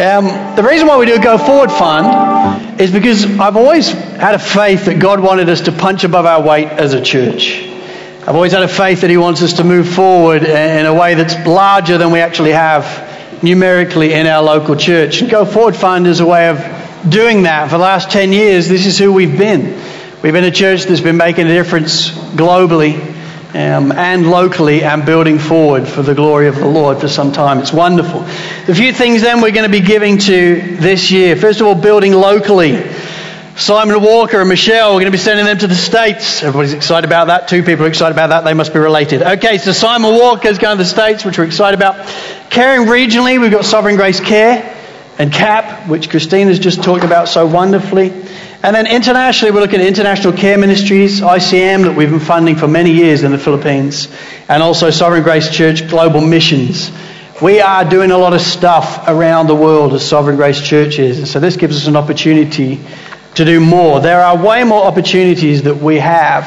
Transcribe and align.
Um, 0.00 0.56
the 0.56 0.62
reason 0.62 0.88
why 0.88 0.96
we 0.96 1.04
do 1.04 1.16
a 1.16 1.18
Go 1.18 1.36
Forward 1.36 1.70
Fund 1.70 2.80
is 2.80 2.90
because 2.90 3.38
I've 3.38 3.58
always 3.58 3.90
had 3.90 4.34
a 4.34 4.38
faith 4.38 4.86
that 4.86 4.98
God 4.98 5.20
wanted 5.20 5.50
us 5.50 5.60
to 5.62 5.72
punch 5.72 6.04
above 6.04 6.24
our 6.24 6.40
weight 6.42 6.68
as 6.68 6.94
a 6.94 7.02
church. 7.02 7.60
I've 8.22 8.34
always 8.34 8.52
had 8.52 8.62
a 8.62 8.68
faith 8.68 9.02
that 9.02 9.10
He 9.10 9.18
wants 9.18 9.42
us 9.42 9.52
to 9.54 9.64
move 9.64 9.86
forward 9.86 10.42
in 10.42 10.86
a 10.86 10.94
way 10.94 11.16
that's 11.16 11.46
larger 11.46 11.98
than 11.98 12.12
we 12.12 12.20
actually 12.20 12.52
have 12.52 13.42
numerically 13.42 14.14
in 14.14 14.26
our 14.26 14.42
local 14.42 14.74
church. 14.74 15.20
And 15.20 15.30
Go 15.30 15.44
Forward 15.44 15.76
Fund 15.76 16.06
is 16.06 16.20
a 16.20 16.26
way 16.26 16.48
of 16.48 16.56
doing 17.06 17.42
that. 17.42 17.66
For 17.66 17.76
the 17.76 17.82
last 17.82 18.10
10 18.10 18.32
years, 18.32 18.68
this 18.68 18.86
is 18.86 18.96
who 18.96 19.12
we've 19.12 19.36
been. 19.36 19.74
We've 20.22 20.32
been 20.32 20.44
a 20.44 20.50
church 20.50 20.84
that's 20.84 21.02
been 21.02 21.18
making 21.18 21.46
a 21.46 21.52
difference 21.52 22.08
globally 22.08 23.19
um, 23.54 23.92
and 23.92 24.30
locally 24.30 24.82
and 24.82 25.04
building 25.04 25.38
forward 25.38 25.88
for 25.88 26.02
the 26.02 26.14
glory 26.14 26.46
of 26.46 26.56
the 26.56 26.66
Lord 26.66 27.00
for 27.00 27.08
some 27.08 27.32
time. 27.32 27.58
It's 27.58 27.72
wonderful. 27.72 28.20
The 28.66 28.74
few 28.74 28.92
things 28.92 29.22
then 29.22 29.40
we're 29.40 29.52
going 29.52 29.70
to 29.70 29.80
be 29.80 29.84
giving 29.84 30.18
to 30.18 30.76
this 30.76 31.10
year. 31.10 31.36
First 31.36 31.60
of 31.60 31.66
all, 31.66 31.74
building 31.74 32.12
locally. 32.12 32.90
Simon 33.56 34.00
Walker 34.00 34.40
and 34.40 34.48
Michelle, 34.48 34.94
we're 34.94 35.00
going 35.00 35.06
to 35.06 35.10
be 35.10 35.18
sending 35.18 35.44
them 35.44 35.58
to 35.58 35.66
the 35.66 35.74
States. 35.74 36.42
Everybody's 36.42 36.72
excited 36.72 37.06
about 37.06 37.26
that. 37.26 37.48
Two 37.48 37.62
people 37.62 37.84
are 37.84 37.88
excited 37.88 38.14
about 38.14 38.28
that. 38.28 38.44
They 38.44 38.54
must 38.54 38.72
be 38.72 38.78
related. 38.78 39.20
Okay, 39.22 39.58
so 39.58 39.72
Simon 39.72 40.14
Walker 40.14 40.48
is 40.48 40.58
going 40.58 40.78
to 40.78 40.82
the 40.82 40.88
States, 40.88 41.24
which 41.24 41.36
we're 41.36 41.44
excited 41.44 41.78
about. 41.78 42.08
Caring 42.48 42.86
regionally, 42.86 43.38
we've 43.38 43.50
got 43.50 43.66
Sovereign 43.66 43.96
Grace 43.96 44.20
Care 44.20 44.76
and 45.18 45.30
CAP, 45.30 45.88
which 45.88 46.08
Christine 46.08 46.46
has 46.46 46.58
just 46.58 46.82
talked 46.82 47.04
about 47.04 47.28
so 47.28 47.46
wonderfully. 47.46 48.10
And 48.62 48.76
then 48.76 48.86
internationally, 48.86 49.52
we're 49.52 49.62
looking 49.62 49.80
at 49.80 49.86
International 49.86 50.34
Care 50.34 50.58
Ministries, 50.58 51.22
ICM, 51.22 51.84
that 51.84 51.96
we've 51.96 52.10
been 52.10 52.20
funding 52.20 52.56
for 52.56 52.68
many 52.68 52.90
years 52.92 53.22
in 53.22 53.32
the 53.32 53.38
Philippines, 53.38 54.06
and 54.50 54.62
also 54.62 54.90
Sovereign 54.90 55.22
Grace 55.22 55.48
Church 55.48 55.88
Global 55.88 56.20
Missions. 56.20 56.92
We 57.40 57.62
are 57.62 57.88
doing 57.88 58.10
a 58.10 58.18
lot 58.18 58.34
of 58.34 58.42
stuff 58.42 59.08
around 59.08 59.46
the 59.46 59.54
world 59.54 59.94
as 59.94 60.06
Sovereign 60.06 60.36
Grace 60.36 60.60
churches, 60.60 61.16
and 61.16 61.26
so 61.26 61.40
this 61.40 61.56
gives 61.56 61.74
us 61.74 61.86
an 61.86 61.96
opportunity 61.96 62.78
to 63.36 63.46
do 63.46 63.60
more. 63.60 64.00
There 64.00 64.20
are 64.20 64.36
way 64.36 64.62
more 64.64 64.84
opportunities 64.84 65.62
that 65.62 65.78
we 65.78 65.98
have 65.98 66.44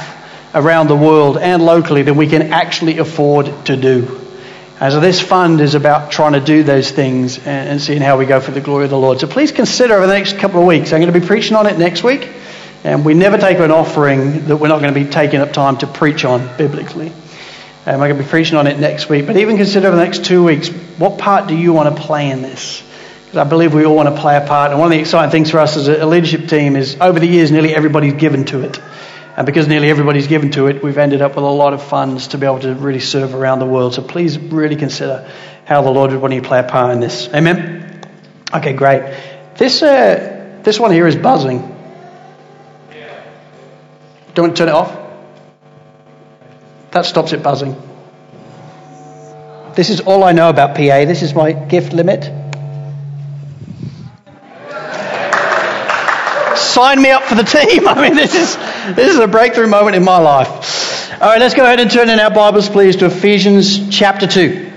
around 0.53 0.89
the 0.89 0.95
world 0.95 1.39
and 1.39 1.66
locally 1.66 2.03
than 2.03 2.16
we 2.16 2.28
can 2.28 2.53
actually 2.53 3.00
afford 3.00 3.47
to 3.66 3.75
do. 3.75 4.22
And 4.84 4.92
so 4.92 5.00
this 5.00 5.22
fund 5.22 5.62
is 5.62 5.76
about 5.76 6.12
trying 6.12 6.34
to 6.34 6.42
do 6.42 6.62
those 6.62 6.92
things 6.92 7.38
and, 7.38 7.70
and, 7.70 7.81
seeing 7.81 8.02
how 8.02 8.17
we 8.17 8.26
go 8.26 8.42
for 8.42 8.52
the 8.52 8.59
glory 8.59 8.84
of 8.84 8.90
the 8.90 8.98
Lord. 8.98 9.17
So 9.17 9.28
please 9.28 9.53
consider 9.53 9.94
over 9.94 10.08
the 10.08 10.14
next 10.14 10.40
couple 10.40 10.59
of 10.59 10.67
weeks. 10.67 10.92
I'm 10.92 11.00
going 11.00 11.14
to 11.14 11.17
be 11.17 11.25
preaching 11.25 11.56
on 11.56 11.67
it 11.67 11.80
next 11.80 12.03
week. 12.03 12.30
And 12.84 13.06
we 13.06 13.14
never 13.14 13.38
take 13.38 13.59
an 13.59 13.72
offering 13.72 14.48
that 14.48 14.58
we're 14.58 14.67
not 14.67 14.81
going 14.81 14.94
to 14.94 15.00
be 15.00 15.09
taking 15.09 15.40
up 15.40 15.53
time 15.53 15.78
to 15.78 15.88
preach 15.88 16.25
on 16.25 16.58
biblically. 16.58 17.14
And 17.86 18.02
we're 18.02 18.09
going 18.09 18.17
to 18.17 18.23
be 18.25 18.30
preaching 18.30 18.58
on 18.58 18.67
it 18.67 18.78
next 18.78 19.08
week. 19.08 19.25
But 19.25 19.38
even 19.38 19.56
consider 19.56 19.88
over 19.88 19.95
the 19.95 20.03
next 20.03 20.25
two 20.25 20.44
weeks, 20.44 20.67
what 20.67 21.18
part 21.18 21.47
do 21.47 21.56
you 21.56 21.72
want 21.72 21.95
to 21.95 22.02
play 22.03 22.30
in 22.30 22.42
this? 22.42 22.84
Because 23.23 23.38
I 23.38 23.45
believe 23.45 23.73
we 23.73 23.86
all 23.86 23.95
want 23.95 24.14
to 24.14 24.20
play 24.20 24.36
a 24.36 24.45
part. 24.45 24.72
And 24.72 24.81
one 24.81 24.88
of 24.88 24.92
the 24.92 25.00
exciting 25.00 25.31
things 25.31 25.50
for 25.50 25.59
us 25.59 25.78
as 25.78 25.88
a 25.88 26.06
leadership 26.06 26.50
team 26.50 26.75
is 26.75 26.97
over 27.00 27.22
the 27.22 27.28
years, 27.28 27.53
nearly 27.53 27.73
everybody's 27.73 28.16
given 28.16 28.44
to 28.47 28.59
it. 28.64 28.81
And 29.36 29.48
because 29.48 29.67
nearly 29.67 29.89
everybody's 29.89 30.28
given 30.28 30.52
to 30.52 30.67
it, 30.67 30.84
we've 30.84 30.98
ended 30.98 31.22
up 31.22 31.36
with 31.36 31.44
a 31.44 31.48
lot 31.48 31.73
of 31.73 31.81
funds 31.81 32.28
to 32.30 32.38
be 32.38 32.45
able 32.45 32.59
to 32.59 32.76
really 32.76 33.00
serve 33.00 33.34
around 33.34 33.59
the 33.59 33.66
world. 33.66 33.95
So 33.95 34.03
please 34.03 34.38
really 34.38 34.75
consider 34.75 35.30
how 35.66 35.81
the 35.81 35.90
Lord 35.90 36.12
would 36.12 36.22
want 36.22 36.34
you 36.34 36.42
to 36.42 36.48
play 36.48 36.59
a 36.59 36.64
part 36.64 36.92
in 36.92 37.00
this. 37.00 37.28
Amen? 37.34 38.02
Okay, 38.53 38.73
great. 38.73 39.02
This, 39.58 39.81
uh, 39.81 40.59
this 40.64 40.80
one 40.80 40.92
here 40.92 41.08
is 41.08 41.16
buzzing. 41.16 41.59
Do 42.92 44.42
you 44.42 44.44
want 44.44 44.56
to 44.56 44.66
turn 44.66 44.70
it 44.70 44.75
off? 44.75 45.00
That 46.92 47.06
stops 47.06 47.34
it 47.34 47.42
buzzing. 47.42 47.75
This 49.75 49.90
is 49.90 50.02
all 50.02 50.23
I 50.23 50.34
know 50.34 50.50
about 50.50 50.75
PA. 50.75 51.06
This 51.06 51.23
is 51.23 51.34
my 51.34 51.53
gift 51.53 51.94
limit. 51.94 52.42
Sign 56.73 57.03
me 57.03 57.11
up 57.11 57.21
for 57.21 57.35
the 57.35 57.43
team. 57.43 57.88
I 57.88 58.02
mean, 58.02 58.16
this 58.16 58.33
is 58.33 58.55
this 58.95 59.13
is 59.13 59.19
a 59.19 59.27
breakthrough 59.27 59.67
moment 59.67 59.95
in 59.95 60.03
my 60.03 60.17
life. 60.17 61.22
All 61.22 61.29
right, 61.29 61.39
let's 61.39 61.53
go 61.53 61.63
ahead 61.63 61.79
and 61.79 61.91
turn 61.91 62.09
in 62.09 62.19
our 62.19 62.31
Bibles, 62.31 62.67
please, 62.67 62.95
to 62.95 63.06
Ephesians 63.06 63.95
chapter 63.95 64.25
2. 64.25 64.72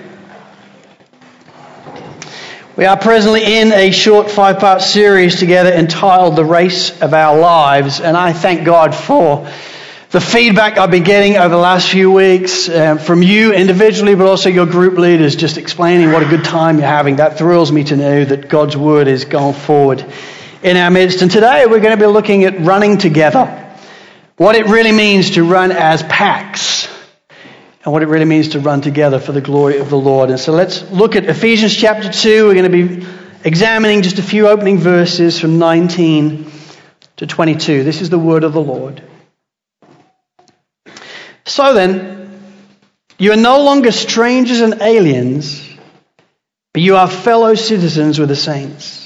We 2.77 2.85
are 2.85 2.99
presently 2.99 3.61
in 3.61 3.73
a 3.73 3.93
short 3.93 4.31
five 4.31 4.59
part 4.59 4.83
series 4.83 5.41
together 5.41 5.73
entitled 5.73 6.37
The 6.37 6.45
Race 6.45 7.01
of 7.01 7.15
Our 7.15 7.39
Lives, 7.39 8.03
and 8.03 8.15
I 8.15 8.35
thank 8.35 8.67
God 8.67 8.95
for 8.95 9.51
the 10.11 10.21
feedback 10.21 10.77
I've 10.77 10.91
been 10.91 11.03
getting 11.03 11.39
over 11.39 11.49
the 11.49 11.57
last 11.57 11.89
few 11.89 12.13
weeks 12.13 12.69
uh, 12.69 12.97
from 12.97 13.23
you 13.23 13.55
individually, 13.55 14.15
but 14.15 14.27
also 14.27 14.51
your 14.51 14.67
group 14.67 14.99
leaders, 14.99 15.35
just 15.35 15.57
explaining 15.57 16.13
what 16.13 16.23
a 16.23 16.29
good 16.29 16.45
time 16.45 16.77
you're 16.77 16.87
having. 16.87 17.17
That 17.17 17.39
thrills 17.39 17.73
me 17.73 17.85
to 17.85 17.97
know 17.97 18.23
that 18.23 18.51
God's 18.51 18.77
Word 18.77 19.09
is 19.09 19.25
going 19.25 19.55
forward 19.55 20.05
in 20.67 20.77
our 20.77 20.91
midst. 20.91 21.23
And 21.23 21.31
today 21.31 21.65
we're 21.67 21.79
going 21.79 21.97
to 21.97 22.05
be 22.05 22.11
looking 22.11 22.43
at 22.43 22.59
running 22.61 22.99
together 22.99 23.73
what 24.37 24.57
it 24.57 24.67
really 24.67 24.91
means 24.91 25.31
to 25.33 25.45
run 25.45 25.71
as 25.71 26.03
packs 26.03 26.89
and 27.85 27.93
what 27.93 28.03
it 28.03 28.09
really 28.09 28.25
means 28.25 28.49
to 28.49 28.59
run 28.59 28.81
together 28.81 29.21
for 29.21 29.31
the 29.31 29.41
glory 29.41 29.79
of 29.79 29.91
the 29.91 29.97
Lord. 29.97 30.29
And 30.29 30.41
so 30.41 30.53
let's 30.53 30.83
look 30.91 31.15
at 31.15 31.25
Ephesians 31.25 31.75
chapter 31.75 32.11
2. 32.11 32.49
We're 32.49 32.55
going 32.55 32.71
to 32.71 32.99
be 32.99 33.07
examining 33.45 34.03
just 34.03 34.19
a 34.19 34.25
few 34.25 34.49
opening 34.49 34.79
verses 34.79 35.39
from 35.39 35.61
19 35.61 36.51
to 37.19 37.27
22. 37.29 37.85
This 37.85 38.01
is 38.01 38.11
the 38.11 38.19
word 38.19 38.43
of 38.43 38.53
the 38.53 38.61
Lord. 38.61 39.01
So 41.45 41.75
then, 41.75 42.43
you 43.19 43.31
are 43.31 43.37
no 43.37 43.63
longer 43.63 43.93
strangers 43.93 44.61
and 44.61 44.83
aliens, 44.83 45.65
but 46.75 46.83
you 46.83 46.97
are 46.97 47.09
fellow 47.09 47.55
citizens 47.55 48.19
with 48.19 48.31
the 48.31 48.37
saints 48.37 49.06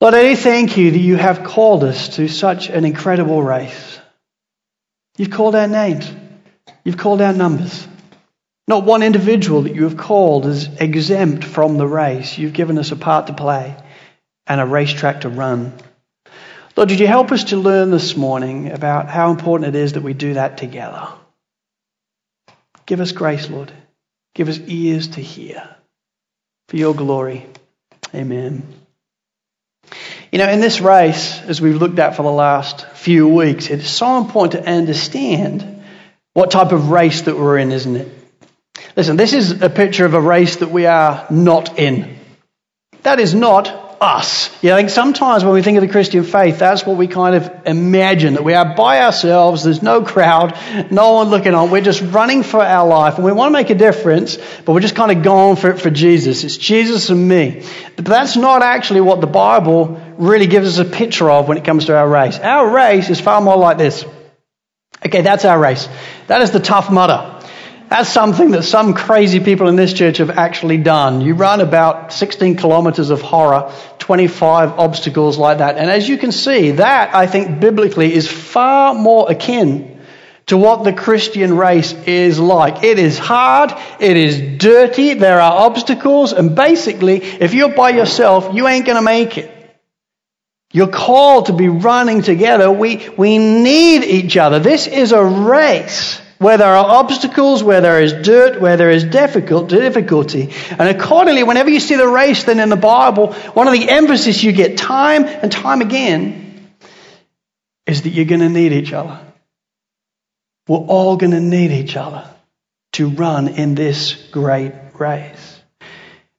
Lord, 0.00 0.14
I 0.14 0.34
thank 0.34 0.78
you 0.78 0.90
that 0.92 0.98
you 0.98 1.16
have 1.16 1.44
called 1.44 1.84
us 1.84 2.16
to 2.16 2.26
such 2.26 2.70
an 2.70 2.86
incredible 2.86 3.42
race. 3.42 4.00
You've 5.18 5.30
called 5.30 5.54
our 5.54 5.68
names. 5.68 6.10
You've 6.84 6.96
called 6.96 7.20
our 7.20 7.34
numbers. 7.34 7.86
Not 8.66 8.84
one 8.84 9.02
individual 9.02 9.62
that 9.62 9.74
you 9.74 9.84
have 9.84 9.98
called 9.98 10.46
is 10.46 10.66
exempt 10.80 11.44
from 11.44 11.76
the 11.76 11.86
race. 11.86 12.38
You've 12.38 12.54
given 12.54 12.78
us 12.78 12.92
a 12.92 12.96
part 12.96 13.26
to 13.26 13.34
play 13.34 13.76
and 14.46 14.60
a 14.60 14.66
racetrack 14.66 15.22
to 15.22 15.28
run. 15.28 15.74
Lord, 16.76 16.88
did 16.88 17.00
you 17.00 17.06
help 17.06 17.30
us 17.30 17.44
to 17.44 17.56
learn 17.56 17.90
this 17.90 18.16
morning 18.16 18.70
about 18.70 19.08
how 19.08 19.30
important 19.30 19.74
it 19.74 19.78
is 19.78 19.92
that 19.94 20.02
we 20.02 20.14
do 20.14 20.34
that 20.34 20.56
together? 20.56 21.08
Give 22.86 23.00
us 23.00 23.12
grace, 23.12 23.50
Lord. 23.50 23.70
Give 24.34 24.48
us 24.48 24.58
ears 24.60 25.08
to 25.08 25.20
hear. 25.20 25.76
For 26.68 26.76
your 26.76 26.94
glory. 26.94 27.46
Amen. 28.14 28.79
You 30.30 30.38
know, 30.38 30.48
in 30.48 30.60
this 30.60 30.80
race, 30.80 31.40
as 31.42 31.60
we've 31.60 31.76
looked 31.76 31.98
at 31.98 32.16
for 32.16 32.22
the 32.22 32.30
last 32.30 32.86
few 32.94 33.28
weeks, 33.28 33.68
it's 33.68 33.88
so 33.88 34.18
important 34.18 34.64
to 34.64 34.70
understand 34.70 35.82
what 36.32 36.50
type 36.50 36.72
of 36.72 36.90
race 36.90 37.22
that 37.22 37.36
we're 37.36 37.58
in, 37.58 37.72
isn't 37.72 37.96
it? 37.96 38.08
Listen, 38.96 39.16
this 39.16 39.32
is 39.32 39.62
a 39.62 39.70
picture 39.70 40.04
of 40.04 40.14
a 40.14 40.20
race 40.20 40.56
that 40.56 40.70
we 40.70 40.86
are 40.86 41.26
not 41.30 41.78
in. 41.78 42.16
That 43.02 43.20
is 43.20 43.34
not 43.34 43.89
us. 44.00 44.50
Yeah, 44.62 44.74
I 44.74 44.78
think 44.78 44.90
sometimes 44.90 45.44
when 45.44 45.52
we 45.52 45.62
think 45.62 45.76
of 45.76 45.82
the 45.82 45.88
Christian 45.88 46.24
faith, 46.24 46.58
that's 46.58 46.86
what 46.86 46.96
we 46.96 47.06
kind 47.06 47.34
of 47.34 47.66
imagine 47.66 48.34
that 48.34 48.44
we 48.44 48.54
are 48.54 48.74
by 48.74 49.02
ourselves, 49.02 49.62
there's 49.62 49.82
no 49.82 50.02
crowd, 50.02 50.56
no 50.90 51.12
one 51.12 51.28
looking 51.28 51.54
on, 51.54 51.70
we're 51.70 51.82
just 51.82 52.00
running 52.00 52.42
for 52.42 52.62
our 52.62 52.88
life 52.88 53.16
and 53.16 53.24
we 53.24 53.32
want 53.32 53.48
to 53.48 53.52
make 53.52 53.68
a 53.68 53.74
difference, 53.74 54.38
but 54.64 54.72
we're 54.72 54.80
just 54.80 54.96
kind 54.96 55.14
of 55.14 55.22
going 55.22 55.56
for 55.56 55.70
it 55.70 55.80
for 55.80 55.90
Jesus. 55.90 56.44
It's 56.44 56.56
Jesus 56.56 57.10
and 57.10 57.28
me. 57.28 57.62
But 57.96 58.06
that's 58.06 58.36
not 58.36 58.62
actually 58.62 59.02
what 59.02 59.20
the 59.20 59.26
Bible 59.26 60.00
really 60.16 60.46
gives 60.46 60.78
us 60.78 60.86
a 60.86 60.90
picture 60.90 61.30
of 61.30 61.46
when 61.46 61.58
it 61.58 61.64
comes 61.64 61.86
to 61.86 61.96
our 61.96 62.08
race. 62.08 62.38
Our 62.38 62.70
race 62.70 63.10
is 63.10 63.20
far 63.20 63.42
more 63.42 63.56
like 63.58 63.76
this. 63.76 64.04
Okay, 65.04 65.20
that's 65.20 65.44
our 65.44 65.58
race. 65.58 65.88
That 66.26 66.40
is 66.40 66.52
the 66.52 66.60
Tough 66.60 66.90
Mudder. 66.90 67.39
That's 67.90 68.08
something 68.08 68.52
that 68.52 68.62
some 68.62 68.94
crazy 68.94 69.40
people 69.40 69.66
in 69.66 69.74
this 69.74 69.92
church 69.92 70.18
have 70.18 70.30
actually 70.30 70.76
done. 70.76 71.22
You 71.22 71.34
run 71.34 71.60
about 71.60 72.12
16 72.12 72.54
kilometers 72.54 73.10
of 73.10 73.20
horror, 73.20 73.74
25 73.98 74.78
obstacles 74.78 75.36
like 75.36 75.58
that. 75.58 75.76
And 75.76 75.90
as 75.90 76.08
you 76.08 76.16
can 76.16 76.30
see, 76.30 76.70
that, 76.72 77.12
I 77.16 77.26
think, 77.26 77.58
biblically 77.58 78.14
is 78.14 78.28
far 78.28 78.94
more 78.94 79.28
akin 79.28 80.00
to 80.46 80.56
what 80.56 80.84
the 80.84 80.92
Christian 80.92 81.56
race 81.56 81.92
is 82.06 82.38
like. 82.38 82.84
It 82.84 83.00
is 83.00 83.18
hard, 83.18 83.72
it 83.98 84.16
is 84.16 84.58
dirty, 84.58 85.14
there 85.14 85.40
are 85.40 85.66
obstacles, 85.66 86.32
and 86.32 86.54
basically, 86.54 87.16
if 87.16 87.54
you're 87.54 87.74
by 87.74 87.90
yourself, 87.90 88.54
you 88.54 88.68
ain't 88.68 88.86
going 88.86 88.98
to 88.98 89.02
make 89.02 89.36
it. 89.36 89.50
You're 90.72 90.86
called 90.86 91.46
to 91.46 91.52
be 91.52 91.68
running 91.68 92.22
together. 92.22 92.70
We, 92.70 93.08
we 93.16 93.38
need 93.38 94.04
each 94.04 94.36
other. 94.36 94.60
This 94.60 94.86
is 94.86 95.10
a 95.10 95.24
race 95.24 96.20
where 96.40 96.56
there 96.56 96.74
are 96.74 96.86
obstacles, 96.86 97.62
where 97.62 97.82
there 97.82 98.00
is 98.00 98.14
dirt, 98.14 98.62
where 98.62 98.78
there 98.78 98.90
is 98.90 99.04
difficult, 99.04 99.68
difficulty. 99.68 100.50
And 100.70 100.88
accordingly, 100.88 101.42
whenever 101.42 101.68
you 101.68 101.80
see 101.80 101.96
the 101.96 102.08
race 102.08 102.44
then 102.44 102.60
in 102.60 102.70
the 102.70 102.76
Bible, 102.76 103.34
one 103.52 103.68
of 103.68 103.74
the 103.74 103.90
emphasis 103.90 104.42
you 104.42 104.52
get 104.52 104.78
time 104.78 105.26
and 105.26 105.52
time 105.52 105.82
again 105.82 106.72
is 107.86 108.02
that 108.02 108.10
you're 108.10 108.24
going 108.24 108.40
to 108.40 108.48
need 108.48 108.72
each 108.72 108.94
other. 108.94 109.20
We're 110.66 110.78
all 110.78 111.18
going 111.18 111.32
to 111.32 111.40
need 111.40 111.72
each 111.72 111.94
other 111.94 112.24
to 112.92 113.10
run 113.10 113.48
in 113.48 113.74
this 113.74 114.14
great 114.30 114.72
race. 114.94 115.60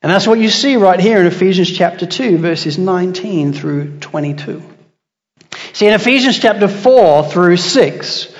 And 0.01 0.12
that's 0.12 0.25
what 0.25 0.39
you 0.39 0.50
see 0.50 0.77
right 0.77 1.00
here 1.00 1.19
in 1.19 1.27
Ephesians 1.27 1.71
chapter 1.71 2.07
2, 2.07 2.39
verses 2.39 2.80
19 2.80 3.54
through 3.54 4.00
22. 4.00 4.63
See, 5.74 5.86
in 5.86 5.94
Ephesians 5.94 6.39
chapter 6.39 6.68
4 6.68 7.25
through 7.25 7.57
6, 7.57 8.36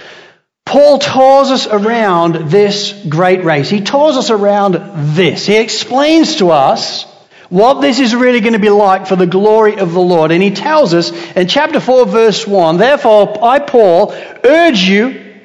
Paul 0.72 1.00
tours 1.00 1.52
us 1.52 1.68
around 1.68 2.50
this 2.50 2.94
great 3.10 3.44
race. 3.44 3.70
He 3.70 3.82
tours 3.82 4.16
us 4.16 4.30
around 4.30 4.76
this. 5.18 5.46
He 5.46 5.58
explains 5.58 6.38
to 6.38 6.52
us 6.52 7.04
what 7.50 7.82
this 7.82 8.00
is 8.00 8.16
really 8.16 8.40
going 8.40 8.54
to 8.54 8.60
be 8.60 8.70
like 8.70 9.06
for 9.06 9.18
the 9.18 9.28
glory 9.28 9.78
of 9.80 9.92
the 9.92 10.00
Lord. 10.00 10.32
And 10.32 10.42
he 10.42 10.52
tells 10.52 10.94
us 10.94 11.12
in 11.36 11.50
chapter 11.50 11.82
4, 11.82 12.06
verse 12.06 12.48
1 12.48 12.78
Therefore, 12.78 13.44
I, 13.44 13.60
Paul, 13.60 14.14
urge 14.46 14.80
you 14.80 15.42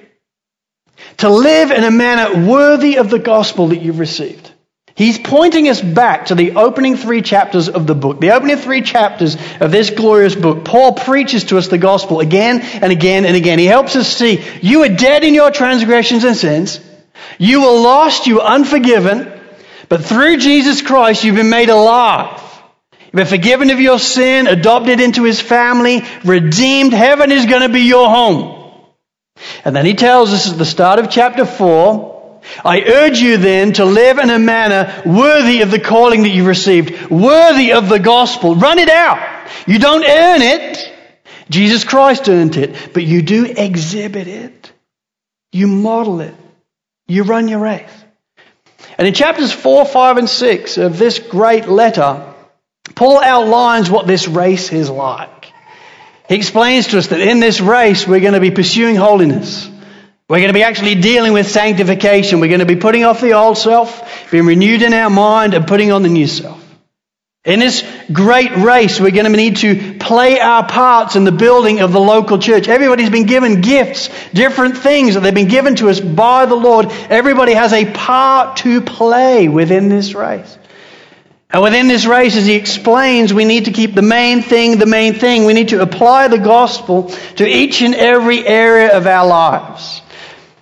to 1.16 1.28
live 1.28 1.72
in 1.72 1.82
a 1.82 1.90
manner 1.90 2.48
worthy 2.48 2.98
of 2.98 3.10
the 3.10 3.18
gospel 3.18 3.66
that 3.70 3.82
you've 3.82 3.98
received 3.98 4.52
He's 4.96 5.18
pointing 5.18 5.68
us 5.68 5.78
back 5.78 6.26
to 6.26 6.34
the 6.34 6.52
opening 6.52 6.96
three 6.96 7.20
chapters 7.20 7.68
of 7.68 7.86
the 7.86 7.94
book. 7.94 8.18
The 8.18 8.30
opening 8.30 8.56
three 8.56 8.80
chapters 8.80 9.36
of 9.60 9.70
this 9.70 9.90
glorious 9.90 10.34
book. 10.34 10.64
Paul 10.64 10.94
preaches 10.94 11.44
to 11.44 11.58
us 11.58 11.68
the 11.68 11.76
gospel 11.76 12.20
again 12.20 12.62
and 12.62 12.90
again 12.90 13.26
and 13.26 13.36
again. 13.36 13.58
He 13.58 13.66
helps 13.66 13.94
us 13.94 14.08
see 14.08 14.42
you 14.62 14.80
were 14.80 14.88
dead 14.88 15.22
in 15.22 15.34
your 15.34 15.50
transgressions 15.50 16.24
and 16.24 16.34
sins. 16.34 16.80
You 17.36 17.60
were 17.60 17.78
lost, 17.78 18.26
you 18.26 18.36
were 18.36 18.44
unforgiven, 18.44 19.30
but 19.90 20.02
through 20.02 20.38
Jesus 20.38 20.80
Christ 20.80 21.24
you've 21.24 21.36
been 21.36 21.50
made 21.50 21.68
alive. 21.68 22.40
You've 23.02 23.12
been 23.12 23.26
forgiven 23.26 23.68
of 23.68 23.80
your 23.80 23.98
sin, 23.98 24.46
adopted 24.46 25.00
into 25.00 25.24
his 25.24 25.42
family, 25.42 26.04
redeemed. 26.24 26.94
Heaven 26.94 27.32
is 27.32 27.44
going 27.44 27.62
to 27.62 27.68
be 27.68 27.82
your 27.82 28.08
home. 28.08 28.72
And 29.62 29.76
then 29.76 29.84
he 29.84 29.92
tells 29.92 30.32
us 30.32 30.50
at 30.50 30.56
the 30.56 30.64
start 30.64 31.00
of 31.00 31.10
chapter 31.10 31.44
4 31.44 32.15
I 32.64 32.82
urge 32.82 33.18
you 33.18 33.36
then 33.36 33.72
to 33.74 33.84
live 33.84 34.18
in 34.18 34.30
a 34.30 34.38
manner 34.38 35.02
worthy 35.04 35.62
of 35.62 35.70
the 35.70 35.80
calling 35.80 36.22
that 36.22 36.30
you 36.30 36.44
received, 36.44 37.10
worthy 37.10 37.72
of 37.72 37.88
the 37.88 37.98
gospel. 37.98 38.54
Run 38.54 38.78
it 38.78 38.88
out. 38.88 39.48
You 39.66 39.78
don't 39.78 40.04
earn 40.04 40.42
it. 40.42 40.92
Jesus 41.48 41.84
Christ 41.84 42.28
earned 42.28 42.56
it, 42.56 42.92
but 42.92 43.04
you 43.04 43.22
do 43.22 43.44
exhibit 43.46 44.26
it. 44.26 44.72
You 45.52 45.68
model 45.68 46.20
it. 46.20 46.34
You 47.06 47.22
run 47.22 47.48
your 47.48 47.60
race. 47.60 47.90
And 48.98 49.06
in 49.06 49.14
chapters 49.14 49.52
4, 49.52 49.84
5, 49.84 50.16
and 50.16 50.28
6 50.28 50.78
of 50.78 50.98
this 50.98 51.18
great 51.18 51.68
letter, 51.68 52.34
Paul 52.94 53.22
outlines 53.22 53.90
what 53.90 54.06
this 54.06 54.26
race 54.26 54.72
is 54.72 54.90
like. 54.90 55.52
He 56.28 56.34
explains 56.34 56.88
to 56.88 56.98
us 56.98 57.08
that 57.08 57.20
in 57.20 57.40
this 57.40 57.60
race 57.60 58.06
we're 58.06 58.20
going 58.20 58.34
to 58.34 58.40
be 58.40 58.50
pursuing 58.50 58.96
holiness. 58.96 59.70
We're 60.28 60.38
going 60.38 60.48
to 60.48 60.54
be 60.54 60.64
actually 60.64 60.96
dealing 60.96 61.32
with 61.32 61.48
sanctification. 61.48 62.40
We're 62.40 62.48
going 62.48 62.58
to 62.58 62.66
be 62.66 62.74
putting 62.74 63.04
off 63.04 63.20
the 63.20 63.34
old 63.34 63.56
self, 63.56 64.28
being 64.32 64.44
renewed 64.44 64.82
in 64.82 64.92
our 64.92 65.08
mind, 65.08 65.54
and 65.54 65.68
putting 65.68 65.92
on 65.92 66.02
the 66.02 66.08
new 66.08 66.26
self. 66.26 66.60
In 67.44 67.60
this 67.60 67.88
great 68.12 68.56
race, 68.56 68.98
we're 68.98 69.12
going 69.12 69.30
to 69.30 69.36
need 69.36 69.58
to 69.58 69.98
play 70.00 70.40
our 70.40 70.66
parts 70.66 71.14
in 71.14 71.22
the 71.22 71.30
building 71.30 71.78
of 71.78 71.92
the 71.92 72.00
local 72.00 72.40
church. 72.40 72.66
Everybody's 72.66 73.08
been 73.08 73.26
given 73.26 73.60
gifts, 73.60 74.10
different 74.30 74.78
things 74.78 75.14
that 75.14 75.20
they've 75.20 75.32
been 75.32 75.46
given 75.46 75.76
to 75.76 75.90
us 75.90 76.00
by 76.00 76.46
the 76.46 76.56
Lord. 76.56 76.86
Everybody 77.08 77.54
has 77.54 77.72
a 77.72 77.88
part 77.88 78.56
to 78.58 78.80
play 78.80 79.46
within 79.46 79.88
this 79.88 80.12
race. 80.12 80.58
And 81.50 81.62
within 81.62 81.86
this 81.86 82.04
race, 82.04 82.34
as 82.34 82.46
he 82.46 82.56
explains, 82.56 83.32
we 83.32 83.44
need 83.44 83.66
to 83.66 83.72
keep 83.72 83.94
the 83.94 84.02
main 84.02 84.42
thing 84.42 84.78
the 84.78 84.86
main 84.86 85.14
thing. 85.14 85.44
We 85.44 85.52
need 85.52 85.68
to 85.68 85.82
apply 85.82 86.26
the 86.26 86.38
gospel 86.38 87.10
to 87.36 87.46
each 87.46 87.80
and 87.80 87.94
every 87.94 88.44
area 88.44 88.96
of 88.96 89.06
our 89.06 89.24
lives. 89.24 90.02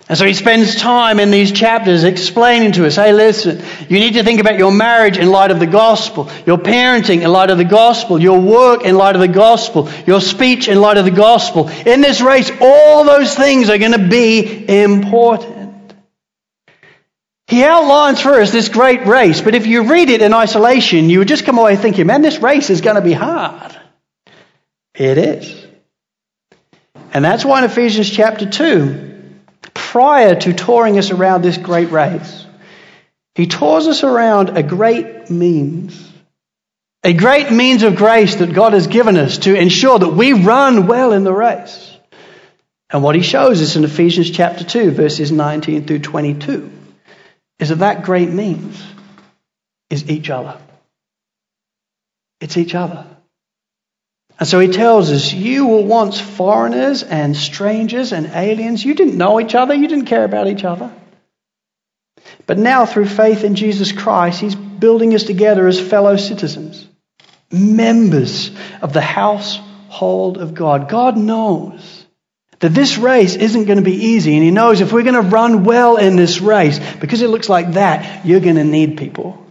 And 0.07 0.15
so 0.15 0.25
he 0.25 0.35
spends 0.35 0.75
time 0.75 1.19
in 1.19 1.31
these 1.31 1.51
chapters 1.51 2.03
explaining 2.03 2.73
to 2.73 2.85
us, 2.85 2.95
hey, 2.95 3.11
listen, 3.11 3.63
you 3.89 3.99
need 3.99 4.13
to 4.13 4.23
think 4.23 4.39
about 4.39 4.59
your 4.59 4.71
marriage 4.71 5.17
in 5.17 5.31
light 5.31 5.49
of 5.49 5.59
the 5.59 5.65
gospel, 5.65 6.29
your 6.45 6.59
parenting 6.59 7.23
in 7.23 7.31
light 7.31 7.49
of 7.49 7.57
the 7.57 7.63
gospel, 7.63 8.21
your 8.21 8.39
work 8.39 8.83
in 8.83 8.95
light 8.95 9.15
of 9.15 9.21
the 9.21 9.27
gospel, 9.27 9.89
your 10.05 10.21
speech 10.21 10.67
in 10.67 10.79
light 10.79 10.97
of 10.97 11.05
the 11.05 11.11
gospel. 11.11 11.69
In 11.69 12.01
this 12.01 12.21
race, 12.21 12.51
all 12.61 13.03
those 13.03 13.33
things 13.33 13.67
are 13.71 13.79
going 13.79 13.93
to 13.93 14.07
be 14.07 14.83
important. 14.83 15.95
He 17.47 17.63
outlines 17.63 18.21
for 18.21 18.39
us 18.39 18.51
this 18.51 18.69
great 18.69 19.07
race, 19.07 19.41
but 19.41 19.55
if 19.55 19.65
you 19.65 19.89
read 19.89 20.09
it 20.11 20.21
in 20.21 20.35
isolation, 20.35 21.09
you 21.09 21.19
would 21.19 21.27
just 21.27 21.45
come 21.45 21.57
away 21.57 21.77
thinking, 21.77 22.05
man, 22.05 22.21
this 22.21 22.39
race 22.39 22.69
is 22.69 22.81
going 22.81 22.95
to 22.95 23.01
be 23.01 23.13
hard. 23.13 23.75
It 24.93 25.17
is. 25.17 25.65
And 27.11 27.25
that's 27.25 27.43
why 27.43 27.59
in 27.59 27.65
Ephesians 27.65 28.09
chapter 28.09 28.47
2, 28.47 29.14
prior 29.73 30.35
to 30.35 30.53
touring 30.53 30.97
us 30.97 31.11
around 31.11 31.41
this 31.41 31.57
great 31.57 31.91
race, 31.91 32.45
he 33.35 33.47
tours 33.47 33.87
us 33.87 34.03
around 34.03 34.57
a 34.57 34.63
great 34.63 35.29
means. 35.29 36.11
A 37.03 37.13
great 37.13 37.51
means 37.51 37.83
of 37.83 37.95
grace 37.95 38.35
that 38.35 38.53
God 38.53 38.73
has 38.73 38.87
given 38.87 39.17
us 39.17 39.39
to 39.39 39.55
ensure 39.55 39.99
that 39.99 40.09
we 40.09 40.33
run 40.33 40.87
well 40.87 41.11
in 41.11 41.23
the 41.23 41.33
race. 41.33 41.95
And 42.89 43.03
what 43.03 43.15
he 43.15 43.21
shows 43.21 43.61
us 43.61 43.75
in 43.75 43.83
Ephesians 43.83 44.31
chapter 44.31 44.63
2, 44.63 44.91
verses 44.91 45.31
19 45.31 45.85
through 45.85 45.99
22, 45.99 46.71
is 47.59 47.69
that 47.69 47.79
that 47.79 48.03
great 48.03 48.29
means 48.29 48.81
is 49.89 50.09
each 50.09 50.29
other. 50.29 50.57
It's 52.41 52.57
each 52.57 52.75
other. 52.75 53.05
And 54.37 54.47
so 54.47 54.59
he 54.59 54.67
tells 54.67 55.11
us, 55.11 55.31
You 55.31 55.67
were 55.67 55.81
once 55.81 56.19
foreigners 56.19 57.03
and 57.03 57.35
strangers 57.35 58.11
and 58.11 58.27
aliens. 58.27 58.83
You 58.83 58.93
didn't 58.93 59.17
know 59.17 59.39
each 59.39 59.55
other, 59.55 59.73
you 59.73 59.87
didn't 59.87 60.05
care 60.05 60.25
about 60.25 60.47
each 60.47 60.63
other. 60.63 60.91
But 62.45 62.57
now, 62.57 62.85
through 62.85 63.07
faith 63.07 63.43
in 63.43 63.55
Jesus 63.55 63.91
Christ, 63.91 64.41
he's 64.41 64.55
building 64.55 65.13
us 65.13 65.23
together 65.23 65.67
as 65.67 65.79
fellow 65.79 66.17
citizens, 66.17 66.87
members 67.51 68.51
of 68.81 68.93
the 68.93 69.01
household 69.01 70.37
of 70.37 70.53
God. 70.53 70.89
God 70.89 71.17
knows 71.17 72.05
that 72.59 72.73
this 72.73 72.97
race 72.97 73.35
isn't 73.35 73.65
going 73.65 73.77
to 73.77 73.83
be 73.83 74.05
easy, 74.07 74.33
and 74.35 74.43
he 74.43 74.51
knows 74.51 74.81
if 74.81 74.91
we're 74.91 75.03
going 75.03 75.15
to 75.15 75.29
run 75.29 75.63
well 75.63 75.97
in 75.97 76.15
this 76.15 76.41
race, 76.41 76.79
because 76.95 77.21
it 77.21 77.29
looks 77.29 77.49
like 77.49 77.73
that, 77.73 78.25
you're 78.25 78.39
going 78.39 78.55
to 78.55 78.63
need 78.63 78.97
people. 78.97 79.44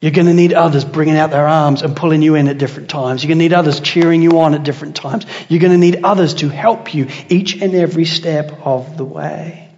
You're 0.00 0.12
going 0.12 0.28
to 0.28 0.34
need 0.34 0.54
others 0.54 0.84
bringing 0.84 1.16
out 1.16 1.30
their 1.30 1.46
arms 1.46 1.82
and 1.82 1.94
pulling 1.94 2.22
you 2.22 2.34
in 2.34 2.48
at 2.48 2.56
different 2.56 2.88
times. 2.88 3.22
You're 3.22 3.28
going 3.28 3.38
to 3.38 3.44
need 3.44 3.52
others 3.52 3.80
cheering 3.80 4.22
you 4.22 4.40
on 4.40 4.54
at 4.54 4.62
different 4.62 4.96
times. 4.96 5.26
You're 5.48 5.60
going 5.60 5.72
to 5.72 5.78
need 5.78 6.04
others 6.04 6.34
to 6.34 6.48
help 6.48 6.94
you 6.94 7.08
each 7.28 7.60
and 7.60 7.74
every 7.74 8.06
step 8.06 8.66
of 8.66 8.96
the 8.96 9.04
way. 9.04 9.68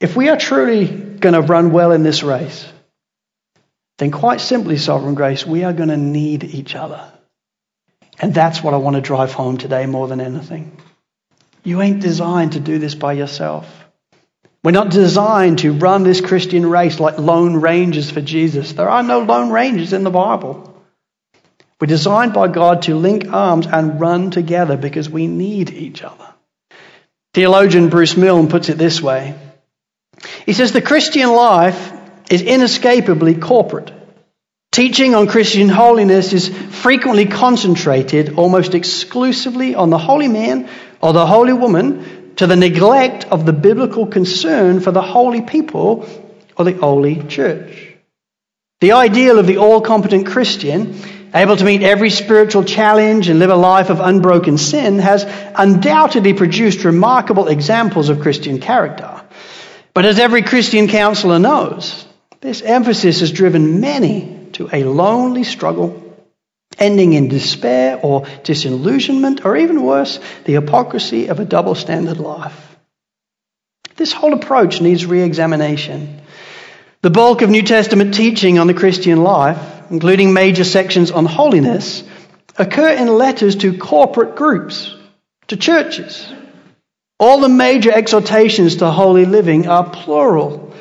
If 0.00 0.16
we 0.16 0.28
are 0.28 0.36
truly 0.36 0.86
going 0.86 1.34
to 1.34 1.42
run 1.42 1.70
well 1.70 1.92
in 1.92 2.02
this 2.02 2.22
race, 2.24 2.66
then 3.98 4.10
quite 4.10 4.40
simply, 4.40 4.78
Sovereign 4.78 5.14
Grace, 5.14 5.46
we 5.46 5.64
are 5.64 5.72
going 5.72 5.88
to 5.88 5.96
need 5.96 6.44
each 6.44 6.74
other. 6.74 7.12
And 8.20 8.34
that's 8.34 8.62
what 8.62 8.74
I 8.74 8.78
want 8.78 8.96
to 8.96 9.02
drive 9.02 9.32
home 9.32 9.58
today 9.58 9.86
more 9.86 10.08
than 10.08 10.20
anything. 10.20 10.80
You 11.62 11.82
ain't 11.82 12.00
designed 12.00 12.52
to 12.52 12.60
do 12.60 12.78
this 12.78 12.94
by 12.94 13.12
yourself. 13.12 13.87
We're 14.68 14.72
not 14.72 14.90
designed 14.90 15.60
to 15.60 15.72
run 15.72 16.02
this 16.02 16.20
Christian 16.20 16.68
race 16.68 17.00
like 17.00 17.16
lone 17.16 17.56
rangers 17.56 18.10
for 18.10 18.20
Jesus. 18.20 18.74
There 18.74 18.90
are 18.90 19.02
no 19.02 19.20
lone 19.20 19.50
rangers 19.50 19.94
in 19.94 20.04
the 20.04 20.10
Bible. 20.10 20.84
We're 21.80 21.86
designed 21.86 22.34
by 22.34 22.48
God 22.48 22.82
to 22.82 22.94
link 22.94 23.32
arms 23.32 23.66
and 23.66 23.98
run 23.98 24.30
together 24.30 24.76
because 24.76 25.08
we 25.08 25.26
need 25.26 25.70
each 25.70 26.02
other. 26.02 26.34
Theologian 27.32 27.88
Bruce 27.88 28.14
Milne 28.14 28.48
puts 28.48 28.68
it 28.68 28.76
this 28.76 29.00
way 29.00 29.36
He 30.44 30.52
says, 30.52 30.72
The 30.72 30.82
Christian 30.82 31.32
life 31.32 31.90
is 32.30 32.42
inescapably 32.42 33.36
corporate. 33.36 33.90
Teaching 34.70 35.14
on 35.14 35.28
Christian 35.28 35.70
holiness 35.70 36.34
is 36.34 36.46
frequently 36.50 37.24
concentrated 37.24 38.34
almost 38.34 38.74
exclusively 38.74 39.74
on 39.74 39.88
the 39.88 39.96
holy 39.96 40.28
man 40.28 40.68
or 41.00 41.14
the 41.14 41.26
holy 41.26 41.54
woman 41.54 42.17
to 42.38 42.46
the 42.46 42.56
neglect 42.56 43.24
of 43.26 43.44
the 43.44 43.52
biblical 43.52 44.06
concern 44.06 44.80
for 44.80 44.92
the 44.92 45.02
holy 45.02 45.42
people 45.42 46.08
or 46.56 46.64
the 46.64 46.72
holy 46.72 47.22
church. 47.24 47.94
The 48.80 48.92
ideal 48.92 49.40
of 49.40 49.48
the 49.48 49.58
all 49.58 49.80
competent 49.80 50.28
Christian, 50.28 51.00
able 51.34 51.56
to 51.56 51.64
meet 51.64 51.82
every 51.82 52.10
spiritual 52.10 52.62
challenge 52.62 53.28
and 53.28 53.40
live 53.40 53.50
a 53.50 53.56
life 53.56 53.90
of 53.90 53.98
unbroken 53.98 54.56
sin, 54.56 55.00
has 55.00 55.26
undoubtedly 55.56 56.32
produced 56.32 56.84
remarkable 56.84 57.48
examples 57.48 58.08
of 58.08 58.20
Christian 58.20 58.60
character. 58.60 59.20
But 59.92 60.04
as 60.04 60.20
every 60.20 60.42
Christian 60.42 60.86
counselor 60.86 61.40
knows, 61.40 62.06
this 62.40 62.62
emphasis 62.62 63.18
has 63.18 63.32
driven 63.32 63.80
many 63.80 64.46
to 64.52 64.68
a 64.72 64.84
lonely 64.84 65.42
struggle 65.42 66.07
ending 66.78 67.12
in 67.12 67.28
despair 67.28 67.98
or 68.02 68.26
disillusionment, 68.44 69.44
or 69.44 69.56
even 69.56 69.82
worse, 69.82 70.20
the 70.44 70.54
hypocrisy 70.54 71.28
of 71.28 71.40
a 71.40 71.44
double 71.44 71.74
standard 71.74 72.18
life. 72.18 72.76
This 73.96 74.12
whole 74.12 74.32
approach 74.32 74.80
needs 74.80 75.04
re 75.04 75.22
examination. 75.22 76.20
The 77.02 77.10
bulk 77.10 77.42
of 77.42 77.50
New 77.50 77.62
Testament 77.62 78.14
teaching 78.14 78.58
on 78.58 78.66
the 78.66 78.74
Christian 78.74 79.22
life, 79.22 79.90
including 79.90 80.32
major 80.32 80.64
sections 80.64 81.10
on 81.10 81.26
holiness, 81.26 82.02
occur 82.56 82.90
in 82.90 83.08
letters 83.08 83.56
to 83.56 83.78
corporate 83.78 84.36
groups, 84.36 84.94
to 85.48 85.56
churches. 85.56 86.26
All 87.20 87.40
the 87.40 87.48
major 87.48 87.90
exhortations 87.90 88.76
to 88.76 88.90
holy 88.90 89.24
living 89.24 89.66
are 89.66 89.88
plural. 89.88 90.74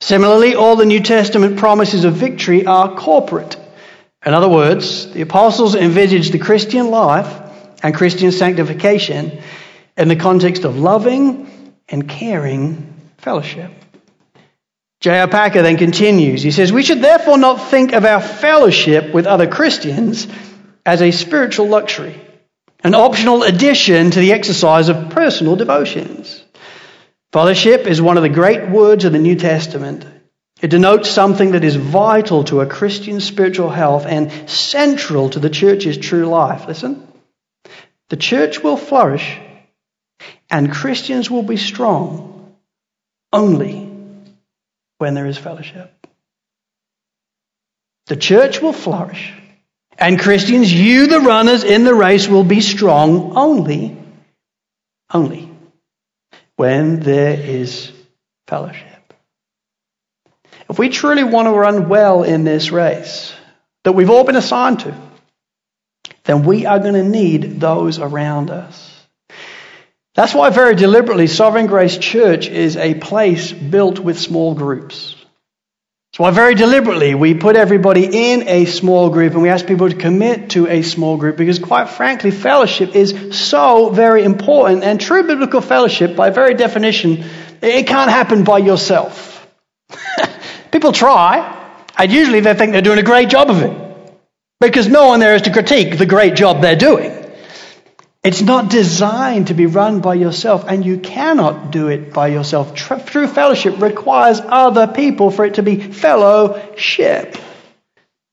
Similarly, 0.00 0.54
all 0.54 0.76
the 0.76 0.86
New 0.86 1.00
Testament 1.00 1.58
promises 1.58 2.04
of 2.04 2.14
victory 2.14 2.66
are 2.66 2.94
corporate. 2.94 3.56
In 4.24 4.32
other 4.32 4.48
words, 4.48 5.12
the 5.12 5.20
apostles 5.20 5.74
envisaged 5.74 6.32
the 6.32 6.38
Christian 6.38 6.90
life 6.90 7.42
and 7.82 7.94
Christian 7.94 8.32
sanctification 8.32 9.42
in 9.96 10.08
the 10.08 10.16
context 10.16 10.64
of 10.64 10.78
loving 10.78 11.74
and 11.88 12.08
caring 12.08 12.94
fellowship. 13.18 13.70
J.I. 15.00 15.26
Packer 15.26 15.60
then 15.60 15.76
continues. 15.76 16.42
He 16.42 16.50
says, 16.50 16.72
We 16.72 16.82
should 16.82 17.02
therefore 17.02 17.36
not 17.36 17.56
think 17.70 17.92
of 17.92 18.06
our 18.06 18.22
fellowship 18.22 19.12
with 19.12 19.26
other 19.26 19.46
Christians 19.46 20.26
as 20.86 21.02
a 21.02 21.10
spiritual 21.10 21.68
luxury, 21.68 22.18
an 22.82 22.94
optional 22.94 23.42
addition 23.42 24.10
to 24.12 24.20
the 24.20 24.32
exercise 24.32 24.88
of 24.88 25.10
personal 25.10 25.56
devotions. 25.56 26.42
Fellowship 27.32 27.86
is 27.86 28.00
one 28.00 28.16
of 28.16 28.22
the 28.22 28.30
great 28.30 28.70
words 28.70 29.04
of 29.04 29.12
the 29.12 29.18
New 29.18 29.36
Testament. 29.36 30.06
It 30.62 30.68
denotes 30.68 31.10
something 31.10 31.52
that 31.52 31.64
is 31.64 31.76
vital 31.76 32.44
to 32.44 32.60
a 32.60 32.66
Christian's 32.66 33.24
spiritual 33.24 33.70
health 33.70 34.06
and 34.06 34.48
central 34.48 35.30
to 35.30 35.38
the 35.38 35.50
church's 35.50 35.98
true 35.98 36.26
life. 36.26 36.66
Listen. 36.66 37.06
The 38.08 38.16
church 38.16 38.62
will 38.62 38.76
flourish 38.76 39.38
and 40.50 40.72
Christians 40.72 41.30
will 41.30 41.42
be 41.42 41.56
strong 41.56 42.54
only 43.32 43.90
when 44.98 45.14
there 45.14 45.26
is 45.26 45.36
fellowship. 45.36 45.90
The 48.06 48.16
church 48.16 48.60
will 48.62 48.72
flourish 48.72 49.32
and 49.98 50.18
Christians, 50.18 50.72
you 50.72 51.06
the 51.06 51.20
runners 51.20 51.64
in 51.64 51.84
the 51.84 51.94
race, 51.94 52.28
will 52.28 52.44
be 52.44 52.60
strong 52.60 53.36
only, 53.36 53.96
only 55.12 55.48
when 56.56 57.00
there 57.00 57.38
is 57.38 57.92
fellowship. 58.46 58.93
If 60.68 60.78
we 60.78 60.88
truly 60.88 61.24
want 61.24 61.46
to 61.46 61.52
run 61.52 61.88
well 61.88 62.22
in 62.22 62.44
this 62.44 62.70
race 62.70 63.34
that 63.84 63.92
we've 63.92 64.10
all 64.10 64.24
been 64.24 64.36
assigned 64.36 64.80
to, 64.80 64.94
then 66.24 66.44
we 66.44 66.66
are 66.66 66.78
going 66.78 66.94
to 66.94 67.02
need 67.02 67.60
those 67.60 67.98
around 67.98 68.50
us. 68.50 68.90
That's 70.14 70.32
why, 70.32 70.50
very 70.50 70.76
deliberately, 70.76 71.26
Sovereign 71.26 71.66
Grace 71.66 71.98
Church 71.98 72.46
is 72.46 72.76
a 72.76 72.94
place 72.94 73.52
built 73.52 73.98
with 73.98 74.18
small 74.18 74.54
groups. 74.54 75.16
That's 76.12 76.20
why, 76.20 76.30
very 76.30 76.54
deliberately, 76.54 77.16
we 77.16 77.34
put 77.34 77.56
everybody 77.56 78.04
in 78.04 78.48
a 78.48 78.64
small 78.66 79.10
group 79.10 79.32
and 79.32 79.42
we 79.42 79.48
ask 79.48 79.66
people 79.66 79.90
to 79.90 79.96
commit 79.96 80.50
to 80.50 80.68
a 80.68 80.82
small 80.82 81.16
group 81.16 81.36
because, 81.36 81.58
quite 81.58 81.88
frankly, 81.90 82.30
fellowship 82.30 82.94
is 82.94 83.36
so 83.36 83.90
very 83.90 84.22
important. 84.22 84.84
And 84.84 85.00
true 85.00 85.24
biblical 85.24 85.60
fellowship, 85.60 86.14
by 86.14 86.30
very 86.30 86.54
definition, 86.54 87.24
it 87.60 87.88
can't 87.88 88.10
happen 88.10 88.44
by 88.44 88.58
yourself. 88.58 89.48
People 90.74 90.90
try, 90.90 91.36
and 91.96 92.10
usually 92.10 92.40
they 92.40 92.52
think 92.52 92.72
they're 92.72 92.82
doing 92.82 92.98
a 92.98 93.04
great 93.04 93.28
job 93.28 93.48
of 93.48 93.62
it 93.62 93.72
because 94.60 94.88
no 94.88 95.06
one 95.06 95.20
there 95.20 95.36
is 95.36 95.42
to 95.42 95.52
critique 95.52 95.98
the 95.98 96.04
great 96.04 96.34
job 96.34 96.60
they're 96.60 96.74
doing. 96.74 97.12
It's 98.24 98.42
not 98.42 98.70
designed 98.70 99.46
to 99.46 99.54
be 99.54 99.66
run 99.66 100.00
by 100.00 100.14
yourself, 100.14 100.64
and 100.66 100.84
you 100.84 100.98
cannot 100.98 101.70
do 101.70 101.86
it 101.86 102.12
by 102.12 102.26
yourself. 102.26 102.74
True 102.74 103.28
fellowship 103.28 103.80
requires 103.80 104.40
other 104.40 104.88
people 104.88 105.30
for 105.30 105.44
it 105.44 105.54
to 105.54 105.62
be 105.62 105.80
fellowship. 105.80 107.36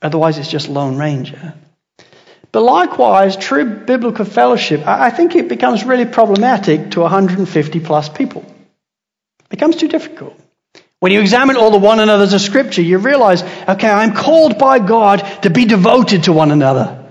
Otherwise, 0.01 0.39
it's 0.39 0.49
just 0.49 0.67
Lone 0.67 0.97
Ranger. 0.97 1.53
But 2.51 2.61
likewise, 2.61 3.37
true 3.37 3.65
biblical 3.65 4.25
fellowship, 4.25 4.87
I 4.87 5.11
think 5.11 5.35
it 5.35 5.47
becomes 5.47 5.83
really 5.83 6.05
problematic 6.05 6.89
to 6.91 7.01
150 7.01 7.79
plus 7.81 8.09
people. 8.09 8.41
It 9.41 9.49
becomes 9.49 9.75
too 9.75 9.89
difficult. 9.89 10.40
When 11.01 11.11
you 11.11 11.19
examine 11.19 11.57
all 11.57 11.71
the 11.71 11.79
one 11.79 11.99
another's 11.99 12.33
of 12.33 12.41
Scripture, 12.41 12.83
you 12.83 12.99
realize, 12.99 13.41
okay, 13.67 13.89
I'm 13.89 14.13
called 14.13 14.59
by 14.59 14.77
God 14.77 15.17
to 15.41 15.49
be 15.49 15.65
devoted 15.65 16.25
to 16.25 16.31
one 16.31 16.51
another. 16.51 17.09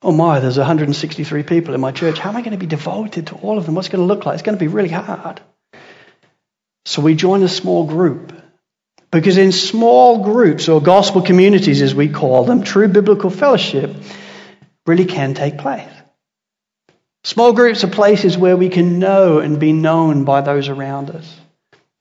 Oh 0.00 0.10
my, 0.10 0.40
there's 0.40 0.56
163 0.56 1.42
people 1.42 1.74
in 1.74 1.82
my 1.82 1.92
church. 1.92 2.18
How 2.18 2.30
am 2.30 2.36
I 2.36 2.40
going 2.40 2.52
to 2.52 2.56
be 2.56 2.64
devoted 2.64 3.26
to 3.26 3.34
all 3.34 3.58
of 3.58 3.66
them? 3.66 3.74
What's 3.74 3.88
it 3.88 3.90
going 3.90 4.00
to 4.00 4.06
look 4.06 4.24
like? 4.24 4.36
It's 4.36 4.42
going 4.42 4.56
to 4.56 4.64
be 4.64 4.68
really 4.68 4.88
hard. 4.88 5.42
So 6.86 7.02
we 7.02 7.14
join 7.14 7.42
a 7.42 7.48
small 7.48 7.84
group. 7.86 8.32
Because 9.10 9.36
in 9.36 9.52
small 9.52 10.24
groups, 10.24 10.70
or 10.70 10.80
gospel 10.80 11.20
communities 11.20 11.82
as 11.82 11.94
we 11.94 12.08
call 12.08 12.44
them, 12.44 12.62
true 12.62 12.88
biblical 12.88 13.28
fellowship 13.28 13.94
really 14.86 15.04
can 15.04 15.34
take 15.34 15.58
place. 15.58 15.92
Small 17.24 17.52
groups 17.52 17.84
are 17.84 17.88
places 17.88 18.38
where 18.38 18.56
we 18.56 18.70
can 18.70 18.98
know 18.98 19.40
and 19.40 19.60
be 19.60 19.74
known 19.74 20.24
by 20.24 20.40
those 20.40 20.70
around 20.70 21.10
us. 21.10 21.36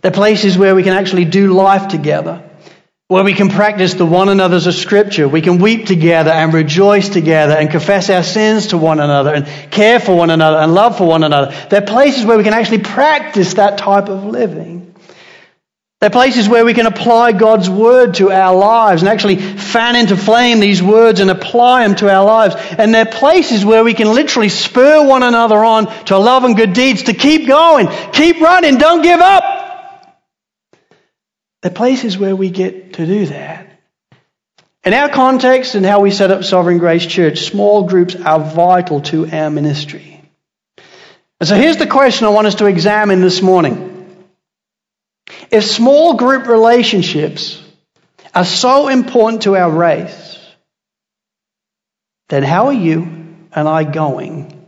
They're 0.01 0.11
places 0.11 0.57
where 0.57 0.75
we 0.75 0.83
can 0.83 0.93
actually 0.93 1.25
do 1.25 1.53
life 1.53 1.89
together, 1.89 2.41
where 3.09 3.23
we 3.23 3.33
can 3.33 3.49
practice 3.49 3.95
the 3.95 4.05
one 4.05 4.29
another's 4.29 4.65
of 4.65 4.73
Scripture. 4.73 5.27
We 5.27 5.41
can 5.41 5.57
weep 5.57 5.87
together 5.87 6.31
and 6.31 6.53
rejoice 6.53 7.09
together 7.09 7.53
and 7.53 7.69
confess 7.69 8.09
our 8.09 8.23
sins 8.23 8.67
to 8.67 8.77
one 8.77 9.01
another 9.01 9.33
and 9.33 9.45
care 9.71 9.99
for 9.99 10.15
one 10.15 10.29
another 10.29 10.57
and 10.57 10.73
love 10.73 10.97
for 10.97 11.05
one 11.05 11.25
another. 11.25 11.53
They're 11.69 11.81
places 11.81 12.25
where 12.25 12.37
we 12.37 12.45
can 12.45 12.53
actually 12.53 12.79
practice 12.79 13.55
that 13.55 13.77
type 13.77 14.07
of 14.07 14.23
living. 14.23 14.95
They're 15.99 16.09
places 16.09 16.47
where 16.47 16.63
we 16.63 16.73
can 16.73 16.85
apply 16.85 17.33
God's 17.33 17.69
word 17.69 18.13
to 18.15 18.31
our 18.31 18.55
lives 18.55 19.01
and 19.01 19.09
actually 19.09 19.35
fan 19.35 19.97
into 19.97 20.15
flame 20.15 20.61
these 20.61 20.81
words 20.81 21.19
and 21.19 21.29
apply 21.29 21.85
them 21.85 21.97
to 21.97 22.09
our 22.09 22.23
lives. 22.23 22.55
And 22.55 22.95
they're 22.95 23.05
places 23.05 23.65
where 23.65 23.83
we 23.83 23.93
can 23.93 24.07
literally 24.07 24.47
spur 24.47 25.05
one 25.05 25.23
another 25.23 25.61
on 25.61 25.87
to 26.05 26.17
love 26.17 26.45
and 26.45 26.55
good 26.55 26.71
deeds, 26.71 27.03
to 27.03 27.13
keep 27.13 27.49
going, 27.49 27.89
keep 28.13 28.39
running, 28.39 28.77
don't 28.77 29.01
give 29.01 29.19
up. 29.19 29.58
They're 31.61 31.71
places 31.71 32.17
where 32.17 32.35
we 32.35 32.49
get 32.49 32.93
to 32.93 33.05
do 33.05 33.25
that. 33.27 33.67
In 34.83 34.93
our 34.93 35.09
context 35.09 35.75
and 35.75 35.85
how 35.85 35.99
we 35.99 36.11
set 36.11 36.31
up 36.31 36.43
Sovereign 36.43 36.77
Grace 36.77 37.05
Church, 37.05 37.39
small 37.39 37.83
groups 37.83 38.15
are 38.15 38.39
vital 38.39 39.01
to 39.01 39.29
our 39.29 39.49
ministry. 39.49 40.21
And 41.39 41.47
so 41.47 41.55
here's 41.55 41.77
the 41.77 41.87
question 41.87 42.27
I 42.27 42.29
want 42.29 42.47
us 42.47 42.55
to 42.55 42.65
examine 42.65 43.21
this 43.21 43.41
morning. 43.41 43.87
If 45.51 45.65
small 45.65 46.15
group 46.15 46.47
relationships 46.47 47.61
are 48.33 48.45
so 48.45 48.87
important 48.87 49.43
to 49.43 49.57
our 49.57 49.69
race, 49.69 50.39
then 52.29 52.43
how 52.43 52.67
are 52.67 52.73
you 52.73 53.01
and 53.51 53.67
I 53.67 53.83
going 53.83 54.65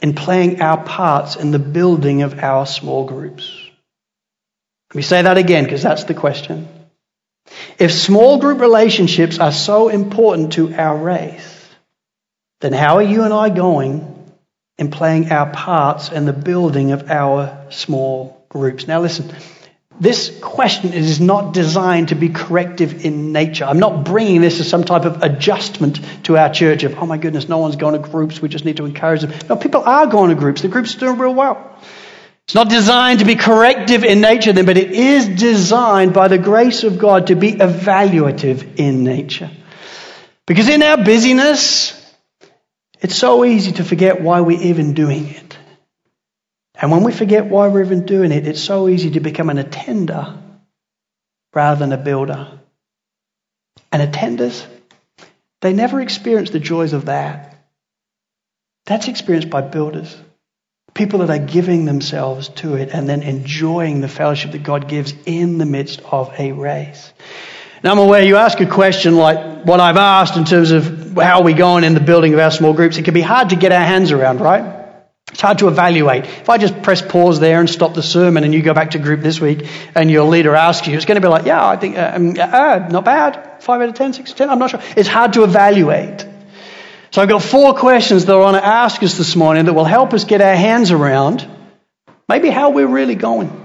in 0.00 0.14
playing 0.14 0.60
our 0.62 0.82
parts 0.82 1.36
in 1.36 1.50
the 1.50 1.58
building 1.58 2.22
of 2.22 2.38
our 2.38 2.66
small 2.66 3.04
groups? 3.04 3.67
Me 4.94 5.02
say 5.02 5.22
that 5.22 5.36
again 5.36 5.64
because 5.64 5.82
that's 5.82 6.04
the 6.04 6.14
question. 6.14 6.68
If 7.78 7.92
small 7.92 8.38
group 8.38 8.60
relationships 8.60 9.38
are 9.38 9.52
so 9.52 9.88
important 9.88 10.54
to 10.54 10.74
our 10.74 10.96
race, 10.96 11.68
then 12.60 12.72
how 12.72 12.96
are 12.96 13.02
you 13.02 13.22
and 13.22 13.32
I 13.32 13.50
going 13.50 14.14
in 14.78 14.90
playing 14.90 15.30
our 15.30 15.50
parts 15.50 16.10
in 16.10 16.24
the 16.24 16.32
building 16.32 16.92
of 16.92 17.10
our 17.10 17.66
small 17.70 18.44
groups? 18.48 18.86
Now, 18.86 19.00
listen, 19.00 19.32
this 20.00 20.36
question 20.40 20.92
is 20.92 21.20
not 21.20 21.52
designed 21.52 22.08
to 22.08 22.14
be 22.14 22.28
corrective 22.28 23.04
in 23.04 23.32
nature. 23.32 23.64
I'm 23.64 23.80
not 23.80 24.04
bringing 24.04 24.40
this 24.40 24.60
as 24.60 24.68
some 24.68 24.84
type 24.84 25.04
of 25.04 25.22
adjustment 25.22 26.00
to 26.24 26.36
our 26.36 26.52
church 26.52 26.84
of, 26.84 26.98
oh 26.98 27.06
my 27.06 27.18
goodness, 27.18 27.48
no 27.48 27.58
one's 27.58 27.76
going 27.76 28.00
to 28.00 28.08
groups, 28.08 28.40
we 28.40 28.48
just 28.48 28.64
need 28.64 28.76
to 28.78 28.84
encourage 28.84 29.22
them. 29.22 29.32
No, 29.48 29.56
people 29.56 29.82
are 29.82 30.06
going 30.06 30.30
to 30.30 30.36
groups. 30.36 30.62
The 30.62 30.68
groups 30.68 30.96
are 30.96 31.00
doing 31.00 31.18
real 31.18 31.34
well. 31.34 31.78
It's 32.48 32.54
not 32.54 32.70
designed 32.70 33.18
to 33.18 33.26
be 33.26 33.34
corrective 33.34 34.04
in 34.04 34.22
nature, 34.22 34.54
then, 34.54 34.64
but 34.64 34.78
it 34.78 34.90
is 34.92 35.28
designed 35.28 36.14
by 36.14 36.28
the 36.28 36.38
grace 36.38 36.82
of 36.82 36.98
God 36.98 37.26
to 37.26 37.34
be 37.34 37.52
evaluative 37.52 38.78
in 38.78 39.04
nature. 39.04 39.50
Because 40.46 40.66
in 40.70 40.82
our 40.82 40.96
busyness, 40.96 41.92
it's 43.02 43.14
so 43.14 43.44
easy 43.44 43.72
to 43.72 43.84
forget 43.84 44.22
why 44.22 44.40
we're 44.40 44.62
even 44.62 44.94
doing 44.94 45.26
it. 45.26 45.58
And 46.74 46.90
when 46.90 47.04
we 47.04 47.12
forget 47.12 47.44
why 47.44 47.68
we're 47.68 47.84
even 47.84 48.06
doing 48.06 48.32
it, 48.32 48.48
it's 48.48 48.62
so 48.62 48.88
easy 48.88 49.10
to 49.10 49.20
become 49.20 49.50
an 49.50 49.58
attender 49.58 50.38
rather 51.52 51.78
than 51.78 51.92
a 51.92 52.02
builder. 52.02 52.58
And 53.92 54.10
attenders, 54.10 54.66
they 55.60 55.74
never 55.74 56.00
experience 56.00 56.48
the 56.48 56.60
joys 56.60 56.94
of 56.94 57.04
that. 57.04 57.62
That's 58.86 59.06
experienced 59.06 59.50
by 59.50 59.60
builders. 59.60 60.16
People 60.94 61.20
that 61.20 61.30
are 61.30 61.44
giving 61.44 61.84
themselves 61.84 62.48
to 62.48 62.74
it 62.74 62.90
and 62.92 63.08
then 63.08 63.22
enjoying 63.22 64.00
the 64.00 64.08
fellowship 64.08 64.52
that 64.52 64.62
God 64.62 64.88
gives 64.88 65.14
in 65.26 65.58
the 65.58 65.66
midst 65.66 66.00
of 66.00 66.32
a 66.38 66.52
race. 66.52 67.12
Now, 67.84 67.92
I'm 67.92 67.98
aware 67.98 68.24
you 68.24 68.36
ask 68.36 68.58
a 68.60 68.66
question 68.66 69.16
like 69.16 69.64
what 69.64 69.78
I've 69.78 69.96
asked 69.96 70.36
in 70.36 70.44
terms 70.44 70.72
of 70.72 71.16
how 71.16 71.38
are 71.38 71.44
we 71.44 71.54
going 71.54 71.84
in 71.84 71.94
the 71.94 72.00
building 72.00 72.34
of 72.34 72.40
our 72.40 72.50
small 72.50 72.72
groups, 72.72 72.96
it 72.96 73.04
can 73.04 73.14
be 73.14 73.20
hard 73.20 73.50
to 73.50 73.56
get 73.56 73.70
our 73.70 73.84
hands 73.84 74.10
around, 74.10 74.40
right? 74.40 74.78
It's 75.30 75.40
hard 75.40 75.58
to 75.58 75.68
evaluate. 75.68 76.24
If 76.24 76.48
I 76.48 76.58
just 76.58 76.82
press 76.82 77.02
pause 77.02 77.38
there 77.38 77.60
and 77.60 77.68
stop 77.68 77.94
the 77.94 78.02
sermon 78.02 78.44
and 78.44 78.54
you 78.54 78.62
go 78.62 78.74
back 78.74 78.92
to 78.92 78.98
group 78.98 79.20
this 79.20 79.40
week 79.40 79.68
and 79.94 80.10
your 80.10 80.24
leader 80.24 80.54
asks 80.54 80.86
you, 80.88 80.96
it's 80.96 81.04
going 81.04 81.20
to 81.20 81.20
be 81.20 81.28
like, 81.28 81.44
yeah, 81.44 81.64
I 81.64 81.76
think, 81.76 81.96
uh, 81.96 82.12
um, 82.14 82.30
uh, 82.38 82.88
not 82.90 83.04
bad. 83.04 83.62
Five 83.62 83.82
out 83.82 83.90
of 83.90 83.94
ten, 83.94 84.12
six 84.12 84.30
out 84.30 84.32
of 84.32 84.38
ten, 84.38 84.50
I'm 84.50 84.58
not 84.58 84.70
sure. 84.70 84.80
It's 84.96 85.08
hard 85.08 85.34
to 85.34 85.44
evaluate. 85.44 86.26
So 87.10 87.22
I've 87.22 87.28
got 87.28 87.42
four 87.42 87.74
questions 87.74 88.26
that 88.26 88.34
I 88.34 88.38
want 88.38 88.56
to 88.56 88.64
ask 88.64 89.02
us 89.02 89.16
this 89.16 89.34
morning 89.34 89.64
that 89.64 89.72
will 89.72 89.84
help 89.84 90.12
us 90.12 90.24
get 90.24 90.42
our 90.42 90.54
hands 90.54 90.90
around 90.90 91.48
maybe 92.28 92.50
how 92.50 92.70
we're 92.70 92.86
really 92.86 93.14
going 93.14 93.64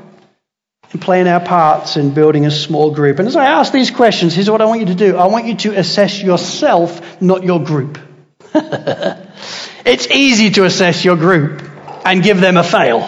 and 0.92 1.02
playing 1.02 1.28
our 1.28 1.42
parts 1.42 1.98
in 1.98 2.14
building 2.14 2.46
a 2.46 2.52
small 2.52 2.92
group. 2.92 3.20
And 3.20 3.28
as 3.28 3.36
I 3.36 3.46
ask 3.46 3.74
these 3.74 3.92
questions, 3.92 4.34
here's 4.34 4.50
what 4.50 4.62
I 4.62 4.66
want 4.66 4.80
you 4.82 4.86
to 4.88 4.96
do. 4.96 5.18
I 5.18 5.28
want 5.28 5.46
you 5.46 5.56
to 5.56 5.78
assess 5.78 6.22
yourself, 6.22 7.22
not 7.22 7.44
your 7.44 7.64
group. 7.64 7.98
it's 8.54 10.08
easy 10.08 10.52
to 10.52 10.64
assess 10.64 11.04
your 11.04 11.18
group 11.18 11.64
and 12.06 12.24
give 12.24 12.40
them 12.40 12.58
a 12.58 12.64
fail. 12.64 13.02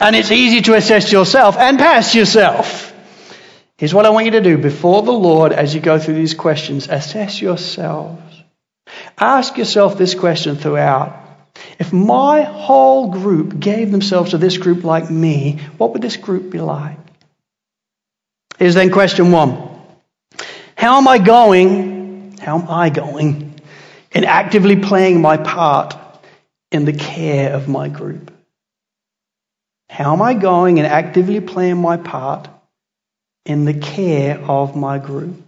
And 0.00 0.16
it's 0.16 0.32
easy 0.32 0.62
to 0.62 0.74
assess 0.74 1.12
yourself 1.12 1.56
and 1.56 1.78
pass 1.78 2.14
yourself. 2.14 2.92
Here's 3.76 3.94
what 3.94 4.06
I 4.06 4.10
want 4.10 4.26
you 4.26 4.32
to 4.32 4.40
do 4.40 4.58
before 4.58 5.02
the 5.02 5.12
Lord 5.12 5.52
as 5.52 5.74
you 5.74 5.80
go 5.80 5.98
through 5.98 6.14
these 6.14 6.34
questions. 6.34 6.88
Assess 6.88 7.40
yourselves. 7.40 8.31
Ask 9.18 9.56
yourself 9.58 9.98
this 9.98 10.14
question 10.14 10.56
throughout. 10.56 11.18
If 11.78 11.92
my 11.92 12.42
whole 12.42 13.10
group 13.10 13.58
gave 13.58 13.90
themselves 13.90 14.30
to 14.30 14.38
this 14.38 14.56
group 14.58 14.84
like 14.84 15.10
me, 15.10 15.60
what 15.76 15.92
would 15.92 16.02
this 16.02 16.16
group 16.16 16.50
be 16.50 16.60
like? 16.60 16.98
Here's 18.58 18.74
then 18.74 18.90
question 18.90 19.32
one 19.32 19.56
How 20.76 20.98
am 20.98 21.08
I 21.08 21.18
going? 21.18 22.38
How 22.40 22.58
am 22.58 22.68
I 22.68 22.90
going 22.90 23.60
in 24.12 24.24
actively 24.24 24.76
playing 24.76 25.20
my 25.20 25.36
part 25.36 25.96
in 26.70 26.84
the 26.84 26.92
care 26.92 27.52
of 27.52 27.68
my 27.68 27.88
group? 27.88 28.32
How 29.88 30.12
am 30.14 30.22
I 30.22 30.34
going 30.34 30.78
in 30.78 30.86
actively 30.86 31.40
playing 31.40 31.76
my 31.76 31.96
part 31.98 32.48
in 33.44 33.64
the 33.64 33.74
care 33.74 34.38
of 34.38 34.74
my 34.74 34.98
group? 34.98 35.41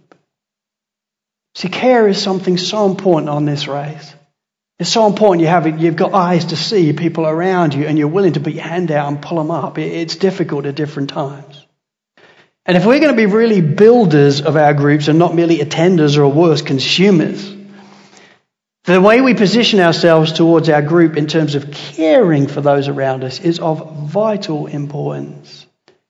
See, 1.55 1.69
care 1.69 2.07
is 2.07 2.21
something 2.21 2.57
so 2.57 2.85
important 2.85 3.29
on 3.29 3.45
this 3.45 3.67
race. 3.67 4.13
It's 4.77 4.89
so 4.89 5.07
important 5.07 5.41
you 5.41 5.47
have 5.47 5.79
you've 5.79 5.95
got 5.95 6.13
eyes 6.13 6.45
to 6.45 6.57
see 6.57 6.91
people 6.91 7.25
around 7.25 7.73
you 7.73 7.85
and 7.85 7.97
you're 7.97 8.09
willing 8.09 8.33
to 8.33 8.41
put 8.41 8.51
your 8.51 8.65
hand 8.65 8.91
out 8.91 9.07
and 9.07 9.21
pull 9.21 9.37
them 9.37 9.51
up. 9.51 9.77
It's 9.77 10.17
difficult 10.17 10.65
at 10.65 10.75
different 10.75 11.11
times. 11.11 11.65
And 12.65 12.75
if 12.75 12.85
we're 12.85 12.99
going 12.99 13.15
to 13.15 13.17
be 13.17 13.27
really 13.27 13.61
builders 13.61 14.41
of 14.41 14.57
our 14.57 14.73
groups 14.73 15.07
and 15.07 15.17
not 15.17 15.33
merely 15.33 15.59
attenders 15.59 16.17
or 16.17 16.27
worse, 16.27 16.61
consumers, 16.61 17.55
the 18.83 18.99
way 18.99 19.21
we 19.21 19.33
position 19.33 19.79
ourselves 19.79 20.33
towards 20.33 20.67
our 20.67 20.81
group 20.81 21.15
in 21.15 21.27
terms 21.27 21.55
of 21.55 21.71
caring 21.71 22.47
for 22.47 22.59
those 22.59 22.89
around 22.89 23.23
us 23.23 23.39
is 23.39 23.59
of 23.59 24.09
vital 24.09 24.67
importance. 24.67 25.65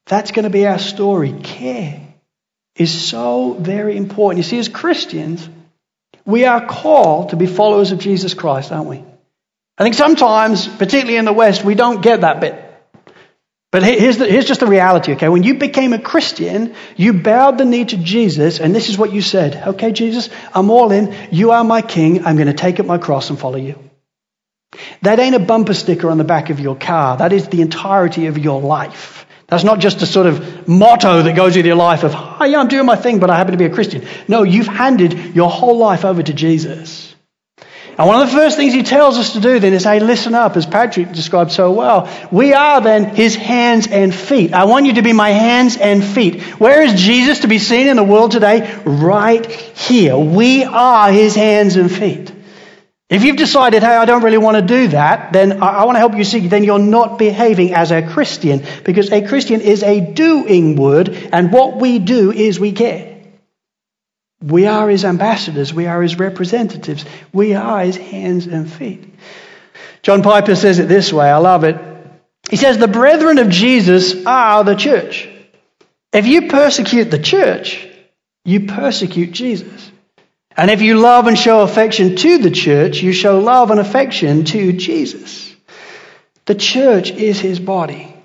That's 0.07 0.31
going 0.31 0.43
to 0.43 0.49
be 0.49 0.65
our 0.65 0.79
story. 0.79 1.33
Care 1.43 2.04
is 2.75 3.07
so 3.07 3.53
very 3.53 3.95
important. 3.97 4.37
You 4.37 4.43
see, 4.43 4.59
as 4.59 4.67
Christians, 4.67 5.47
we 6.25 6.45
are 6.45 6.65
called 6.65 7.29
to 7.29 7.35
be 7.35 7.45
followers 7.45 7.91
of 7.91 7.99
Jesus 7.99 8.33
Christ, 8.33 8.71
aren't 8.71 8.89
we? 8.89 9.03
I 9.77 9.83
think 9.83 9.95
sometimes, 9.95 10.67
particularly 10.67 11.17
in 11.17 11.25
the 11.25 11.33
West, 11.33 11.63
we 11.63 11.75
don't 11.75 12.01
get 12.01 12.21
that 12.21 12.39
bit. 12.39 12.61
But 13.71 13.83
here's, 13.83 14.17
the, 14.17 14.25
here's 14.25 14.45
just 14.45 14.61
the 14.61 14.67
reality, 14.67 15.13
okay? 15.13 15.27
When 15.27 15.43
you 15.43 15.55
became 15.55 15.91
a 15.91 15.99
Christian, 15.99 16.75
you 16.95 17.11
bowed 17.11 17.57
the 17.57 17.65
knee 17.65 17.83
to 17.83 17.97
Jesus, 17.97 18.61
and 18.61 18.73
this 18.73 18.87
is 18.87 18.97
what 18.97 19.11
you 19.11 19.21
said 19.21 19.67
Okay, 19.67 19.91
Jesus, 19.91 20.29
I'm 20.53 20.69
all 20.69 20.93
in. 20.93 21.13
You 21.29 21.51
are 21.51 21.63
my 21.63 21.81
king. 21.81 22.25
I'm 22.25 22.37
going 22.37 22.47
to 22.47 22.53
take 22.53 22.79
up 22.79 22.85
my 22.85 22.97
cross 22.97 23.29
and 23.29 23.37
follow 23.37 23.57
you. 23.57 23.77
That 25.01 25.19
ain't 25.19 25.35
a 25.35 25.39
bumper 25.39 25.73
sticker 25.73 26.09
on 26.09 26.17
the 26.17 26.23
back 26.23 26.49
of 26.49 26.61
your 26.61 26.75
car. 26.75 27.17
That 27.17 27.33
is 27.33 27.49
the 27.49 27.61
entirety 27.61 28.27
of 28.27 28.37
your 28.37 28.61
life. 28.61 29.24
That's 29.47 29.63
not 29.63 29.79
just 29.79 30.01
a 30.01 30.05
sort 30.07 30.25
of 30.25 30.67
motto 30.67 31.21
that 31.21 31.35
goes 31.35 31.55
with 31.55 31.65
your 31.65 31.75
life 31.75 32.03
of, 32.03 32.13
oh, 32.15 32.45
yeah, 32.45 32.59
I'm 32.59 32.67
doing 32.67 32.85
my 32.85 32.95
thing, 32.95 33.19
but 33.19 33.29
I 33.29 33.37
happen 33.37 33.51
to 33.51 33.57
be 33.57 33.65
a 33.65 33.69
Christian. 33.69 34.07
No, 34.27 34.43
you've 34.43 34.67
handed 34.67 35.35
your 35.35 35.49
whole 35.49 35.77
life 35.77 36.03
over 36.03 36.23
to 36.23 36.33
Jesus. 36.33 37.13
And 37.97 38.07
one 38.07 38.21
of 38.21 38.27
the 38.27 38.35
first 38.35 38.57
things 38.57 38.73
he 38.73 38.83
tells 38.83 39.17
us 39.17 39.33
to 39.33 39.39
do 39.39 39.57
then 39.59 39.73
is, 39.73 39.85
hey, 39.85 40.01
listen 40.01 40.35
up, 40.35 40.57
as 40.57 40.65
Patrick 40.65 41.13
described 41.13 41.51
so 41.51 41.71
well. 41.71 42.09
We 42.29 42.53
are 42.53 42.81
then 42.81 43.15
his 43.15 43.35
hands 43.35 43.87
and 43.87 44.13
feet. 44.13 44.53
I 44.53 44.65
want 44.65 44.85
you 44.85 44.95
to 44.95 45.01
be 45.01 45.13
my 45.13 45.29
hands 45.29 45.77
and 45.77 46.03
feet. 46.03 46.41
Where 46.59 46.83
is 46.83 46.99
Jesus 46.99 47.41
to 47.41 47.47
be 47.47 47.59
seen 47.59 47.87
in 47.87 47.95
the 47.95 48.03
world 48.03 48.31
today? 48.31 48.81
Right 48.83 49.49
here. 49.49 50.17
We 50.17 50.65
are 50.65 51.09
his 51.09 51.35
hands 51.35 51.77
and 51.77 51.89
feet. 51.89 52.34
If 53.07 53.23
you've 53.23 53.37
decided, 53.37 53.83
hey, 53.83 53.95
I 53.95 54.05
don't 54.05 54.23
really 54.23 54.39
want 54.39 54.57
to 54.57 54.63
do 54.63 54.87
that, 54.87 55.31
then 55.31 55.61
I, 55.61 55.85
want 55.85 55.95
to 55.95 55.99
help 55.99 56.15
you 56.15 56.23
see, 56.23 56.47
then 56.47 56.63
you're 56.63 56.79
not 56.79 57.19
behaving 57.19 57.73
as 57.73 57.91
a 57.91 58.01
Christian 58.01 58.63
because 58.83 59.11
a 59.11 59.27
Christian 59.27 59.61
is 59.61 59.83
a 59.83 59.99
doing 60.01 60.75
word 60.75 61.09
and 61.31 61.51
what 61.51 61.77
we 61.77 61.99
do 61.99 62.31
is 62.31 62.59
we 62.59 62.71
care. 62.71 63.15
We 64.41 64.65
are 64.65 64.89
his 64.89 65.05
ambassadors. 65.05 65.73
We 65.73 65.85
are 65.85 66.01
his 66.01 66.17
representatives. 66.17 67.05
We 67.31 67.53
are 67.53 67.81
his 67.81 67.97
hands 67.97 68.47
and 68.47 68.71
feet. 68.71 69.13
John 70.01 70.23
Piper 70.23 70.55
says 70.55 70.79
it 70.79 70.87
this 70.87 71.13
way. 71.13 71.29
I 71.29 71.37
love 71.37 71.63
it. 71.63 71.77
He 72.49 72.57
says, 72.57 72.77
The 72.77 72.87
brethren 72.87 73.37
of 73.37 73.49
Jesus 73.49 74.25
are 74.25 74.63
the 74.63 74.75
church. 74.75 75.27
If 76.11 76.27
you 76.27 76.47
persecute 76.47 77.11
the 77.11 77.19
church, 77.19 77.87
you 78.43 78.67
persecute 78.67 79.31
Jesus. 79.31 79.91
And 80.57 80.71
if 80.71 80.81
you 80.81 80.99
love 80.99 81.27
and 81.27 81.37
show 81.37 81.61
affection 81.61 82.15
to 82.15 82.37
the 82.37 82.51
church, 82.51 83.01
you 83.01 83.11
show 83.11 83.39
love 83.39 83.71
and 83.71 83.79
affection 83.79 84.45
to 84.45 84.71
Jesus. 84.71 85.53
The 86.45 86.55
church 86.55 87.11
is 87.11 87.39
his 87.39 87.59
body. 87.59 88.15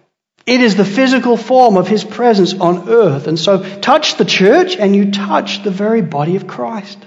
It 0.47 0.61
is 0.61 0.77
the 0.77 0.85
physical 0.85 1.37
form 1.37 1.77
of 1.77 1.89
his 1.89 2.05
presence 2.05 2.55
on 2.55 2.89
earth. 2.89 3.27
And 3.27 3.39
so 3.39 3.63
touch 3.81 4.17
the 4.17 4.25
church 4.25 4.77
and 4.77 4.95
you 4.95 5.11
touch 5.11 5.63
the 5.63 5.71
very 5.71 6.03
body 6.03 6.37
of 6.37 6.47
Christ. 6.47 6.99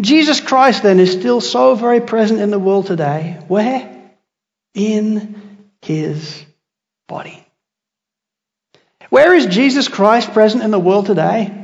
Jesus 0.00 0.40
Christ 0.40 0.82
then 0.82 1.00
is 1.00 1.12
still 1.12 1.40
so 1.40 1.74
very 1.74 2.00
present 2.00 2.40
in 2.40 2.50
the 2.50 2.58
world 2.58 2.86
today. 2.86 3.38
Where? 3.48 4.10
In 4.74 5.62
his 5.82 6.44
body. 7.08 7.44
Where 9.08 9.34
is 9.34 9.46
Jesus 9.46 9.88
Christ 9.88 10.32
present 10.32 10.62
in 10.62 10.70
the 10.70 10.78
world 10.78 11.06
today? 11.06 11.56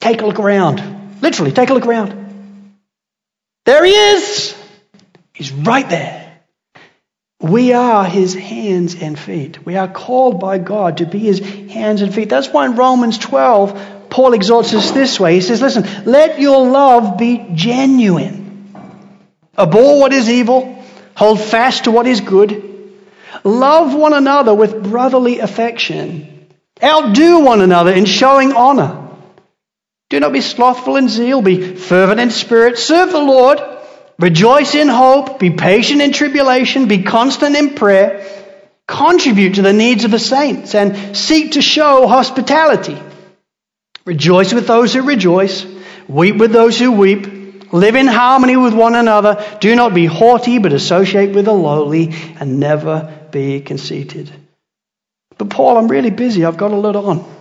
Take 0.00 0.22
a 0.22 0.26
look 0.26 0.38
around. 0.38 0.97
Literally, 1.20 1.52
take 1.52 1.70
a 1.70 1.74
look 1.74 1.86
around. 1.86 2.74
There 3.64 3.84
he 3.84 3.92
is. 3.92 4.56
He's 5.32 5.52
right 5.52 5.88
there. 5.88 6.40
We 7.40 7.72
are 7.72 8.04
his 8.04 8.34
hands 8.34 8.96
and 9.00 9.16
feet. 9.16 9.64
We 9.64 9.76
are 9.76 9.86
called 9.86 10.40
by 10.40 10.58
God 10.58 10.96
to 10.96 11.06
be 11.06 11.20
his 11.20 11.38
hands 11.38 12.02
and 12.02 12.12
feet. 12.12 12.28
That's 12.28 12.48
why 12.48 12.66
in 12.66 12.74
Romans 12.74 13.18
12, 13.18 14.10
Paul 14.10 14.32
exhorts 14.32 14.74
us 14.74 14.90
this 14.90 15.20
way. 15.20 15.34
He 15.34 15.40
says, 15.40 15.62
Listen, 15.62 16.04
let 16.04 16.40
your 16.40 16.66
love 16.68 17.16
be 17.16 17.46
genuine. 17.54 18.72
Abhor 19.56 20.00
what 20.00 20.12
is 20.12 20.28
evil, 20.28 20.82
hold 21.16 21.40
fast 21.40 21.84
to 21.84 21.90
what 21.92 22.06
is 22.06 22.20
good. 22.20 22.64
Love 23.44 23.94
one 23.94 24.14
another 24.14 24.54
with 24.54 24.82
brotherly 24.82 25.38
affection. 25.38 26.46
Outdo 26.82 27.40
one 27.40 27.60
another 27.60 27.92
in 27.92 28.04
showing 28.04 28.52
honor. 28.52 29.07
Do 30.10 30.20
not 30.20 30.32
be 30.32 30.40
slothful 30.40 30.96
in 30.96 31.08
zeal, 31.08 31.42
be 31.42 31.76
fervent 31.76 32.20
in 32.20 32.30
spirit, 32.30 32.78
serve 32.78 33.12
the 33.12 33.20
Lord, 33.20 33.60
rejoice 34.18 34.74
in 34.74 34.88
hope, 34.88 35.38
be 35.38 35.50
patient 35.50 36.00
in 36.00 36.12
tribulation, 36.12 36.88
be 36.88 37.02
constant 37.02 37.54
in 37.56 37.74
prayer, 37.74 38.26
contribute 38.86 39.56
to 39.56 39.62
the 39.62 39.74
needs 39.74 40.04
of 40.04 40.10
the 40.10 40.18
saints, 40.18 40.74
and 40.74 41.14
seek 41.14 41.52
to 41.52 41.62
show 41.62 42.06
hospitality. 42.06 42.96
Rejoice 44.06 44.54
with 44.54 44.66
those 44.66 44.94
who 44.94 45.02
rejoice, 45.02 45.66
weep 46.08 46.36
with 46.36 46.52
those 46.52 46.78
who 46.78 46.90
weep, 46.92 47.70
live 47.70 47.94
in 47.94 48.06
harmony 48.06 48.56
with 48.56 48.72
one 48.72 48.94
another, 48.94 49.44
do 49.60 49.76
not 49.76 49.92
be 49.92 50.06
haughty, 50.06 50.58
but 50.58 50.72
associate 50.72 51.34
with 51.34 51.44
the 51.44 51.52
lowly, 51.52 52.14
and 52.40 52.58
never 52.58 53.28
be 53.30 53.60
conceited. 53.60 54.32
But 55.36 55.50
Paul, 55.50 55.76
I'm 55.76 55.88
really 55.88 56.10
busy, 56.10 56.46
I've 56.46 56.56
got 56.56 56.70
a 56.70 56.76
lot 56.76 56.96
on. 56.96 57.37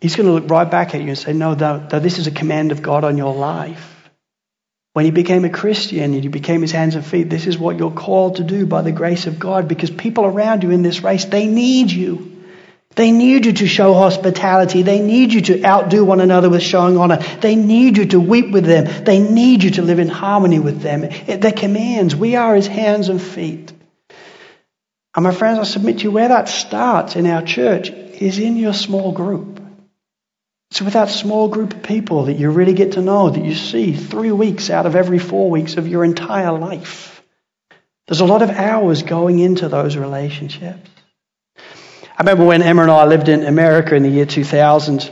He's 0.00 0.16
going 0.16 0.26
to 0.26 0.32
look 0.32 0.50
right 0.50 0.70
back 0.70 0.94
at 0.94 1.00
you 1.00 1.08
and 1.08 1.18
say, 1.18 1.32
No, 1.32 1.54
though, 1.54 1.84
though 1.88 2.00
this 2.00 2.18
is 2.18 2.26
a 2.26 2.30
command 2.30 2.72
of 2.72 2.82
God 2.82 3.04
on 3.04 3.16
your 3.16 3.34
life. 3.34 3.92
When 4.92 5.04
you 5.04 5.12
became 5.12 5.44
a 5.44 5.50
Christian 5.50 6.14
and 6.14 6.24
you 6.24 6.30
became 6.30 6.62
his 6.62 6.72
hands 6.72 6.94
and 6.94 7.04
feet, 7.04 7.28
this 7.28 7.46
is 7.46 7.58
what 7.58 7.76
you're 7.76 7.90
called 7.90 8.36
to 8.36 8.44
do 8.44 8.64
by 8.64 8.80
the 8.80 8.92
grace 8.92 9.26
of 9.26 9.38
God 9.38 9.68
because 9.68 9.90
people 9.90 10.24
around 10.24 10.62
you 10.62 10.70
in 10.70 10.82
this 10.82 11.02
race, 11.02 11.26
they 11.26 11.46
need 11.46 11.90
you. 11.90 12.32
They 12.94 13.12
need 13.12 13.44
you 13.44 13.52
to 13.52 13.66
show 13.66 13.92
hospitality. 13.92 14.80
They 14.80 15.00
need 15.00 15.34
you 15.34 15.42
to 15.42 15.62
outdo 15.62 16.02
one 16.02 16.20
another 16.20 16.48
with 16.48 16.62
showing 16.62 16.96
honor. 16.96 17.18
They 17.18 17.56
need 17.56 17.98
you 17.98 18.06
to 18.06 18.20
weep 18.20 18.50
with 18.52 18.64
them. 18.64 19.04
They 19.04 19.20
need 19.20 19.62
you 19.64 19.72
to 19.72 19.82
live 19.82 19.98
in 19.98 20.08
harmony 20.08 20.60
with 20.60 20.80
them. 20.80 21.02
They're 21.26 21.52
commands. 21.52 22.16
We 22.16 22.36
are 22.36 22.54
his 22.54 22.66
hands 22.66 23.10
and 23.10 23.20
feet. 23.20 23.74
And 25.14 25.24
my 25.24 25.32
friends, 25.32 25.58
I 25.58 25.64
submit 25.64 25.98
to 25.98 26.04
you 26.04 26.10
where 26.10 26.28
that 26.28 26.48
starts 26.48 27.16
in 27.16 27.26
our 27.26 27.42
church 27.42 27.90
is 27.90 28.38
in 28.38 28.56
your 28.56 28.72
small 28.72 29.12
group. 29.12 29.55
It's 30.70 30.82
with 30.82 30.94
that 30.94 31.08
small 31.08 31.48
group 31.48 31.74
of 31.74 31.82
people 31.82 32.24
that 32.24 32.34
you 32.34 32.50
really 32.50 32.74
get 32.74 32.92
to 32.92 33.02
know, 33.02 33.30
that 33.30 33.44
you 33.44 33.54
see 33.54 33.92
three 33.94 34.32
weeks 34.32 34.68
out 34.68 34.86
of 34.86 34.96
every 34.96 35.18
four 35.18 35.50
weeks 35.50 35.76
of 35.76 35.86
your 35.86 36.04
entire 36.04 36.52
life. 36.52 37.22
There's 38.08 38.20
a 38.20 38.26
lot 38.26 38.42
of 38.42 38.50
hours 38.50 39.02
going 39.02 39.38
into 39.38 39.68
those 39.68 39.96
relationships. 39.96 40.90
I 41.56 42.22
remember 42.22 42.44
when 42.44 42.62
Emma 42.62 42.82
and 42.82 42.90
I 42.90 43.04
lived 43.04 43.28
in 43.28 43.44
America 43.44 43.94
in 43.94 44.02
the 44.02 44.08
year 44.08 44.26
2000, 44.26 45.10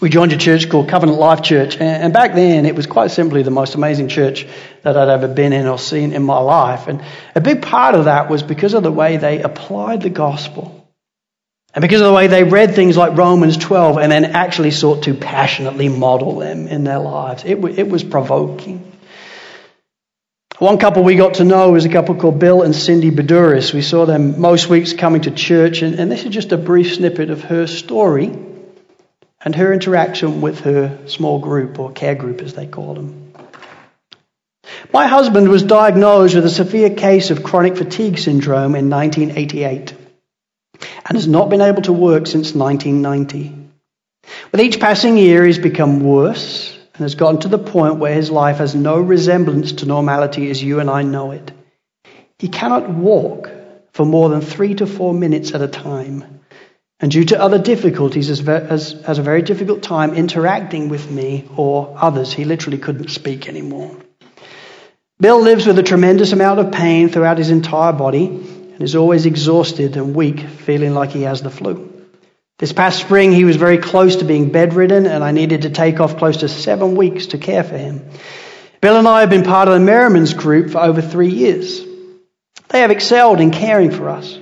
we 0.00 0.10
joined 0.10 0.32
a 0.32 0.36
church 0.36 0.68
called 0.68 0.88
Covenant 0.88 1.18
Life 1.18 1.42
Church. 1.42 1.76
And 1.76 2.12
back 2.12 2.34
then, 2.34 2.66
it 2.66 2.74
was 2.74 2.86
quite 2.86 3.10
simply 3.10 3.42
the 3.42 3.50
most 3.50 3.74
amazing 3.74 4.08
church 4.08 4.46
that 4.82 4.96
I'd 4.96 5.08
ever 5.08 5.28
been 5.28 5.52
in 5.52 5.66
or 5.66 5.78
seen 5.78 6.12
in 6.12 6.22
my 6.22 6.38
life. 6.38 6.88
And 6.88 7.02
a 7.34 7.40
big 7.40 7.62
part 7.62 7.94
of 7.94 8.06
that 8.06 8.28
was 8.28 8.42
because 8.42 8.74
of 8.74 8.82
the 8.82 8.92
way 8.92 9.16
they 9.16 9.40
applied 9.40 10.02
the 10.02 10.10
gospel 10.10 10.83
and 11.74 11.82
because 11.82 12.00
of 12.00 12.06
the 12.06 12.12
way 12.12 12.28
they 12.28 12.44
read 12.44 12.76
things 12.76 12.96
like 12.96 13.18
Romans 13.18 13.56
12 13.56 13.98
and 13.98 14.12
then 14.12 14.24
actually 14.24 14.70
sought 14.70 15.02
to 15.04 15.14
passionately 15.14 15.88
model 15.88 16.38
them 16.38 16.68
in 16.68 16.84
their 16.84 17.00
lives, 17.00 17.42
it, 17.44 17.56
w- 17.56 17.74
it 17.76 17.88
was 17.88 18.04
provoking. 18.04 18.92
One 20.60 20.78
couple 20.78 21.02
we 21.02 21.16
got 21.16 21.34
to 21.34 21.44
know 21.44 21.72
was 21.72 21.84
a 21.84 21.88
couple 21.88 22.14
called 22.14 22.38
Bill 22.38 22.62
and 22.62 22.76
Cindy 22.76 23.10
Beduris. 23.10 23.74
We 23.74 23.82
saw 23.82 24.06
them 24.06 24.40
most 24.40 24.68
weeks 24.68 24.92
coming 24.92 25.22
to 25.22 25.32
church, 25.32 25.82
and, 25.82 25.98
and 25.98 26.12
this 26.12 26.24
is 26.24 26.30
just 26.30 26.52
a 26.52 26.56
brief 26.56 26.94
snippet 26.94 27.30
of 27.30 27.42
her 27.42 27.66
story 27.66 28.26
and 29.44 29.54
her 29.56 29.72
interaction 29.72 30.40
with 30.40 30.60
her 30.60 31.08
small 31.08 31.40
group, 31.40 31.80
or 31.80 31.90
care 31.90 32.14
group 32.14 32.40
as 32.40 32.54
they 32.54 32.68
call 32.68 32.94
them. 32.94 33.32
My 34.92 35.08
husband 35.08 35.48
was 35.48 35.64
diagnosed 35.64 36.36
with 36.36 36.46
a 36.46 36.50
severe 36.50 36.90
case 36.90 37.32
of 37.32 37.42
chronic 37.42 37.76
fatigue 37.76 38.18
syndrome 38.18 38.76
in 38.76 38.88
1988 38.88 40.03
and 41.06 41.16
has 41.16 41.26
not 41.26 41.50
been 41.50 41.60
able 41.60 41.82
to 41.82 41.92
work 41.92 42.26
since 42.26 42.54
1990. 42.54 43.64
With 44.52 44.60
each 44.60 44.80
passing 44.80 45.16
year, 45.16 45.44
he's 45.44 45.58
become 45.58 46.00
worse 46.00 46.76
and 46.94 47.02
has 47.02 47.14
gotten 47.14 47.40
to 47.40 47.48
the 47.48 47.58
point 47.58 47.96
where 47.96 48.14
his 48.14 48.30
life 48.30 48.58
has 48.58 48.74
no 48.74 48.98
resemblance 48.98 49.72
to 49.72 49.86
normality 49.86 50.50
as 50.50 50.62
you 50.62 50.80
and 50.80 50.88
I 50.88 51.02
know 51.02 51.32
it. 51.32 51.52
He 52.38 52.48
cannot 52.48 52.88
walk 52.88 53.50
for 53.92 54.04
more 54.04 54.28
than 54.28 54.40
three 54.40 54.74
to 54.76 54.86
four 54.86 55.12
minutes 55.12 55.54
at 55.54 55.62
a 55.62 55.68
time. 55.68 56.40
And 57.00 57.10
due 57.10 57.24
to 57.26 57.40
other 57.40 57.58
difficulties, 57.58 58.28
has, 58.28 58.40
has 58.40 59.18
a 59.18 59.22
very 59.22 59.42
difficult 59.42 59.82
time 59.82 60.14
interacting 60.14 60.88
with 60.88 61.10
me 61.10 61.48
or 61.56 61.94
others. 61.96 62.32
He 62.32 62.44
literally 62.44 62.78
couldn't 62.78 63.10
speak 63.10 63.48
anymore. 63.48 63.96
Bill 65.20 65.40
lives 65.40 65.66
with 65.66 65.78
a 65.78 65.82
tremendous 65.82 66.32
amount 66.32 66.60
of 66.60 66.72
pain 66.72 67.08
throughout 67.08 67.38
his 67.38 67.50
entire 67.50 67.92
body 67.92 68.53
and 68.74 68.82
is 68.82 68.96
always 68.96 69.24
exhausted 69.24 69.96
and 69.96 70.14
weak, 70.14 70.40
feeling 70.40 70.94
like 70.94 71.10
he 71.10 71.22
has 71.22 71.40
the 71.40 71.50
flu. 71.50 71.90
This 72.58 72.72
past 72.72 73.00
spring, 73.00 73.32
he 73.32 73.44
was 73.44 73.56
very 73.56 73.78
close 73.78 74.16
to 74.16 74.24
being 74.24 74.50
bedridden, 74.50 75.06
and 75.06 75.24
I 75.24 75.32
needed 75.32 75.62
to 75.62 75.70
take 75.70 76.00
off 76.00 76.18
close 76.18 76.38
to 76.38 76.48
seven 76.48 76.96
weeks 76.96 77.26
to 77.28 77.38
care 77.38 77.64
for 77.64 77.76
him. 77.76 78.08
Bill 78.80 78.96
and 78.96 79.08
I 79.08 79.20
have 79.20 79.30
been 79.30 79.44
part 79.44 79.68
of 79.68 79.74
the 79.74 79.80
Merriman's 79.80 80.34
group 80.34 80.70
for 80.70 80.78
over 80.78 81.00
three 81.00 81.30
years. 81.30 81.82
They 82.68 82.80
have 82.80 82.90
excelled 82.90 83.40
in 83.40 83.50
caring 83.50 83.90
for 83.90 84.08
us. 84.08 84.38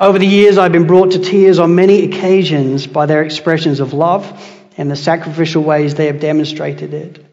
Over 0.00 0.18
the 0.18 0.26
years, 0.26 0.58
I've 0.58 0.72
been 0.72 0.86
brought 0.86 1.12
to 1.12 1.18
tears 1.18 1.58
on 1.58 1.74
many 1.74 2.04
occasions 2.04 2.86
by 2.86 3.06
their 3.06 3.22
expressions 3.22 3.80
of 3.80 3.92
love 3.92 4.24
and 4.76 4.90
the 4.90 4.96
sacrificial 4.96 5.62
ways 5.62 5.94
they 5.94 6.06
have 6.06 6.20
demonstrated 6.20 6.92
it. 6.92 7.24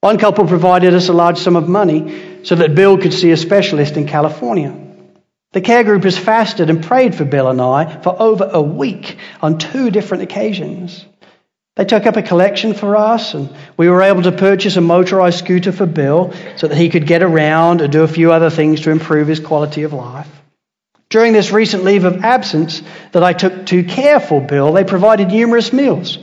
One 0.00 0.18
couple 0.18 0.46
provided 0.46 0.94
us 0.94 1.08
a 1.08 1.12
large 1.12 1.38
sum 1.38 1.56
of 1.56 1.68
money 1.68 2.44
so 2.44 2.54
that 2.54 2.74
Bill 2.74 2.98
could 2.98 3.12
see 3.12 3.32
a 3.32 3.36
specialist 3.36 3.96
in 3.96 4.06
California. 4.06 4.85
The 5.56 5.62
care 5.62 5.84
group 5.84 6.04
has 6.04 6.18
fasted 6.18 6.68
and 6.68 6.84
prayed 6.84 7.14
for 7.14 7.24
Bill 7.24 7.48
and 7.48 7.58
I 7.62 7.86
for 8.02 8.14
over 8.20 8.46
a 8.52 8.60
week 8.60 9.16
on 9.40 9.56
two 9.56 9.90
different 9.90 10.24
occasions. 10.24 11.02
They 11.76 11.86
took 11.86 12.04
up 12.04 12.18
a 12.18 12.22
collection 12.22 12.74
for 12.74 12.94
us, 12.94 13.32
and 13.32 13.48
we 13.74 13.88
were 13.88 14.02
able 14.02 14.20
to 14.24 14.32
purchase 14.32 14.76
a 14.76 14.82
motorized 14.82 15.38
scooter 15.38 15.72
for 15.72 15.86
Bill 15.86 16.34
so 16.58 16.68
that 16.68 16.76
he 16.76 16.90
could 16.90 17.06
get 17.06 17.22
around 17.22 17.80
and 17.80 17.90
do 17.90 18.02
a 18.02 18.06
few 18.06 18.32
other 18.32 18.50
things 18.50 18.82
to 18.82 18.90
improve 18.90 19.28
his 19.28 19.40
quality 19.40 19.84
of 19.84 19.94
life. 19.94 20.28
During 21.08 21.32
this 21.32 21.50
recent 21.50 21.84
leave 21.84 22.04
of 22.04 22.22
absence 22.22 22.82
that 23.12 23.24
I 23.24 23.32
took 23.32 23.64
to 23.68 23.82
care 23.82 24.20
for 24.20 24.42
Bill, 24.42 24.74
they 24.74 24.84
provided 24.84 25.28
numerous 25.28 25.72
meals, 25.72 26.18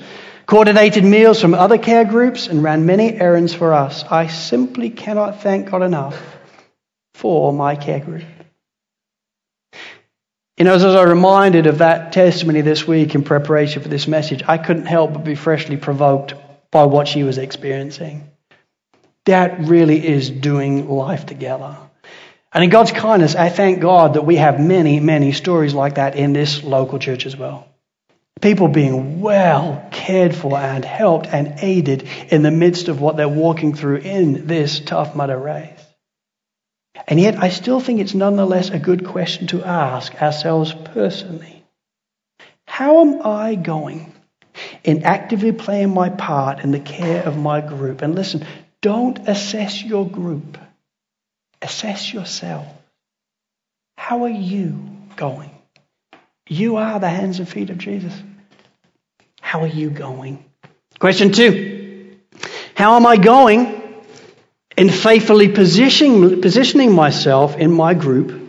coordinated 0.46 1.04
meals 1.04 1.42
from 1.42 1.56
other 1.56 1.80
care 1.80 2.06
groups, 2.06 2.46
and 2.46 2.62
ran 2.62 2.86
many 2.86 3.20
errands 3.20 3.56
for 3.56 3.74
us. 3.74 4.04
I 4.04 4.28
simply 4.28 4.92
cannot 4.92 5.42
thank 5.42 5.72
God 5.72 5.82
enough 5.82 6.22
for 7.16 7.52
my 7.52 7.76
care 7.76 8.00
group. 8.00 8.26
You 10.64 10.70
know, 10.70 10.76
as 10.76 10.86
I 10.86 11.02
was 11.02 11.10
reminded 11.10 11.68
of 11.68 11.80
that 11.80 12.14
testimony 12.14 12.62
this 12.62 12.88
week 12.88 13.16
in 13.16 13.24
preparation 13.24 13.84
for 13.84 13.90
this 13.90 14.08
message, 14.08 14.44
I 14.48 14.58
couldn't 14.58 14.86
help 14.86 15.12
but 15.12 15.26
be 15.26 15.36
freshly 15.36 15.76
provoked 15.76 16.36
by 16.72 16.86
what 16.86 17.10
she 17.10 17.24
was 17.24 17.38
experiencing. 17.38 18.32
That 19.26 19.68
really 19.68 20.08
is 20.08 20.30
doing 20.30 20.88
life 20.88 21.26
together. 21.26 21.76
And 22.54 22.64
in 22.64 22.70
God's 22.70 22.94
kindness, 22.94 23.36
I 23.36 23.50
thank 23.50 23.82
God 23.82 24.14
that 24.14 24.22
we 24.22 24.38
have 24.38 24.58
many, 24.58 25.02
many 25.02 25.34
stories 25.34 25.74
like 25.74 25.96
that 25.96 26.16
in 26.16 26.32
this 26.32 26.64
local 26.64 26.98
church 26.98 27.26
as 27.26 27.36
well. 27.36 27.68
People 28.40 28.70
being 28.70 29.20
well 29.20 29.86
cared 29.92 30.34
for 30.34 30.58
and 30.58 30.86
helped 30.86 31.28
and 31.28 31.56
aided 31.58 32.08
in 32.30 32.42
the 32.42 32.52
midst 32.52 32.88
of 32.88 33.02
what 33.02 33.18
they're 33.18 33.28
walking 33.28 33.76
through 33.76 33.98
in 33.98 34.48
this 34.48 34.80
tough 34.80 35.14
mudder 35.14 35.38
race. 35.38 35.73
And 37.08 37.20
yet, 37.20 37.42
I 37.42 37.50
still 37.50 37.80
think 37.80 38.00
it's 38.00 38.14
nonetheless 38.14 38.70
a 38.70 38.80
good 38.80 39.06
question 39.06 39.48
to 39.48 39.64
ask 39.64 40.22
ourselves 40.22 40.74
personally. 40.74 41.64
How 42.68 43.02
am 43.02 43.22
I 43.26 43.56
going 43.56 44.14
in 44.84 45.04
actively 45.04 45.52
playing 45.52 45.94
my 45.94 46.10
part 46.10 46.60
in 46.60 46.72
the 46.72 46.80
care 46.80 47.24
of 47.24 47.38
my 47.38 47.62
group? 47.62 48.02
And 48.02 48.16
listen, 48.16 48.46
don't 48.82 49.28
assess 49.28 49.84
your 49.84 50.08
group, 50.08 50.58
assess 51.62 52.14
yourself. 52.14 52.68
How 53.98 54.24
are 54.24 54.30
you 54.30 54.80
going? 55.16 55.52
You 56.48 56.78
are 56.78 57.00
the 57.00 57.10
hands 57.10 57.40
and 57.40 57.48
feet 57.48 57.70
of 57.70 57.78
Jesus. 57.78 58.14
How 59.40 59.62
are 59.62 59.68
you 59.68 59.90
going? 59.90 60.44
Question 61.00 61.32
two 61.32 62.18
How 62.76 62.96
am 62.96 63.06
I 63.06 63.18
going 63.18 63.83
in 64.78 64.90
faithfully 64.90 65.50
positioning, 65.50 66.42
positioning 66.42 66.94
myself 66.94 67.58
in 67.58 67.72
my 67.72 67.94
group 67.94 68.42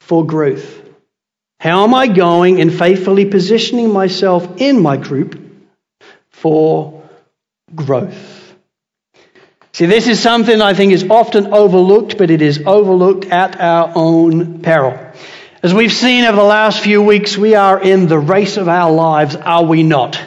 for 0.00 0.26
growth. 0.26 0.82
How 1.60 1.84
am 1.84 1.94
I 1.94 2.06
going 2.06 2.58
in 2.58 2.70
faithfully 2.70 3.24
positioning 3.24 3.92
myself 3.92 4.60
in 4.60 4.80
my 4.80 4.96
group 4.96 5.38
for 6.30 7.02
growth? 7.74 8.54
See, 9.72 9.86
this 9.86 10.08
is 10.08 10.20
something 10.20 10.60
I 10.60 10.74
think 10.74 10.92
is 10.92 11.08
often 11.08 11.52
overlooked, 11.52 12.18
but 12.18 12.30
it 12.30 12.42
is 12.42 12.62
overlooked 12.64 13.26
at 13.26 13.60
our 13.60 13.92
own 13.94 14.60
peril. 14.60 14.98
As 15.62 15.74
we've 15.74 15.92
seen 15.92 16.24
over 16.24 16.36
the 16.36 16.42
last 16.42 16.80
few 16.80 17.02
weeks, 17.02 17.36
we 17.36 17.54
are 17.54 17.80
in 17.80 18.06
the 18.06 18.18
race 18.18 18.56
of 18.56 18.68
our 18.68 18.92
lives, 18.92 19.36
are 19.36 19.64
we 19.64 19.82
not? 19.82 20.20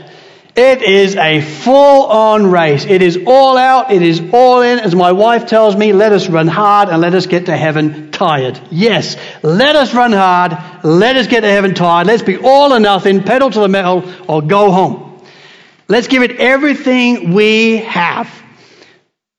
It 0.56 0.82
is 0.82 1.16
a 1.16 1.40
full 1.40 2.08
on 2.08 2.52
race. 2.52 2.86
It 2.86 3.02
is 3.02 3.20
all 3.26 3.58
out. 3.58 3.92
It 3.92 4.02
is 4.02 4.22
all 4.34 4.62
in. 4.62 4.80
As 4.80 4.94
my 4.94 5.14
wife 5.14 5.48
tells 5.48 5.78
me, 5.78 5.94
let 5.94 6.12
us 6.12 6.28
run 6.28 6.48
hard 6.48 6.90
and 6.90 7.02
let 7.02 7.16
us 7.16 7.26
get 7.26 7.46
to 7.46 7.56
heaven 7.56 8.12
tired. 8.12 8.60
Yes, 8.70 9.16
let 9.44 9.78
us 9.78 9.94
run 9.94 10.12
hard. 10.12 10.58
Let 10.84 11.16
us 11.16 11.28
get 11.28 11.42
to 11.42 11.48
heaven 11.48 11.74
tired. 11.74 12.08
Let's 12.08 12.24
be 12.24 12.38
all 12.38 12.74
or 12.74 12.82
nothing, 12.82 13.24
pedal 13.24 13.50
to 13.50 13.60
the 13.62 13.70
metal, 13.70 14.04
or 14.28 14.42
go 14.42 14.72
home. 14.72 15.24
Let's 15.88 16.08
give 16.08 16.22
it 16.22 16.32
everything 16.32 17.34
we 17.34 17.78
have. 17.78 18.30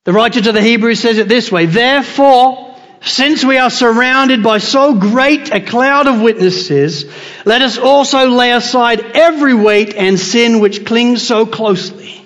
The 0.05 0.13
writer 0.13 0.41
to 0.41 0.53
the 0.53 0.63
Hebrews 0.63 0.99
says 0.99 1.19
it 1.19 1.29
this 1.29 1.53
way 1.53 1.67
Therefore, 1.67 2.72
since 3.05 3.45
we 3.45 3.59
are 3.59 3.71
surrounded 3.71 4.43
by 4.43 4.59
so 4.59 4.95
great 4.95 5.53
a 5.53 5.61
cloud 5.61 6.07
of 6.07 6.21
witnesses, 6.21 7.05
let 7.45 7.63
us 7.63 7.79
also 7.79 8.29
lay 8.29 8.53
aside 8.53 9.01
every 9.15 9.55
weight 9.55 9.95
and 9.95 10.19
sin 10.19 10.61
which 10.61 10.85
clings 10.85 11.27
so 11.27 11.47
closely. 11.47 12.22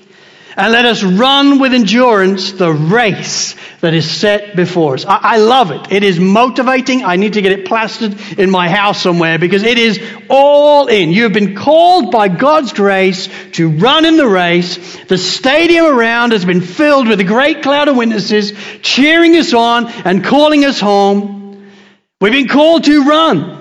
And 0.57 0.73
let 0.73 0.87
us 0.87 1.03
run 1.03 1.59
with 1.59 1.75
endurance 1.75 2.53
the 2.53 2.73
race 2.73 3.55
that 3.83 3.93
is 3.93 4.11
set 4.11 4.57
before 4.57 4.95
us. 4.95 5.05
I, 5.05 5.19
I, 5.23 5.37
love 5.37 5.71
it. 5.71 5.93
It 5.93 6.03
is 6.03 6.19
motivating. 6.19 7.05
I 7.05 7.17
need 7.17 7.35
to 7.35 7.43
get 7.43 7.53
it 7.53 7.67
plastered 7.67 8.19
in 8.39 8.51
my 8.51 8.71
house 8.71 9.03
somewhere 9.03 9.39
because 9.39 9.65
it 9.65 9.77
is 9.77 10.01
all 10.31 10.87
in. 10.87 11.11
You 11.11 11.25
have 11.25 11.35
been 11.35 11.57
called 11.57 12.11
by 12.11 12.29
God's 12.29 12.73
grace 12.73 13.29
to 13.53 13.69
run 13.69 14.07
in 14.07 14.17
the 14.17 14.27
race. 14.27 15.05
The 15.05 15.19
stadium 15.19 15.85
around 15.85 16.33
has 16.33 16.47
been 16.47 16.63
filled 16.63 17.07
with 17.07 17.21
a 17.21 17.25
great 17.25 17.63
cloud 17.63 17.89
of 17.89 17.97
witnesses 17.97 18.55
cheering 18.81 19.37
us 19.37 19.53
on 19.53 19.89
and 19.89 20.25
calling 20.25 20.65
us 20.65 20.81
home. 20.81 21.71
We've 22.19 22.33
been 22.33 22.49
called 22.49 22.85
to 22.85 23.05
run. 23.05 23.56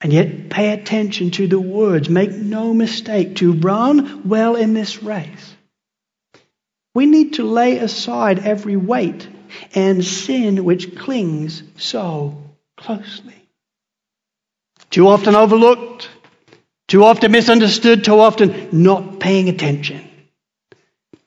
And 0.00 0.12
yet, 0.12 0.48
pay 0.48 0.72
attention 0.72 1.30
to 1.32 1.46
the 1.46 1.60
words. 1.60 2.08
Make 2.08 2.30
no 2.30 2.72
mistake 2.72 3.36
to 3.36 3.52
run 3.52 4.28
well 4.28 4.56
in 4.56 4.72
this 4.72 5.02
race. 5.02 5.56
We 6.94 7.06
need 7.06 7.34
to 7.34 7.44
lay 7.44 7.78
aside 7.78 8.38
every 8.40 8.76
weight 8.76 9.28
and 9.74 10.04
sin 10.04 10.64
which 10.64 10.96
clings 10.96 11.62
so 11.76 12.42
closely. 12.76 13.34
Too 14.90 15.06
often 15.06 15.36
overlooked, 15.36 16.08
Too 16.90 17.04
often 17.04 17.30
misunderstood, 17.30 18.02
too 18.02 18.18
often 18.18 18.68
not 18.72 19.20
paying 19.20 19.48
attention. 19.48 20.09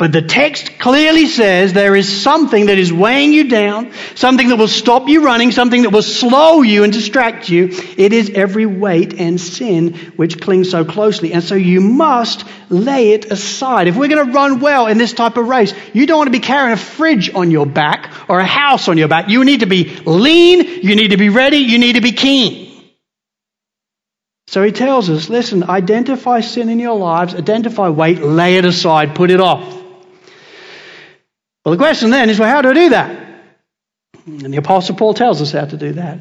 But 0.04 0.12
the 0.12 0.22
text 0.22 0.80
clearly 0.80 1.28
says 1.28 1.72
there 1.72 1.96
is 1.96 2.22
something 2.22 2.66
that 2.66 2.78
is 2.78 2.92
weighing 2.92 3.32
you 3.32 3.48
down, 3.48 3.94
something 4.16 4.50
that 4.50 4.58
will 4.58 4.68
stop 4.68 5.08
you 5.08 5.24
running, 5.24 5.54
something 5.54 5.84
that 5.84 5.92
will 5.92 6.02
slow 6.02 6.62
you 6.62 6.84
and 6.84 6.92
distract 6.92 7.48
you. 7.48 7.70
It 7.72 8.12
is 8.12 8.30
every 8.32 8.66
weight 8.66 9.14
and 9.14 9.40
sin 9.40 9.94
which 10.18 10.42
clings 10.42 10.70
so 10.70 10.84
closely. 10.84 11.32
And 11.32 11.42
so 11.42 11.56
you 11.56 11.80
must 11.80 12.44
lay 12.68 13.14
it 13.14 13.32
aside. 13.32 13.88
If 13.88 13.96
we're 13.96 14.10
going 14.10 14.26
to 14.26 14.34
run 14.34 14.60
well 14.60 14.88
in 14.88 14.98
this 14.98 15.14
type 15.14 15.38
of 15.38 15.48
race, 15.48 15.74
you 15.94 16.06
don't 16.06 16.18
want 16.18 16.28
to 16.28 16.38
be 16.38 16.42
carrying 16.42 16.74
a 16.74 16.76
fridge 16.76 17.34
on 17.34 17.50
your 17.50 17.66
back 17.66 18.30
or 18.30 18.40
a 18.40 18.46
house 18.46 18.90
on 18.90 18.98
your 18.98 19.08
back. 19.08 19.30
You 19.30 19.46
need 19.46 19.62
to 19.62 19.68
be 19.68 19.86
lean, 20.06 20.66
you 20.84 20.98
need 20.98 21.12
to 21.12 21.18
be 21.18 21.30
ready, 21.30 21.60
you 21.60 21.78
need 21.78 21.94
to 21.94 22.02
be 22.02 22.12
keen. 22.12 22.92
So 24.48 24.64
he 24.64 24.74
tells 24.74 25.10
us 25.10 25.30
listen, 25.30 25.64
identify 25.64 26.42
sin 26.42 26.68
in 26.68 26.80
your 26.80 26.98
lives, 26.98 27.36
identify 27.36 27.88
weight, 27.88 28.20
lay 28.22 28.58
it 28.58 28.66
aside, 28.66 29.16
put 29.16 29.32
it 29.32 29.40
off. 29.40 29.83
Well, 31.64 31.72
the 31.72 31.78
question 31.78 32.10
then 32.10 32.30
is 32.30 32.40
well, 32.40 32.50
how 32.50 32.62
do 32.62 32.70
I 32.70 32.74
do 32.74 32.90
that? 32.90 33.24
And 34.26 34.54
the 34.54 34.58
Apostle 34.58 34.96
Paul 34.96 35.14
tells 35.14 35.42
us 35.42 35.52
how 35.52 35.66
to 35.66 35.78
do 35.78 35.94
that. 35.94 36.20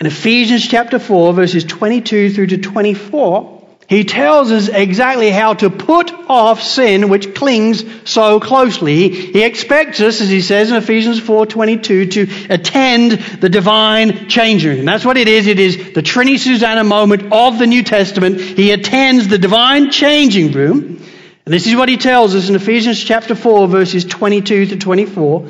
In 0.00 0.06
Ephesians 0.06 0.66
chapter 0.66 0.98
4, 0.98 1.32
verses 1.34 1.64
22 1.64 2.30
through 2.30 2.48
to 2.48 2.58
24, 2.58 3.62
he 3.88 4.04
tells 4.04 4.50
us 4.50 4.68
exactly 4.68 5.30
how 5.30 5.54
to 5.54 5.68
put 5.68 6.12
off 6.28 6.62
sin 6.62 7.08
which 7.08 7.34
clings 7.34 7.84
so 8.08 8.40
closely. 8.40 9.10
He 9.10 9.42
expects 9.42 10.00
us, 10.00 10.20
as 10.20 10.28
he 10.28 10.40
says 10.40 10.70
in 10.70 10.76
Ephesians 10.76 11.20
4:22, 11.20 12.10
to 12.12 12.28
attend 12.48 13.12
the 13.12 13.48
divine 13.48 14.28
changing 14.28 14.76
room. 14.76 14.86
That's 14.86 15.04
what 15.04 15.18
it 15.18 15.28
is. 15.28 15.46
It 15.46 15.58
is 15.58 15.76
the 15.92 16.02
Trinny 16.02 16.38
Susannah 16.38 16.84
moment 16.84 17.32
of 17.32 17.58
the 17.58 17.66
New 17.66 17.82
Testament. 17.82 18.40
He 18.40 18.70
attends 18.70 19.28
the 19.28 19.38
divine 19.38 19.90
changing 19.90 20.52
room. 20.52 21.02
And 21.44 21.52
this 21.52 21.66
is 21.66 21.74
what 21.74 21.88
he 21.88 21.96
tells 21.96 22.34
us 22.34 22.48
in 22.48 22.54
Ephesians 22.54 23.02
chapter 23.02 23.34
4, 23.34 23.66
verses 23.66 24.04
22 24.04 24.66
to 24.66 24.76
24. 24.76 25.48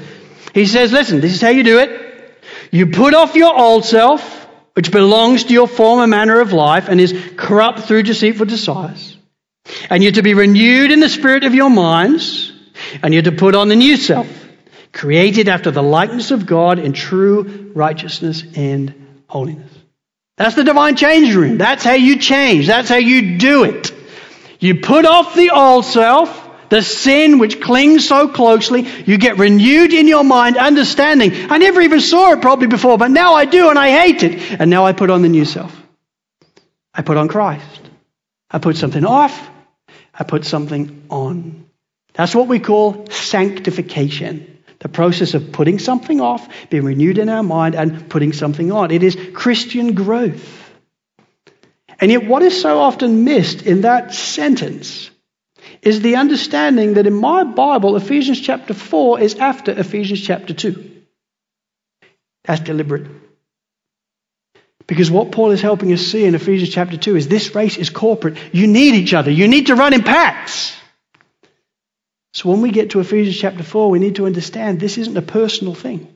He 0.55 0.66
says, 0.66 0.92
listen, 0.92 1.20
this 1.20 1.35
is 1.35 1.40
how 1.40 1.50
you 1.50 1.62
do 1.62 1.78
it. 1.81 2.35
You 2.70 2.87
put 2.87 3.14
off 3.14 3.35
your 3.35 3.55
old 3.55 3.85
self, 3.85 4.48
which 4.74 4.90
belongs 4.90 5.44
to 5.44 5.52
your 5.52 5.68
former 5.68 6.07
manner 6.07 6.40
of 6.40 6.52
life 6.52 6.88
and 6.88 6.98
is 6.98 7.14
corrupt 7.37 7.81
through 7.81 8.05
deceitful 8.05 8.46
desires. 8.46 9.16
And 9.90 10.02
you're 10.02 10.12
to 10.12 10.22
be 10.22 10.35
renewed 10.35 10.90
in 10.90 11.00
the 11.00 11.09
spirit 11.11 11.44
of 11.44 11.55
your 11.55 11.70
minds, 11.70 12.52
and 13.02 13.12
you're 13.12 13.22
to 13.24 13.33
put 13.33 13.55
on 13.55 13.68
the 13.68 13.76
new 13.76 13.96
self, 13.96 14.26
created 14.92 15.48
after 15.48 15.70
the 15.70 15.83
likeness 15.83 16.31
of 16.31 16.46
God 16.46 16.78
in 16.78 16.94
true 16.94 17.72
righteousness 17.74 18.42
and 18.57 19.22
holiness. 19.28 19.70
That's 20.37 20.57
the 20.57 20.64
divine 20.64 20.96
change 20.96 21.35
room. 21.35 21.59
That's 21.59 21.85
how 21.85 21.92
you 21.92 22.18
change. 22.18 22.66
That's 22.66 22.88
how 22.88 22.96
you 22.96 23.37
do 23.37 23.64
it. 23.64 23.92
You 24.62 24.77
put 24.77 25.07
off 25.07 25.35
the 25.35 25.51
old 25.51 25.85
self, 25.85 26.48
the 26.68 26.83
sin 26.83 27.40
which 27.40 27.61
clings 27.61 28.07
so 28.07 28.29
closely, 28.29 28.87
you 29.07 29.18
get 29.18 29.37
renewed 29.37 29.92
in 29.92 30.07
your 30.07 30.22
mind, 30.22 30.57
understanding. 30.57 31.33
I 31.51 31.59
never 31.59 31.81
even 31.81 32.01
saw 32.01 32.31
it 32.31 32.40
probably 32.40 32.68
before, 32.68 32.96
but 32.96 33.11
now 33.11 33.35
I 33.35 33.44
do 33.44 33.70
and 33.70 33.79
I 33.79 33.90
hate 33.90 34.22
it. 34.22 34.61
And 34.61 34.70
now 34.70 34.87
I 34.87 34.92
put 34.92 35.11
on 35.11 35.22
the 35.22 35.29
new 35.29 35.44
self. 35.44 35.77
I 36.94 37.03
put 37.03 37.16
on 37.16 37.27
Christ. 37.27 37.90
I 38.53 38.61
put 38.61 38.77
something 38.77 39.05
off. 39.05 39.51
I 40.14 40.22
put 40.22 40.44
something 40.44 41.07
on. 41.11 41.66
That's 42.14 42.33
what 42.33 42.46
we 42.46 42.61
call 42.61 43.07
sanctification. 43.11 44.62
The 44.79 44.88
process 44.88 45.35
of 45.35 45.51
putting 45.51 45.81
something 45.81 46.20
off, 46.20 46.48
being 46.70 46.85
renewed 46.85 47.18
in 47.18 47.29
our 47.29 47.42
mind, 47.42 47.75
and 47.75 48.09
putting 48.09 48.33
something 48.33 48.70
on. 48.70 48.92
It 48.92 49.03
is 49.03 49.18
Christian 49.35 49.94
growth. 49.94 50.62
And 52.02 52.10
yet, 52.10 52.26
what 52.26 52.42
is 52.42 52.60
so 52.60 52.80
often 52.80 53.22
missed 53.22 53.62
in 53.62 53.82
that 53.82 54.12
sentence 54.12 55.08
is 55.82 56.00
the 56.00 56.16
understanding 56.16 56.94
that 56.94 57.06
in 57.06 57.14
my 57.14 57.44
Bible, 57.44 57.94
Ephesians 57.94 58.40
chapter 58.40 58.74
4 58.74 59.20
is 59.20 59.36
after 59.36 59.70
Ephesians 59.70 60.20
chapter 60.20 60.52
2. 60.52 61.02
That's 62.42 62.60
deliberate. 62.60 63.06
Because 64.88 65.12
what 65.12 65.30
Paul 65.30 65.52
is 65.52 65.60
helping 65.60 65.92
us 65.92 66.00
see 66.00 66.24
in 66.24 66.34
Ephesians 66.34 66.70
chapter 66.70 66.96
2 66.96 67.14
is 67.14 67.28
this 67.28 67.54
race 67.54 67.76
is 67.76 67.88
corporate. 67.88 68.36
You 68.50 68.66
need 68.66 68.96
each 68.96 69.14
other. 69.14 69.30
You 69.30 69.46
need 69.46 69.68
to 69.68 69.76
run 69.76 69.94
in 69.94 70.02
packs. 70.02 70.76
So 72.34 72.48
when 72.50 72.62
we 72.62 72.72
get 72.72 72.90
to 72.90 73.00
Ephesians 73.00 73.38
chapter 73.38 73.62
4, 73.62 73.90
we 73.90 74.00
need 74.00 74.16
to 74.16 74.26
understand 74.26 74.80
this 74.80 74.98
isn't 74.98 75.16
a 75.16 75.22
personal 75.22 75.76
thing. 75.76 76.12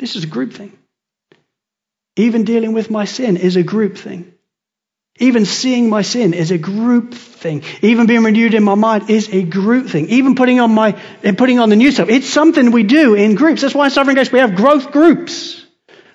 This 0.00 0.16
is 0.16 0.24
a 0.24 0.26
group 0.26 0.52
thing. 0.52 0.76
Even 2.16 2.42
dealing 2.42 2.72
with 2.72 2.90
my 2.90 3.04
sin 3.04 3.36
is 3.36 3.54
a 3.54 3.62
group 3.62 3.98
thing. 3.98 4.32
Even 5.18 5.46
seeing 5.46 5.88
my 5.88 6.02
sin 6.02 6.34
is 6.34 6.50
a 6.50 6.58
group 6.58 7.14
thing. 7.14 7.62
Even 7.80 8.06
being 8.06 8.22
renewed 8.22 8.52
in 8.52 8.62
my 8.62 8.74
mind 8.74 9.08
is 9.08 9.28
a 9.32 9.42
group 9.42 9.88
thing. 9.88 10.10
Even 10.10 10.34
putting 10.34 10.60
on 10.60 10.74
my, 10.74 11.00
eh, 11.22 11.32
putting 11.32 11.58
on 11.58 11.70
the 11.70 11.76
new 11.76 11.90
stuff. 11.90 12.10
It's 12.10 12.28
something 12.28 12.70
we 12.70 12.82
do 12.82 13.14
in 13.14 13.34
groups. 13.34 13.62
That's 13.62 13.74
why 13.74 13.86
in 13.86 13.90
Sovereign 13.90 14.14
Grace 14.14 14.30
we 14.30 14.40
have 14.40 14.54
growth 14.54 14.92
groups. 14.92 15.64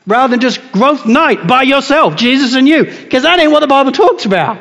Rather 0.06 0.32
than 0.32 0.40
just 0.40 0.72
growth 0.72 1.06
night 1.06 1.48
by 1.48 1.64
yourself, 1.64 2.16
Jesus 2.16 2.54
and 2.56 2.68
you. 2.68 2.86
Because 2.86 3.24
that 3.24 3.40
ain't 3.40 3.52
what 3.52 3.62
the 3.62 3.68
Bible 3.68 3.92
talks 3.92 4.26
about. 4.26 4.58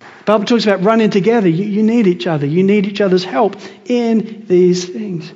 The 0.00 0.24
Bible 0.24 0.44
talks 0.44 0.64
about 0.64 0.82
running 0.82 1.10
together. 1.10 1.48
You, 1.48 1.64
you 1.64 1.82
need 1.84 2.08
each 2.08 2.26
other. 2.26 2.46
You 2.46 2.64
need 2.64 2.86
each 2.86 3.00
other's 3.00 3.24
help 3.24 3.56
in 3.84 4.44
these 4.46 4.88
things. 4.88 5.30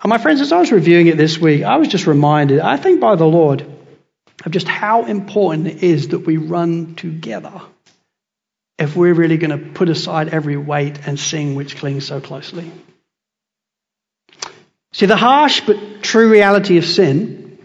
And 0.00 0.10
my 0.10 0.18
friends, 0.18 0.40
as 0.40 0.52
I 0.52 0.60
was 0.60 0.72
reviewing 0.72 1.08
it 1.08 1.18
this 1.18 1.38
week, 1.38 1.62
I 1.62 1.76
was 1.76 1.88
just 1.88 2.06
reminded, 2.06 2.60
I 2.60 2.78
think 2.78 3.00
by 3.00 3.16
the 3.16 3.26
Lord, 3.26 3.66
of 4.44 4.52
just 4.52 4.68
how 4.68 5.04
important 5.04 5.66
it 5.66 5.82
is 5.82 6.08
that 6.08 6.20
we 6.20 6.36
run 6.36 6.94
together 6.94 7.60
if 8.78 8.94
we're 8.94 9.14
really 9.14 9.36
going 9.36 9.50
to 9.50 9.70
put 9.72 9.88
aside 9.88 10.28
every 10.28 10.56
weight 10.56 11.06
and 11.06 11.18
sing 11.18 11.54
which 11.54 11.76
clings 11.76 12.06
so 12.06 12.20
closely. 12.20 12.70
See, 14.92 15.06
the 15.06 15.16
harsh 15.16 15.62
but 15.62 16.02
true 16.02 16.30
reality 16.30 16.78
of 16.78 16.84
sin 16.84 17.58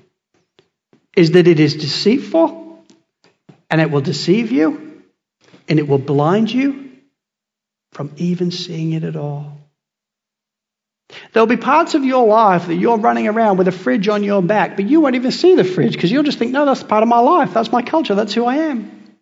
is 1.15 1.31
that 1.31 1.47
it 1.47 1.59
is 1.59 1.75
deceitful 1.75 2.83
and 3.69 3.79
it 3.79 3.91
will 3.91 4.01
deceive 4.01 4.51
you 4.51 5.03
and 5.69 5.79
it 5.79 5.87
will 5.87 5.99
blind 5.99 6.51
you 6.51 6.91
from 7.91 8.11
even 8.17 8.51
seeing 8.51 8.93
it 8.93 9.03
at 9.03 9.15
all. 9.15 9.62
There'll 11.31 11.47
be 11.47 11.57
parts 11.57 11.95
of 11.95 12.03
your 12.03 12.25
life 12.25 12.67
that 12.67 12.75
you're 12.75 12.97
running 12.97 13.27
around 13.27 13.57
with 13.57 13.67
a 13.67 13.71
fridge 13.71 14.07
on 14.07 14.23
your 14.23 14.41
back, 14.41 14.75
but 14.75 14.87
you 14.87 15.01
won't 15.01 15.15
even 15.15 15.31
see 15.31 15.55
the 15.55 15.63
fridge 15.63 15.93
because 15.93 16.11
you'll 16.11 16.23
just 16.23 16.39
think, 16.39 16.51
no, 16.51 16.65
that's 16.65 16.83
part 16.83 17.03
of 17.03 17.09
my 17.09 17.19
life. 17.19 17.53
That's 17.53 17.71
my 17.71 17.81
culture. 17.81 18.15
That's 18.15 18.33
who 18.33 18.45
I 18.45 18.55
am. 18.55 19.17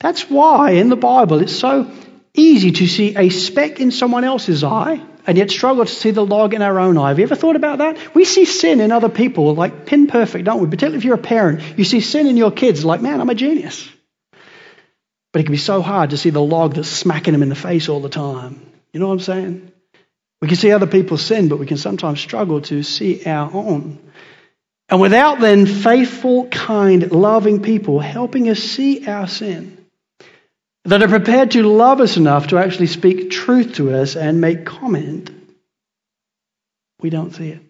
That's 0.00 0.30
why 0.30 0.72
in 0.72 0.88
the 0.88 0.96
Bible 0.96 1.40
it's 1.40 1.56
so 1.56 1.90
easy 2.34 2.70
to 2.70 2.86
see 2.86 3.16
a 3.16 3.30
speck 3.30 3.80
in 3.80 3.90
someone 3.90 4.24
else's 4.24 4.62
eye 4.62 5.00
and 5.26 5.36
yet 5.36 5.50
struggle 5.50 5.84
to 5.84 5.90
see 5.90 6.12
the 6.12 6.24
log 6.24 6.54
in 6.54 6.62
our 6.62 6.78
own 6.78 6.96
eye. 6.96 7.08
Have 7.08 7.18
you 7.18 7.24
ever 7.24 7.34
thought 7.34 7.56
about 7.56 7.78
that? 7.78 8.14
We 8.14 8.24
see 8.24 8.44
sin 8.44 8.80
in 8.80 8.92
other 8.92 9.08
people 9.08 9.54
like 9.54 9.86
pin 9.86 10.06
perfect, 10.06 10.44
don't 10.44 10.60
we? 10.60 10.66
Particularly 10.66 10.98
if 10.98 11.04
you're 11.04 11.16
a 11.16 11.18
parent. 11.18 11.78
You 11.78 11.84
see 11.84 12.00
sin 12.00 12.26
in 12.26 12.36
your 12.36 12.52
kids 12.52 12.84
like, 12.84 13.00
man, 13.00 13.20
I'm 13.20 13.28
a 13.28 13.34
genius. 13.34 13.88
But 15.32 15.40
it 15.40 15.44
can 15.44 15.52
be 15.52 15.58
so 15.58 15.82
hard 15.82 16.10
to 16.10 16.16
see 16.16 16.30
the 16.30 16.40
log 16.40 16.74
that's 16.74 16.88
smacking 16.88 17.32
them 17.32 17.42
in 17.42 17.48
the 17.48 17.54
face 17.54 17.88
all 17.88 18.00
the 18.00 18.08
time. 18.08 18.72
You 18.92 19.00
know 19.00 19.08
what 19.08 19.14
I'm 19.14 19.20
saying? 19.20 19.72
We 20.40 20.48
can 20.48 20.56
see 20.56 20.70
other 20.70 20.86
people's 20.86 21.24
sin, 21.24 21.48
but 21.48 21.58
we 21.58 21.66
can 21.66 21.76
sometimes 21.76 22.20
struggle 22.20 22.60
to 22.62 22.82
see 22.82 23.24
our 23.24 23.52
own. 23.52 23.98
And 24.88 25.00
without 25.00 25.40
then 25.40 25.66
faithful, 25.66 26.46
kind, 26.46 27.10
loving 27.10 27.60
people 27.62 28.00
helping 28.00 28.48
us 28.48 28.60
see 28.60 29.06
our 29.06 29.26
sin, 29.26 29.84
that 30.84 31.02
are 31.02 31.08
prepared 31.08 31.50
to 31.50 31.62
love 31.62 32.00
us 32.00 32.16
enough 32.16 32.48
to 32.48 32.58
actually 32.58 32.86
speak 32.86 33.30
truth 33.30 33.74
to 33.74 33.94
us 33.94 34.16
and 34.16 34.40
make 34.40 34.64
comment, 34.64 35.30
we 37.00 37.10
don't 37.10 37.34
see 37.34 37.50
it. 37.50 37.60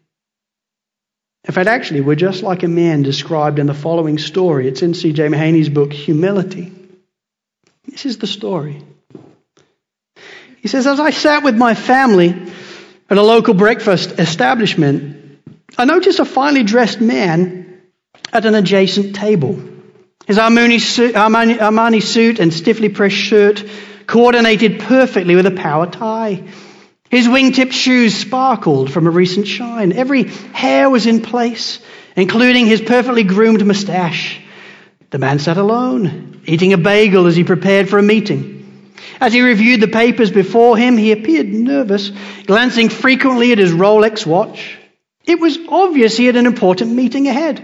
In 1.44 1.54
fact, 1.54 1.68
actually, 1.68 2.02
we're 2.02 2.14
just 2.14 2.42
like 2.42 2.62
a 2.62 2.68
man 2.68 3.02
described 3.02 3.58
in 3.58 3.66
the 3.66 3.74
following 3.74 4.18
story. 4.18 4.68
It's 4.68 4.82
in 4.82 4.94
C.J. 4.94 5.28
Mahaney's 5.28 5.70
book, 5.70 5.92
Humility. 5.92 6.72
This 7.86 8.04
is 8.04 8.18
the 8.18 8.26
story. 8.26 8.82
He 10.60 10.68
says, 10.68 10.86
As 10.86 11.00
I 11.00 11.10
sat 11.10 11.42
with 11.42 11.56
my 11.56 11.74
family 11.74 12.34
at 13.08 13.18
a 13.18 13.22
local 13.22 13.54
breakfast 13.54 14.18
establishment, 14.18 15.40
I 15.76 15.84
noticed 15.84 16.18
a 16.18 16.24
finely 16.24 16.62
dressed 16.62 17.00
man 17.00 17.80
at 18.32 18.44
an 18.44 18.54
adjacent 18.54 19.14
table. 19.14 19.62
His 20.26 20.38
Armani 20.38 20.80
suit, 20.80 21.14
Armani, 21.14 22.02
suit 22.02 22.38
and 22.38 22.52
stiffly 22.52 22.88
pressed 22.88 23.16
shirt 23.16 23.64
coordinated 24.06 24.80
perfectly 24.80 25.34
with 25.34 25.46
a 25.46 25.50
power 25.50 25.86
tie. 25.86 26.42
His 27.10 27.26
wingtip 27.26 27.72
shoes 27.72 28.14
sparkled 28.14 28.92
from 28.92 29.06
a 29.06 29.10
recent 29.10 29.46
shine. 29.46 29.92
Every 29.92 30.24
hair 30.24 30.90
was 30.90 31.06
in 31.06 31.22
place, 31.22 31.80
including 32.16 32.66
his 32.66 32.82
perfectly 32.82 33.24
groomed 33.24 33.64
moustache. 33.64 34.40
The 35.10 35.18
man 35.18 35.38
sat 35.38 35.56
alone, 35.56 36.42
eating 36.44 36.74
a 36.74 36.78
bagel 36.78 37.26
as 37.26 37.36
he 37.36 37.44
prepared 37.44 37.88
for 37.88 37.98
a 37.98 38.02
meeting. 38.02 38.57
As 39.20 39.32
he 39.32 39.40
reviewed 39.40 39.80
the 39.80 39.88
papers 39.88 40.30
before 40.30 40.76
him, 40.76 40.96
he 40.96 41.12
appeared 41.12 41.48
nervous, 41.48 42.10
glancing 42.44 42.88
frequently 42.88 43.52
at 43.52 43.58
his 43.58 43.72
Rolex 43.72 44.24
watch. 44.24 44.78
It 45.24 45.40
was 45.40 45.58
obvious 45.68 46.16
he 46.16 46.26
had 46.26 46.36
an 46.36 46.46
important 46.46 46.92
meeting 46.92 47.28
ahead. 47.28 47.62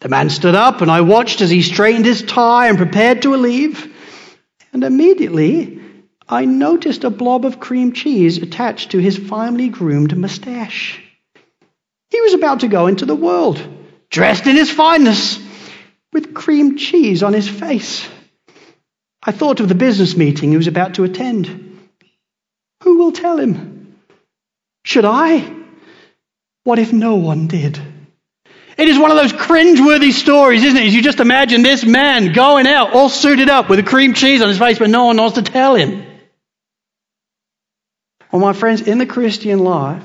The 0.00 0.08
man 0.08 0.30
stood 0.30 0.54
up, 0.54 0.80
and 0.80 0.90
I 0.90 1.00
watched 1.00 1.40
as 1.40 1.50
he 1.50 1.62
straightened 1.62 2.04
his 2.04 2.22
tie 2.22 2.68
and 2.68 2.76
prepared 2.76 3.22
to 3.22 3.36
leave. 3.36 3.92
And 4.72 4.84
immediately 4.84 5.80
I 6.28 6.44
noticed 6.44 7.04
a 7.04 7.10
blob 7.10 7.44
of 7.44 7.60
cream 7.60 7.92
cheese 7.92 8.38
attached 8.38 8.92
to 8.92 8.98
his 8.98 9.16
finely 9.16 9.68
groomed 9.68 10.16
mustache. 10.16 11.02
He 12.10 12.20
was 12.20 12.34
about 12.34 12.60
to 12.60 12.68
go 12.68 12.86
into 12.86 13.06
the 13.06 13.14
world, 13.14 13.62
dressed 14.10 14.46
in 14.46 14.56
his 14.56 14.70
fineness, 14.70 15.38
with 16.12 16.34
cream 16.34 16.76
cheese 16.76 17.22
on 17.22 17.32
his 17.32 17.48
face. 17.48 18.08
I 19.22 19.32
thought 19.32 19.60
of 19.60 19.68
the 19.68 19.74
business 19.74 20.16
meeting 20.16 20.50
he 20.50 20.56
was 20.56 20.66
about 20.66 20.94
to 20.94 21.04
attend. 21.04 21.88
Who 22.82 22.98
will 22.98 23.12
tell 23.12 23.38
him? 23.38 23.96
Should 24.84 25.04
I? 25.04 25.54
What 26.64 26.78
if 26.78 26.92
no 26.92 27.16
one 27.16 27.46
did? 27.46 27.80
It 28.76 28.88
is 28.88 28.98
one 28.98 29.10
of 29.10 29.16
those 29.16 29.32
cringe-worthy 29.32 30.12
stories, 30.12 30.64
isn't 30.64 30.82
it? 30.82 30.92
You 30.92 31.02
just 31.02 31.20
imagine 31.20 31.62
this 31.62 31.84
man 31.84 32.32
going 32.32 32.66
out 32.66 32.94
all 32.94 33.08
suited 33.08 33.48
up 33.48 33.68
with 33.68 33.78
a 33.78 33.84
cream 33.84 34.14
cheese 34.14 34.42
on 34.42 34.48
his 34.48 34.58
face, 34.58 34.78
but 34.78 34.90
no 34.90 35.04
one 35.04 35.18
wants 35.18 35.36
to 35.36 35.42
tell 35.42 35.74
him. 35.74 36.04
Well, 38.32 38.40
my 38.40 38.54
friends, 38.54 38.80
in 38.80 38.98
the 38.98 39.06
Christian 39.06 39.58
life, 39.58 40.02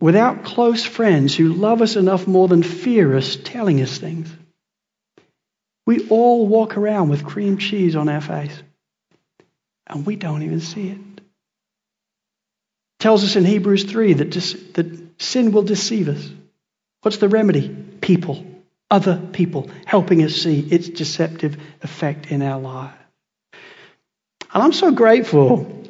without 0.00 0.44
close 0.44 0.84
friends 0.84 1.36
who 1.36 1.52
love 1.52 1.82
us 1.82 1.94
enough 1.94 2.26
more 2.26 2.48
than 2.48 2.62
fear 2.62 3.16
us 3.16 3.36
telling 3.36 3.82
us 3.82 3.98
things, 3.98 4.34
we 5.90 6.06
all 6.08 6.46
walk 6.46 6.76
around 6.76 7.08
with 7.08 7.24
cream 7.24 7.58
cheese 7.58 7.96
on 7.96 8.08
our 8.08 8.20
face, 8.20 8.56
and 9.88 10.06
we 10.06 10.14
don't 10.14 10.44
even 10.44 10.60
see 10.60 10.90
it. 10.90 10.98
it 11.18 11.22
tells 13.00 13.24
us 13.24 13.34
in 13.34 13.44
Hebrews 13.44 13.82
3 13.82 14.12
that, 14.12 14.30
that 14.74 15.00
sin 15.18 15.50
will 15.50 15.64
deceive 15.64 16.06
us. 16.06 16.30
What's 17.02 17.16
the 17.16 17.28
remedy? 17.28 17.68
People, 18.00 18.46
other 18.88 19.20
people, 19.32 19.68
helping 19.84 20.22
us 20.22 20.36
see 20.36 20.60
its 20.60 20.88
deceptive 20.88 21.56
effect 21.82 22.30
in 22.30 22.40
our 22.42 22.60
life. 22.60 22.94
And 24.54 24.62
I'm 24.62 24.72
so 24.72 24.92
grateful 24.92 25.84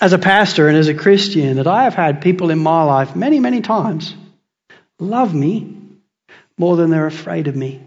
as 0.00 0.12
a 0.12 0.18
pastor 0.18 0.66
and 0.66 0.76
as 0.76 0.88
a 0.88 0.94
Christian 0.94 1.58
that 1.58 1.68
I 1.68 1.84
have 1.84 1.94
had 1.94 2.20
people 2.20 2.50
in 2.50 2.58
my 2.58 2.82
life 2.82 3.14
many, 3.14 3.38
many 3.38 3.60
times 3.60 4.12
love 4.98 5.32
me 5.32 5.72
more 6.58 6.74
than 6.74 6.90
they're 6.90 7.06
afraid 7.06 7.46
of 7.46 7.54
me 7.54 7.85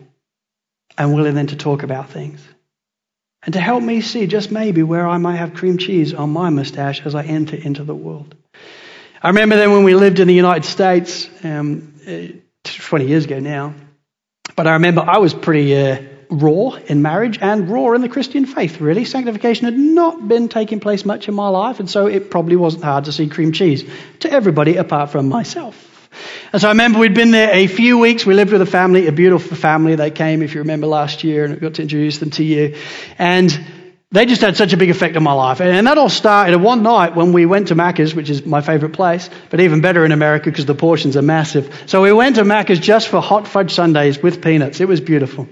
and 0.99 1.15
willing 1.15 1.33
then 1.33 1.47
to 1.47 1.55
talk 1.55 1.81
about 1.81 2.09
things. 2.09 2.45
And 3.41 3.53
to 3.53 3.59
help 3.59 3.81
me 3.81 4.01
see 4.01 4.27
just 4.27 4.51
maybe 4.51 4.83
where 4.83 5.07
I 5.07 5.17
might 5.17 5.37
have 5.37 5.53
cream 5.53 5.77
cheese 5.77 6.13
on 6.13 6.29
my 6.29 6.49
mustache 6.49 7.05
as 7.05 7.15
I 7.15 7.23
enter 7.23 7.55
into 7.55 7.85
the 7.85 7.95
world. 7.95 8.35
I 9.23 9.29
remember 9.29 9.55
then 9.55 9.71
when 9.71 9.83
we 9.83 9.95
lived 9.95 10.19
in 10.19 10.27
the 10.27 10.33
United 10.33 10.65
States, 10.65 11.29
um, 11.43 11.93
20 12.63 13.07
years 13.07 13.25
ago 13.25 13.39
now. 13.39 13.73
But 14.55 14.67
I 14.67 14.73
remember 14.73 15.01
I 15.01 15.19
was 15.19 15.33
pretty 15.33 15.75
uh, 15.75 16.01
raw 16.29 16.71
in 16.71 17.01
marriage 17.01 17.39
and 17.41 17.69
raw 17.69 17.93
in 17.93 18.01
the 18.01 18.09
Christian 18.09 18.45
faith, 18.45 18.81
really. 18.81 19.05
Sanctification 19.05 19.65
had 19.65 19.77
not 19.77 20.27
been 20.27 20.49
taking 20.49 20.79
place 20.79 21.05
much 21.05 21.27
in 21.27 21.33
my 21.33 21.47
life, 21.47 21.79
and 21.79 21.89
so 21.89 22.07
it 22.07 22.29
probably 22.29 22.57
wasn't 22.57 22.83
hard 22.83 23.05
to 23.05 23.11
see 23.11 23.29
cream 23.29 23.53
cheese 23.53 23.89
to 24.19 24.31
everybody 24.31 24.75
apart 24.75 25.11
from 25.11 25.29
myself. 25.29 25.88
And 26.51 26.61
so 26.61 26.67
I 26.67 26.71
remember 26.71 26.99
we'd 26.99 27.13
been 27.13 27.31
there 27.31 27.51
a 27.51 27.67
few 27.67 27.99
weeks. 27.99 28.25
We 28.25 28.33
lived 28.33 28.51
with 28.51 28.61
a 28.61 28.65
family, 28.65 29.07
a 29.07 29.11
beautiful 29.11 29.55
family. 29.55 29.95
They 29.95 30.11
came, 30.11 30.41
if 30.41 30.53
you 30.53 30.61
remember, 30.61 30.87
last 30.87 31.23
year, 31.23 31.45
and 31.45 31.53
I 31.53 31.57
got 31.57 31.75
to 31.75 31.81
introduce 31.81 32.17
them 32.19 32.31
to 32.31 32.43
you. 32.43 32.75
And 33.17 33.57
they 34.11 34.25
just 34.25 34.41
had 34.41 34.57
such 34.57 34.73
a 34.73 34.77
big 34.77 34.89
effect 34.89 35.15
on 35.15 35.23
my 35.23 35.33
life. 35.33 35.61
And 35.61 35.85
that 35.85 35.97
all 35.99 36.09
started 36.09 36.57
one 36.57 36.81
night 36.81 37.15
when 37.15 37.31
we 37.31 37.45
went 37.45 37.67
to 37.67 37.75
Macca's, 37.75 38.15
which 38.15 38.29
is 38.29 38.43
my 38.43 38.61
favorite 38.61 38.93
place, 38.93 39.29
but 39.51 39.59
even 39.59 39.81
better 39.81 40.03
in 40.03 40.11
America 40.11 40.49
because 40.49 40.65
the 40.65 40.73
portions 40.73 41.15
are 41.15 41.21
massive. 41.21 41.83
So 41.85 42.01
we 42.01 42.11
went 42.11 42.37
to 42.37 42.43
Macca's 42.43 42.79
just 42.79 43.07
for 43.07 43.21
hot 43.21 43.47
fudge 43.47 43.73
sundaes 43.73 44.21
with 44.21 44.41
peanuts. 44.41 44.79
It 44.79 44.87
was 44.87 44.99
beautiful. 44.99 45.47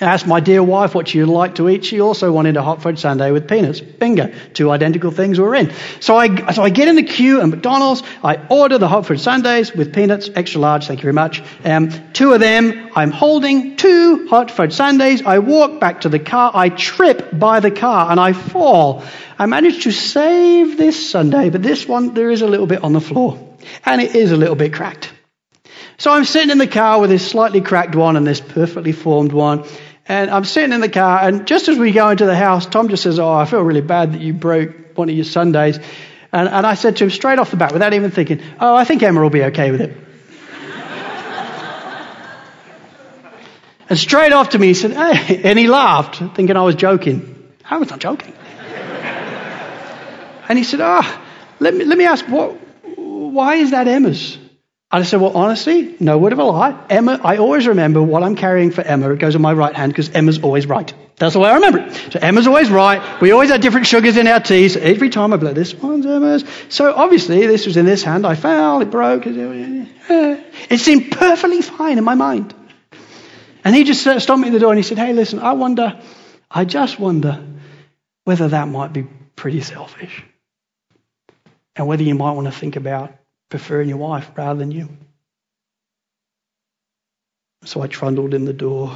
I 0.00 0.06
asked 0.06 0.26
my 0.26 0.40
dear 0.40 0.60
wife 0.60 0.92
what 0.94 1.06
she'd 1.06 1.24
like 1.24 1.54
to 1.56 1.68
eat. 1.68 1.84
She 1.84 2.00
also 2.00 2.32
wanted 2.32 2.56
a 2.56 2.62
hot 2.62 2.82
fudge 2.82 2.98
sundae 2.98 3.30
with 3.30 3.48
peanuts. 3.48 3.80
Bingo. 3.80 4.32
Two 4.52 4.70
identical 4.70 5.12
things 5.12 5.38
were 5.38 5.54
in. 5.54 5.72
So 6.00 6.16
I, 6.16 6.52
so 6.52 6.64
I 6.64 6.70
get 6.70 6.88
in 6.88 6.96
the 6.96 7.04
queue 7.04 7.40
at 7.40 7.48
McDonald's. 7.48 8.02
I 8.22 8.44
order 8.48 8.78
the 8.78 8.88
hot 8.88 9.06
fudge 9.06 9.20
sundaes 9.20 9.72
with 9.72 9.94
peanuts, 9.94 10.28
extra 10.34 10.60
large, 10.60 10.88
thank 10.88 10.98
you 10.98 11.04
very 11.04 11.12
much. 11.12 11.42
Um, 11.64 11.90
two 12.12 12.32
of 12.32 12.40
them. 12.40 12.90
I'm 12.96 13.12
holding 13.12 13.76
two 13.76 14.26
hot 14.28 14.50
fudge 14.50 14.72
sundaes. 14.72 15.22
I 15.22 15.38
walk 15.38 15.78
back 15.78 16.00
to 16.00 16.08
the 16.08 16.18
car. 16.18 16.50
I 16.52 16.70
trip 16.70 17.30
by 17.32 17.60
the 17.60 17.70
car 17.70 18.10
and 18.10 18.18
I 18.18 18.32
fall. 18.32 19.04
I 19.38 19.46
managed 19.46 19.82
to 19.82 19.92
save 19.92 20.76
this 20.76 21.08
sundae, 21.10 21.50
but 21.50 21.62
this 21.62 21.86
one, 21.86 22.14
there 22.14 22.30
is 22.30 22.42
a 22.42 22.48
little 22.48 22.66
bit 22.66 22.82
on 22.82 22.92
the 22.92 23.00
floor. 23.00 23.38
And 23.84 24.00
it 24.00 24.16
is 24.16 24.32
a 24.32 24.36
little 24.36 24.56
bit 24.56 24.72
cracked. 24.72 25.12
So 25.96 26.10
I'm 26.10 26.24
sitting 26.24 26.50
in 26.50 26.58
the 26.58 26.66
car 26.66 27.00
with 27.00 27.10
this 27.10 27.26
slightly 27.26 27.60
cracked 27.60 27.94
one 27.94 28.16
and 28.16 28.26
this 28.26 28.40
perfectly 28.40 28.92
formed 28.92 29.32
one. 29.32 29.64
And 30.06 30.30
I'm 30.30 30.44
sitting 30.44 30.72
in 30.72 30.80
the 30.80 30.88
car, 30.88 31.26
and 31.26 31.46
just 31.46 31.68
as 31.68 31.78
we 31.78 31.92
go 31.92 32.10
into 32.10 32.26
the 32.26 32.36
house, 32.36 32.66
Tom 32.66 32.88
just 32.88 33.02
says, 33.02 33.18
Oh, 33.18 33.32
I 33.32 33.46
feel 33.46 33.62
really 33.62 33.80
bad 33.80 34.12
that 34.12 34.20
you 34.20 34.34
broke 34.34 34.96
one 34.96 35.08
of 35.08 35.14
your 35.14 35.24
sundaes. 35.24 35.78
And, 36.30 36.48
and 36.48 36.66
I 36.66 36.74
said 36.74 36.96
to 36.98 37.04
him 37.04 37.10
straight 37.10 37.38
off 37.38 37.50
the 37.50 37.56
bat, 37.56 37.72
without 37.72 37.94
even 37.94 38.10
thinking, 38.10 38.42
Oh, 38.60 38.74
I 38.74 38.84
think 38.84 39.02
Emma 39.02 39.22
will 39.22 39.30
be 39.30 39.44
okay 39.44 39.70
with 39.70 39.80
it. 39.80 39.96
and 43.88 43.98
straight 43.98 44.32
after 44.32 44.58
me, 44.58 44.68
he 44.68 44.74
said, 44.74 44.92
Hey, 44.92 45.42
and 45.42 45.58
he 45.58 45.68
laughed, 45.68 46.16
thinking 46.34 46.56
I 46.56 46.62
was 46.62 46.74
joking. 46.74 47.52
I 47.64 47.78
was 47.78 47.88
not 47.88 47.98
joking. 47.98 48.34
and 50.48 50.58
he 50.58 50.64
said, 50.64 50.80
Oh, 50.82 51.22
let 51.60 51.72
me, 51.72 51.86
let 51.86 51.96
me 51.96 52.04
ask, 52.04 52.26
what, 52.26 52.50
why 52.96 53.54
is 53.54 53.70
that 53.70 53.88
Emma's? 53.88 54.36
I 54.94 55.02
said, 55.02 55.20
Well, 55.20 55.36
honestly, 55.36 55.96
no 55.98 56.18
word 56.18 56.32
of 56.32 56.38
a 56.38 56.44
lie. 56.44 56.86
Emma, 56.88 57.18
I 57.20 57.38
always 57.38 57.66
remember 57.66 58.00
what 58.00 58.22
I'm 58.22 58.36
carrying 58.36 58.70
for 58.70 58.80
Emma. 58.82 59.10
It 59.10 59.18
goes 59.18 59.34
on 59.34 59.42
my 59.42 59.52
right 59.52 59.74
hand 59.74 59.90
because 59.90 60.08
Emma's 60.10 60.38
always 60.40 60.66
right. 60.66 60.94
That's 61.16 61.32
the 61.32 61.40
way 61.40 61.50
I 61.50 61.54
remember 61.54 61.80
it. 61.80 62.12
So 62.12 62.20
Emma's 62.22 62.46
always 62.46 62.70
right. 62.70 63.20
We 63.20 63.32
always 63.32 63.50
had 63.50 63.60
different 63.60 63.88
sugars 63.88 64.16
in 64.16 64.28
our 64.28 64.38
tea. 64.38 64.68
So 64.68 64.78
every 64.78 65.10
time 65.10 65.32
I 65.32 65.36
blow, 65.36 65.52
this 65.52 65.74
one's 65.74 66.06
Emma's. 66.06 66.44
So 66.68 66.94
obviously, 66.94 67.44
this 67.48 67.66
was 67.66 67.76
in 67.76 67.86
this 67.86 68.04
hand. 68.04 68.24
I 68.24 68.36
fell, 68.36 68.82
it 68.82 68.92
broke. 68.92 69.24
It 69.26 70.78
seemed 70.78 71.10
perfectly 71.10 71.60
fine 71.60 71.98
in 71.98 72.04
my 72.04 72.14
mind. 72.14 72.54
And 73.64 73.74
he 73.74 73.82
just 73.82 74.02
stopped 74.02 74.40
me 74.40 74.46
at 74.46 74.52
the 74.52 74.60
door 74.60 74.70
and 74.70 74.78
he 74.78 74.84
said, 74.84 74.98
Hey, 74.98 75.12
listen, 75.12 75.40
I 75.40 75.54
wonder, 75.54 76.00
I 76.48 76.64
just 76.64 77.00
wonder 77.00 77.44
whether 78.22 78.46
that 78.46 78.68
might 78.68 78.92
be 78.92 79.08
pretty 79.34 79.60
selfish. 79.60 80.22
And 81.74 81.88
whether 81.88 82.04
you 82.04 82.14
might 82.14 82.32
want 82.32 82.46
to 82.46 82.52
think 82.52 82.76
about 82.76 83.12
preferring 83.50 83.88
your 83.88 83.98
wife 83.98 84.30
rather 84.36 84.58
than 84.58 84.70
you. 84.70 84.88
So 87.64 87.80
I 87.80 87.86
trundled 87.86 88.34
in 88.34 88.44
the 88.44 88.52
door. 88.52 88.94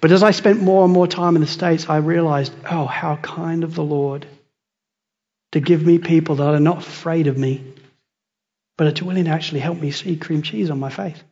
but 0.00 0.12
as 0.12 0.22
I 0.22 0.32
spent 0.32 0.60
more 0.60 0.84
and 0.84 0.92
more 0.92 1.06
time 1.06 1.34
in 1.34 1.40
the 1.40 1.46
States, 1.46 1.88
I 1.88 1.96
realized, 1.98 2.52
oh, 2.70 2.84
how 2.86 3.16
kind 3.16 3.64
of 3.64 3.74
the 3.74 3.84
Lord 3.84 4.26
to 5.52 5.60
give 5.60 5.86
me 5.86 5.98
people 5.98 6.36
that 6.36 6.54
are 6.54 6.60
not 6.60 6.78
afraid 6.78 7.26
of 7.26 7.38
me, 7.38 7.64
but 8.76 9.00
are 9.00 9.04
willing 9.04 9.24
to 9.24 9.30
actually 9.30 9.60
help 9.60 9.78
me 9.78 9.92
see 9.92 10.16
cream 10.16 10.42
cheese 10.42 10.68
on 10.68 10.80
my 10.80 10.90
face. 10.90 11.22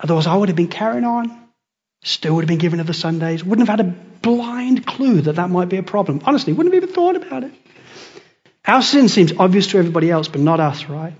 Otherwise, 0.00 0.26
I 0.26 0.34
would 0.34 0.48
have 0.48 0.56
been 0.56 0.68
carrying 0.68 1.04
on, 1.04 1.48
still 2.02 2.34
would 2.34 2.44
have 2.44 2.48
been 2.48 2.58
given 2.58 2.78
to 2.78 2.84
the 2.84 2.94
sundaes, 2.94 3.44
wouldn't 3.44 3.68
have 3.68 3.78
had 3.78 3.86
a 3.86 4.07
blind 4.22 4.86
clue 4.86 5.20
that 5.22 5.34
that 5.34 5.50
might 5.50 5.68
be 5.68 5.76
a 5.76 5.82
problem. 5.82 6.20
Honestly, 6.24 6.52
wouldn't 6.52 6.74
have 6.74 6.82
even 6.82 6.94
thought 6.94 7.16
about 7.16 7.44
it. 7.44 7.52
Our 8.66 8.82
sin 8.82 9.08
seems 9.08 9.32
obvious 9.38 9.68
to 9.68 9.78
everybody 9.78 10.10
else, 10.10 10.28
but 10.28 10.40
not 10.40 10.60
us, 10.60 10.86
right? 10.86 11.14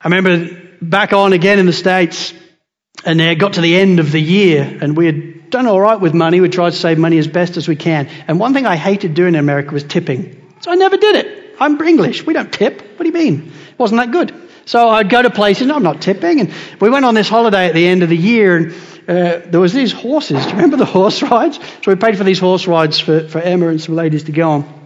I 0.00 0.08
remember 0.08 0.60
back 0.82 1.12
on 1.12 1.32
again 1.32 1.58
in 1.58 1.66
the 1.66 1.72
States, 1.72 2.34
and 3.04 3.20
it 3.20 3.38
got 3.38 3.54
to 3.54 3.60
the 3.60 3.76
end 3.76 4.00
of 4.00 4.10
the 4.10 4.20
year, 4.20 4.78
and 4.80 4.96
we 4.96 5.06
had 5.06 5.50
done 5.50 5.66
all 5.66 5.80
right 5.80 6.00
with 6.00 6.14
money. 6.14 6.40
We 6.40 6.48
tried 6.48 6.70
to 6.70 6.76
save 6.76 6.98
money 6.98 7.18
as 7.18 7.28
best 7.28 7.56
as 7.56 7.68
we 7.68 7.76
can. 7.76 8.08
And 8.26 8.40
one 8.40 8.54
thing 8.54 8.66
I 8.66 8.76
hated 8.76 9.14
doing 9.14 9.34
in 9.34 9.40
America 9.40 9.72
was 9.72 9.84
tipping. 9.84 10.40
So 10.60 10.70
I 10.70 10.74
never 10.74 10.96
did 10.96 11.16
it. 11.16 11.49
I'm 11.60 11.80
English. 11.80 12.24
We 12.24 12.32
don't 12.32 12.52
tip. 12.52 12.80
What 12.80 13.00
do 13.00 13.06
you 13.06 13.12
mean? 13.12 13.52
It 13.70 13.78
wasn't 13.78 14.00
that 14.00 14.10
good. 14.10 14.34
So 14.64 14.88
I'd 14.88 15.10
go 15.10 15.20
to 15.20 15.30
places, 15.30 15.62
and 15.62 15.72
I'm 15.72 15.82
not 15.82 16.00
tipping. 16.00 16.40
And 16.40 16.54
we 16.80 16.88
went 16.90 17.04
on 17.04 17.14
this 17.14 17.28
holiday 17.28 17.66
at 17.68 17.74
the 17.74 17.86
end 17.86 18.02
of 18.02 18.08
the 18.08 18.16
year, 18.16 18.56
and 18.56 18.72
uh, 19.06 19.40
there 19.46 19.60
was 19.60 19.72
these 19.72 19.92
horses. 19.92 20.42
Do 20.42 20.48
you 20.48 20.54
remember 20.54 20.76
the 20.76 20.84
horse 20.86 21.22
rides? 21.30 21.58
So 21.58 21.90
we 21.92 21.96
paid 21.96 22.16
for 22.16 22.24
these 22.24 22.38
horse 22.38 22.66
rides 22.66 22.98
for, 22.98 23.28
for 23.28 23.40
Emma 23.40 23.68
and 23.68 23.80
some 23.80 23.94
ladies 23.94 24.24
to 24.24 24.32
go 24.32 24.50
on. 24.50 24.80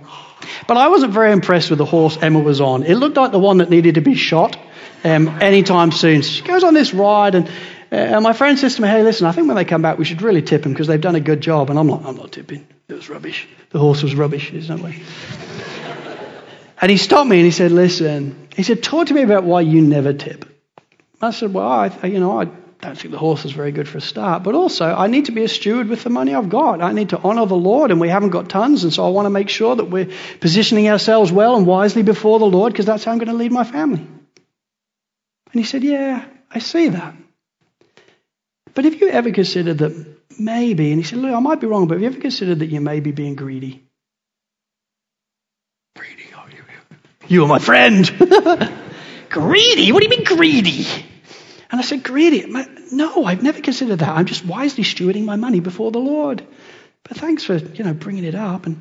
But 0.66 0.76
I 0.76 0.88
wasn't 0.88 1.12
very 1.12 1.32
impressed 1.32 1.70
with 1.70 1.78
the 1.78 1.84
horse 1.84 2.18
Emma 2.20 2.40
was 2.40 2.60
on. 2.60 2.82
It 2.82 2.96
looked 2.96 3.16
like 3.16 3.32
the 3.32 3.38
one 3.38 3.58
that 3.58 3.70
needed 3.70 3.94
to 3.94 4.00
be 4.00 4.14
shot 4.14 4.58
um, 5.04 5.28
anytime 5.40 5.92
soon. 5.92 6.22
So 6.22 6.30
she 6.30 6.42
goes 6.42 6.64
on 6.64 6.74
this 6.74 6.92
ride, 6.92 7.34
and, 7.34 7.46
uh, 7.46 7.96
and 7.96 8.22
my 8.22 8.32
friend 8.32 8.58
says 8.58 8.76
to 8.76 8.82
me, 8.82 8.88
"Hey, 8.88 9.02
listen, 9.02 9.26
I 9.26 9.32
think 9.32 9.46
when 9.46 9.56
they 9.56 9.64
come 9.64 9.82
back, 9.82 9.98
we 9.98 10.04
should 10.04 10.22
really 10.22 10.42
tip 10.42 10.62
them 10.62 10.72
because 10.72 10.86
they've 10.86 11.00
done 11.00 11.14
a 11.14 11.20
good 11.20 11.40
job." 11.40 11.70
And 11.70 11.78
I'm 11.78 11.88
like, 11.88 12.04
"I'm 12.04 12.16
not 12.16 12.32
tipping. 12.32 12.66
It 12.88 12.94
was 12.94 13.08
rubbish. 13.08 13.46
The 13.70 13.78
horse 13.78 14.02
was 14.02 14.14
rubbish. 14.14 14.52
No 14.52 14.76
way." 14.76 15.02
And 16.84 16.90
he 16.90 16.98
stopped 16.98 17.30
me 17.30 17.38
and 17.38 17.46
he 17.46 17.50
said, 17.50 17.72
"Listen," 17.72 18.48
he 18.54 18.62
said, 18.62 18.82
"Talk 18.82 19.06
to 19.06 19.14
me 19.14 19.22
about 19.22 19.44
why 19.44 19.62
you 19.62 19.80
never 19.80 20.12
tip." 20.12 20.44
I 21.22 21.30
said, 21.30 21.54
"Well, 21.54 21.66
I, 21.66 22.06
you 22.06 22.20
know, 22.20 22.38
I 22.38 22.44
don't 22.44 22.98
think 22.98 23.12
the 23.12 23.18
horse 23.18 23.46
is 23.46 23.52
very 23.52 23.72
good 23.72 23.88
for 23.88 23.96
a 23.96 24.02
start. 24.02 24.42
But 24.42 24.54
also, 24.54 24.84
I 24.84 25.06
need 25.06 25.24
to 25.24 25.32
be 25.32 25.44
a 25.44 25.48
steward 25.48 25.88
with 25.88 26.04
the 26.04 26.10
money 26.10 26.34
I've 26.34 26.50
got. 26.50 26.82
I 26.82 26.92
need 26.92 27.08
to 27.08 27.18
honor 27.18 27.46
the 27.46 27.56
Lord, 27.56 27.90
and 27.90 28.00
we 28.00 28.10
haven't 28.10 28.28
got 28.28 28.50
tons, 28.50 28.84
and 28.84 28.92
so 28.92 29.06
I 29.06 29.08
want 29.08 29.24
to 29.24 29.30
make 29.30 29.48
sure 29.48 29.74
that 29.74 29.86
we're 29.86 30.10
positioning 30.40 30.90
ourselves 30.90 31.32
well 31.32 31.56
and 31.56 31.66
wisely 31.66 32.02
before 32.02 32.38
the 32.38 32.44
Lord 32.44 32.74
because 32.74 32.84
that's 32.84 33.04
how 33.04 33.12
I'm 33.12 33.18
going 33.18 33.28
to 33.28 33.34
lead 33.34 33.50
my 33.50 33.64
family. 33.64 34.06
And 35.54 35.60
he 35.62 35.64
said, 35.64 35.82
Yeah, 35.82 36.22
I 36.50 36.58
see 36.58 36.88
that. 36.88 37.14
But 38.74 38.84
have 38.84 39.00
you 39.00 39.08
ever 39.08 39.30
considered 39.30 39.78
that 39.78 40.18
maybe, 40.38 40.90
and 40.90 41.00
he 41.00 41.04
said, 41.04 41.20
Look, 41.20 41.32
I 41.32 41.40
might 41.40 41.60
be 41.60 41.66
wrong, 41.66 41.88
but 41.88 41.94
have 41.94 42.02
you 42.02 42.08
ever 42.08 42.20
considered 42.20 42.58
that 42.58 42.66
you 42.66 42.82
may 42.82 43.00
be 43.00 43.12
being? 43.12 43.36
Greedy, 43.36 43.84
oh, 46.36 46.44
you, 46.50 46.64
you 47.28 47.44
are 47.44 47.48
my 47.48 47.58
friend. 47.58 48.10
greedy? 49.30 49.92
What 49.92 50.02
do 50.02 50.08
you 50.08 50.10
mean 50.10 50.24
greedy? 50.24 50.86
And 51.70 51.80
I 51.80 51.82
said, 51.82 52.02
greedy? 52.02 52.46
No, 52.92 53.24
I've 53.24 53.42
never 53.42 53.60
considered 53.60 54.00
that. 54.00 54.08
I'm 54.08 54.26
just 54.26 54.44
wisely 54.44 54.84
stewarding 54.84 55.24
my 55.24 55.36
money 55.36 55.60
before 55.60 55.90
the 55.90 55.98
Lord. 55.98 56.46
But 57.02 57.16
thanks 57.16 57.44
for, 57.44 57.56
you 57.56 57.84
know, 57.84 57.94
bringing 57.94 58.24
it 58.24 58.34
up. 58.34 58.66
And 58.66 58.80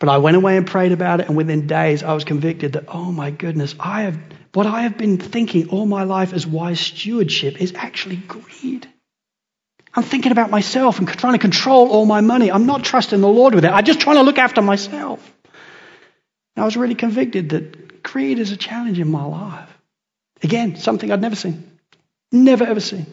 but 0.00 0.08
I 0.08 0.18
went 0.18 0.36
away 0.36 0.56
and 0.56 0.66
prayed 0.66 0.92
about 0.92 1.20
it, 1.20 1.26
and 1.26 1.36
within 1.36 1.66
days 1.66 2.02
I 2.02 2.12
was 2.12 2.24
convicted 2.24 2.74
that, 2.74 2.84
oh 2.88 3.10
my 3.10 3.30
goodness, 3.30 3.74
I 3.80 4.02
have 4.02 4.18
what 4.54 4.66
I 4.66 4.82
have 4.82 4.96
been 4.96 5.18
thinking 5.18 5.70
all 5.70 5.86
my 5.86 6.04
life 6.04 6.32
as 6.32 6.46
wise 6.46 6.80
stewardship 6.80 7.60
is 7.60 7.74
actually 7.74 8.16
greed. 8.16 8.88
I'm 9.94 10.02
thinking 10.02 10.32
about 10.32 10.50
myself 10.50 10.98
and 10.98 11.08
trying 11.08 11.34
to 11.34 11.38
control 11.38 11.90
all 11.90 12.06
my 12.06 12.20
money. 12.20 12.50
I'm 12.50 12.66
not 12.66 12.84
trusting 12.84 13.20
the 13.20 13.28
Lord 13.28 13.54
with 13.54 13.64
it. 13.64 13.70
I'm 13.70 13.84
just 13.84 14.00
trying 14.00 14.16
to 14.16 14.22
look 14.22 14.38
after 14.38 14.62
myself. 14.62 15.20
And 16.58 16.64
I 16.64 16.66
was 16.66 16.76
really 16.76 16.96
convicted 16.96 17.50
that 17.50 18.02
greed 18.02 18.40
is 18.40 18.50
a 18.50 18.56
challenge 18.56 18.98
in 18.98 19.08
my 19.08 19.22
life. 19.22 19.68
Again, 20.42 20.74
something 20.74 21.08
I'd 21.12 21.20
never 21.20 21.36
seen. 21.36 21.78
Never 22.32 22.64
ever 22.64 22.80
seen. 22.80 23.06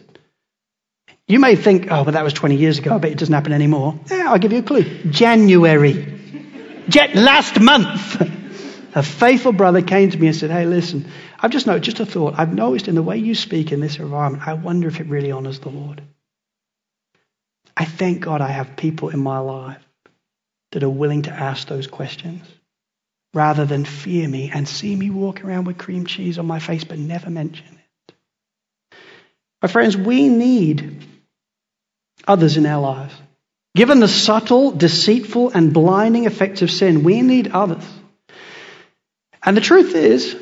You 1.28 1.38
may 1.38 1.54
think, 1.54 1.86
oh, 1.92 2.02
but 2.02 2.14
that 2.14 2.24
was 2.24 2.32
20 2.32 2.56
years 2.56 2.78
ago. 2.78 2.96
I 2.96 2.98
bet 2.98 3.12
it 3.12 3.18
doesn't 3.18 3.32
happen 3.32 3.52
anymore. 3.52 4.00
Yeah, 4.10 4.32
I'll 4.32 4.40
give 4.40 4.50
you 4.50 4.58
a 4.58 4.62
clue. 4.62 4.82
January. 5.10 6.20
Jet 6.88 7.14
last 7.14 7.60
month. 7.60 8.20
A 8.96 9.04
faithful 9.04 9.52
brother 9.52 9.80
came 9.80 10.10
to 10.10 10.18
me 10.18 10.26
and 10.26 10.34
said, 10.34 10.50
Hey, 10.50 10.66
listen, 10.66 11.08
I've 11.38 11.52
just 11.52 11.68
noticed, 11.68 11.84
just 11.84 12.00
a 12.00 12.04
thought. 12.06 12.34
I've 12.36 12.52
noticed 12.52 12.88
in 12.88 12.96
the 12.96 13.02
way 13.04 13.18
you 13.18 13.36
speak 13.36 13.70
in 13.70 13.78
this 13.78 14.00
environment, 14.00 14.44
I 14.44 14.54
wonder 14.54 14.88
if 14.88 14.98
it 14.98 15.06
really 15.06 15.30
honors 15.30 15.60
the 15.60 15.68
Lord. 15.68 16.02
I 17.76 17.84
thank 17.84 18.22
God 18.22 18.40
I 18.40 18.48
have 18.48 18.76
people 18.76 19.10
in 19.10 19.20
my 19.20 19.38
life 19.38 19.86
that 20.72 20.82
are 20.82 20.90
willing 20.90 21.22
to 21.22 21.30
ask 21.30 21.68
those 21.68 21.86
questions 21.86 22.42
rather 23.36 23.66
than 23.66 23.84
fear 23.84 24.26
me 24.26 24.50
and 24.52 24.66
see 24.66 24.96
me 24.96 25.10
walk 25.10 25.44
around 25.44 25.66
with 25.66 25.78
cream 25.78 26.06
cheese 26.06 26.38
on 26.38 26.46
my 26.46 26.58
face 26.58 26.84
but 26.84 26.98
never 26.98 27.30
mention 27.30 27.66
it. 27.66 28.14
My 29.62 29.68
friends, 29.68 29.96
we 29.96 30.28
need 30.28 31.04
others 32.26 32.56
in 32.56 32.66
our 32.66 32.80
lives. 32.80 33.14
Given 33.76 34.00
the 34.00 34.08
subtle, 34.08 34.70
deceitful, 34.70 35.50
and 35.50 35.72
blinding 35.72 36.24
effects 36.24 36.62
of 36.62 36.70
sin, 36.70 37.04
we 37.04 37.20
need 37.20 37.48
others. 37.48 37.84
And 39.42 39.56
the 39.56 39.60
truth 39.60 39.94
is, 39.94 40.34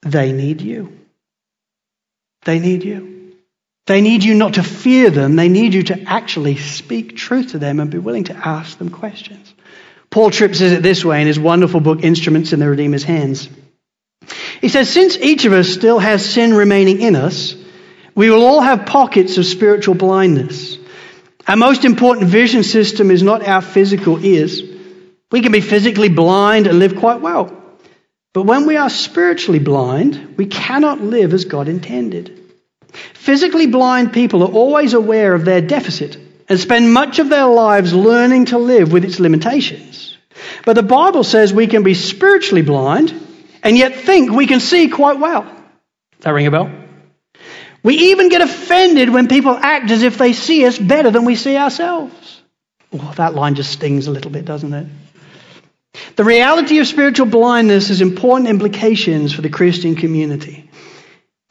they 0.00 0.32
need 0.32 0.62
you. 0.62 0.98
They 2.44 2.58
need 2.58 2.84
you. 2.84 3.34
They 3.86 4.00
need 4.00 4.24
you 4.24 4.34
not 4.34 4.54
to 4.54 4.62
fear 4.62 5.10
them, 5.10 5.36
they 5.36 5.50
need 5.50 5.74
you 5.74 5.82
to 5.84 6.02
actually 6.06 6.56
speak 6.56 7.16
truth 7.16 7.50
to 7.50 7.58
them 7.58 7.80
and 7.80 7.90
be 7.90 7.98
willing 7.98 8.24
to 8.24 8.34
ask 8.34 8.78
them 8.78 8.88
questions. 8.88 9.53
Paul 10.14 10.30
Tripp 10.30 10.54
says 10.54 10.70
it 10.70 10.80
this 10.80 11.04
way 11.04 11.20
in 11.20 11.26
his 11.26 11.40
wonderful 11.40 11.80
book, 11.80 12.04
Instruments 12.04 12.52
in 12.52 12.60
the 12.60 12.70
Redeemer's 12.70 13.02
Hands. 13.02 13.48
He 14.60 14.68
says, 14.68 14.88
Since 14.88 15.16
each 15.16 15.44
of 15.44 15.52
us 15.52 15.68
still 15.68 15.98
has 15.98 16.24
sin 16.24 16.54
remaining 16.54 17.00
in 17.00 17.16
us, 17.16 17.56
we 18.14 18.30
will 18.30 18.44
all 18.44 18.60
have 18.60 18.86
pockets 18.86 19.38
of 19.38 19.44
spiritual 19.44 19.96
blindness. 19.96 20.78
Our 21.48 21.56
most 21.56 21.84
important 21.84 22.28
vision 22.28 22.62
system 22.62 23.10
is 23.10 23.24
not 23.24 23.44
our 23.44 23.60
physical 23.60 24.24
ears. 24.24 24.62
We 25.32 25.40
can 25.40 25.50
be 25.50 25.60
physically 25.60 26.10
blind 26.10 26.68
and 26.68 26.78
live 26.78 26.94
quite 26.94 27.20
well. 27.20 27.50
But 28.34 28.44
when 28.44 28.68
we 28.68 28.76
are 28.76 28.90
spiritually 28.90 29.58
blind, 29.58 30.36
we 30.36 30.46
cannot 30.46 31.00
live 31.00 31.34
as 31.34 31.44
God 31.44 31.66
intended. 31.66 32.54
Physically 33.14 33.66
blind 33.66 34.12
people 34.12 34.44
are 34.44 34.52
always 34.52 34.94
aware 34.94 35.34
of 35.34 35.44
their 35.44 35.60
deficit 35.60 36.23
and 36.48 36.58
spend 36.58 36.92
much 36.92 37.18
of 37.18 37.28
their 37.28 37.46
lives 37.46 37.92
learning 37.92 38.46
to 38.46 38.58
live 38.58 38.92
with 38.92 39.04
its 39.04 39.20
limitations. 39.20 40.16
But 40.64 40.74
the 40.74 40.82
Bible 40.82 41.24
says 41.24 41.52
we 41.52 41.66
can 41.66 41.82
be 41.82 41.94
spiritually 41.94 42.62
blind 42.62 43.12
and 43.62 43.76
yet 43.76 43.96
think 43.96 44.30
we 44.30 44.46
can 44.46 44.60
see 44.60 44.88
quite 44.88 45.18
well. 45.18 45.42
Does 45.42 46.20
that 46.20 46.30
ring 46.30 46.46
a 46.46 46.50
bell? 46.50 46.70
We 47.82 47.96
even 48.12 48.30
get 48.30 48.40
offended 48.40 49.10
when 49.10 49.28
people 49.28 49.54
act 49.54 49.90
as 49.90 50.02
if 50.02 50.16
they 50.16 50.32
see 50.32 50.66
us 50.66 50.78
better 50.78 51.10
than 51.10 51.24
we 51.24 51.36
see 51.36 51.56
ourselves. 51.56 52.42
Oh, 52.92 53.12
that 53.16 53.34
line 53.34 53.54
just 53.54 53.72
stings 53.72 54.06
a 54.06 54.10
little 54.10 54.30
bit, 54.30 54.44
doesn't 54.44 54.72
it? 54.72 54.86
The 56.16 56.24
reality 56.24 56.78
of 56.78 56.86
spiritual 56.86 57.26
blindness 57.26 57.88
has 57.88 58.00
important 58.00 58.48
implications 58.48 59.32
for 59.32 59.42
the 59.42 59.50
Christian 59.50 59.96
community. 59.96 60.63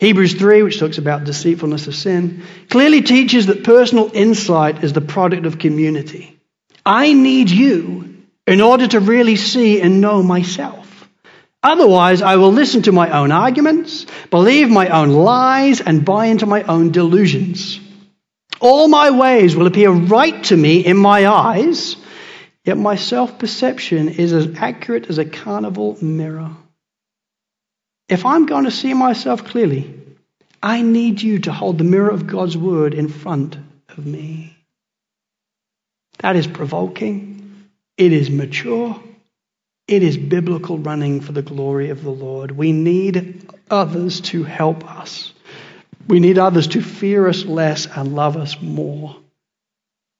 Hebrews 0.04 0.34
3, 0.34 0.64
which 0.64 0.80
talks 0.80 0.97
about 0.97 1.24
deceitfulness 1.24 1.88
of 1.88 1.95
sin, 1.95 2.43
clearly 2.70 3.01
teaches 3.01 3.45
that 3.45 3.64
personal 3.64 4.12
insight 4.14 4.84
is 4.84 4.91
the 4.91 4.99
product 4.99 5.45
of 5.45 5.60
community. 5.60 6.38
I 6.86 7.14
need 7.14 7.49
you 7.49 8.18
in 8.45 8.60
order 8.60 8.86
to 8.86 8.99
really 8.99 9.38
see 9.38 9.80
and 9.80 10.01
know 10.01 10.22
myself. 10.22 11.08
Otherwise, 11.64 12.22
I 12.22 12.36
will 12.36 12.51
listen 12.51 12.82
to 12.82 12.91
my 12.91 13.18
own 13.18 13.32
arguments, 13.32 14.06
believe 14.30 14.70
my 14.70 14.89
own 14.89 15.12
lies, 15.12 15.80
and 15.80 16.04
buy 16.04 16.26
into 16.26 16.45
my 16.45 16.64
own 16.64 16.91
delusions. 16.91 17.80
All 18.60 18.89
my 18.89 19.12
ways 19.12 19.56
will 19.56 19.68
appear 19.68 19.89
right 19.89 20.43
to 20.45 20.58
me 20.58 20.86
in 20.86 20.97
my 20.97 21.28
eyes, 21.28 21.95
yet 22.66 22.78
my 22.78 22.95
self 22.95 23.39
perception 23.39 24.10
is 24.10 24.34
as 24.34 24.58
accurate 24.58 25.08
as 25.08 25.18
a 25.18 25.24
carnival 25.24 25.97
mirror. 26.01 26.51
If 28.10 28.26
I'm 28.26 28.45
going 28.45 28.66
to 28.66 28.72
see 28.72 28.93
myself 28.93 29.45
clearly, 29.45 29.99
I 30.62 30.82
need 30.82 31.22
you 31.22 31.39
to 31.39 31.51
hold 31.51 31.78
the 31.78 31.84
mirror 31.84 32.10
of 32.10 32.28
God's 32.28 32.58
word 32.58 32.93
in 32.93 33.08
front 33.08 33.58
of 33.89 34.06
me. 34.06 34.58
That 36.20 36.36
is 36.36 36.47
provoking, 36.47 37.70
it 37.97 38.14
is 38.14 38.30
mature, 38.30 39.01
it 39.88 40.04
is 40.04 40.18
biblical 40.18 40.78
running 40.78 41.22
for 41.22 41.34
the 41.34 41.41
glory 41.41 41.89
of 41.89 42.04
the 42.04 42.12
Lord. 42.12 42.51
We 42.51 42.72
need 42.72 43.51
others 43.70 44.22
to 44.22 44.43
help 44.43 44.89
us. 44.89 45.34
We 46.08 46.20
need 46.20 46.38
others 46.38 46.68
to 46.70 46.82
fear 46.82 47.28
us 47.28 47.45
less 47.45 47.86
and 47.86 48.16
love 48.16 48.38
us 48.38 48.62
more. 48.62 49.18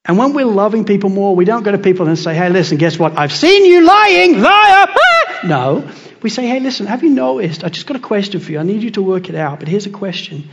And 0.06 0.18
when 0.18 0.34
we're 0.34 0.46
loving 0.46 0.84
people 0.84 1.10
more, 1.10 1.34
we 1.36 1.46
don't 1.46 1.64
go 1.64 1.72
to 1.72 1.78
people 1.78 2.08
and 2.08 2.20
say, 2.20 2.36
hey, 2.36 2.50
listen, 2.50 2.78
guess 2.78 3.00
what? 3.00 3.18
I've 3.18 3.32
seen 3.32 3.66
you 3.66 3.86
lying, 3.86 4.42
liar. 4.42 4.88
no. 5.46 5.90
We 6.22 6.30
say, 6.30 6.46
hey, 6.46 6.60
listen, 6.60 6.88
have 6.88 7.04
you 7.04 7.10
noticed? 7.10 7.64
I 7.64 7.70
just 7.70 7.88
got 7.88 7.96
a 7.96 8.02
question 8.02 8.42
for 8.42 8.52
you. 8.52 8.60
I 8.60 8.64
need 8.64 8.84
you 8.84 8.92
to 8.92 9.02
work 9.02 9.30
it 9.30 9.36
out. 9.36 9.60
But 9.60 9.70
here's 9.70 9.86
a 9.86 9.92
question. 9.92 10.50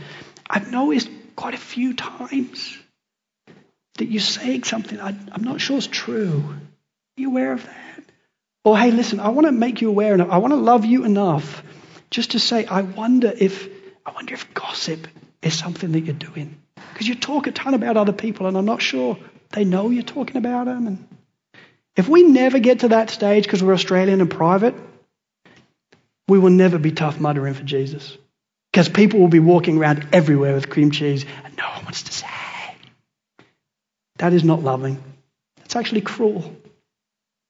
I've 0.49 0.71
noticed 0.71 1.09
quite 1.35 1.53
a 1.53 1.57
few 1.57 1.93
times 1.93 2.77
that 3.97 4.05
you're 4.05 4.21
saying 4.21 4.63
something 4.63 4.99
I, 5.01 5.09
am 5.09 5.43
not 5.43 5.59
sure 5.59 5.77
is 5.77 5.87
true. 5.87 6.43
Are 6.47 7.21
you 7.21 7.29
aware 7.29 7.51
of 7.51 7.65
that? 7.65 8.03
Or, 8.63 8.77
hey, 8.77 8.91
listen, 8.91 9.19
I 9.19 9.29
want 9.29 9.47
to 9.47 9.51
make 9.51 9.81
you 9.81 9.89
aware 9.89 10.13
enough. 10.13 10.29
I 10.29 10.37
want 10.37 10.51
to 10.51 10.57
love 10.57 10.85
you 10.85 11.03
enough 11.03 11.61
just 12.09 12.31
to 12.31 12.39
say, 12.39 12.65
I 12.65 12.81
wonder 12.81 13.33
if, 13.35 13.67
I 14.05 14.11
wonder 14.11 14.33
if 14.33 14.53
gossip 14.53 15.07
is 15.41 15.57
something 15.57 15.91
that 15.91 16.01
you're 16.01 16.15
doing. 16.15 16.57
Because 16.93 17.07
you 17.07 17.15
talk 17.15 17.47
a 17.47 17.51
ton 17.51 17.73
about 17.73 17.97
other 17.97 18.13
people, 18.13 18.47
and 18.47 18.57
I'm 18.57 18.65
not 18.65 18.81
sure 18.81 19.17
they 19.53 19.65
know 19.65 19.89
you're 19.89 20.03
talking 20.03 20.37
about 20.37 20.65
them. 20.65 20.87
And 20.87 21.07
if 21.95 22.07
we 22.07 22.23
never 22.23 22.59
get 22.59 22.79
to 22.79 22.89
that 22.89 23.09
stage 23.09 23.43
because 23.43 23.63
we're 23.63 23.73
Australian 23.73 24.21
and 24.21 24.29
private, 24.29 24.75
we 26.27 26.39
will 26.39 26.49
never 26.49 26.77
be 26.77 26.91
tough 26.91 27.19
muttering 27.19 27.53
for 27.53 27.63
Jesus. 27.63 28.17
Because 28.71 28.87
people 28.87 29.19
will 29.19 29.27
be 29.27 29.39
walking 29.39 29.77
around 29.77 30.07
everywhere 30.13 30.53
with 30.53 30.69
cream 30.69 30.91
cheese 30.91 31.25
and 31.43 31.57
no 31.57 31.65
one 31.75 31.83
wants 31.83 32.03
to 32.03 32.13
say. 32.13 32.27
That 34.17 34.33
is 34.33 34.43
not 34.43 34.61
loving. 34.61 35.03
It's 35.65 35.75
actually 35.75 36.01
cruel. 36.01 36.55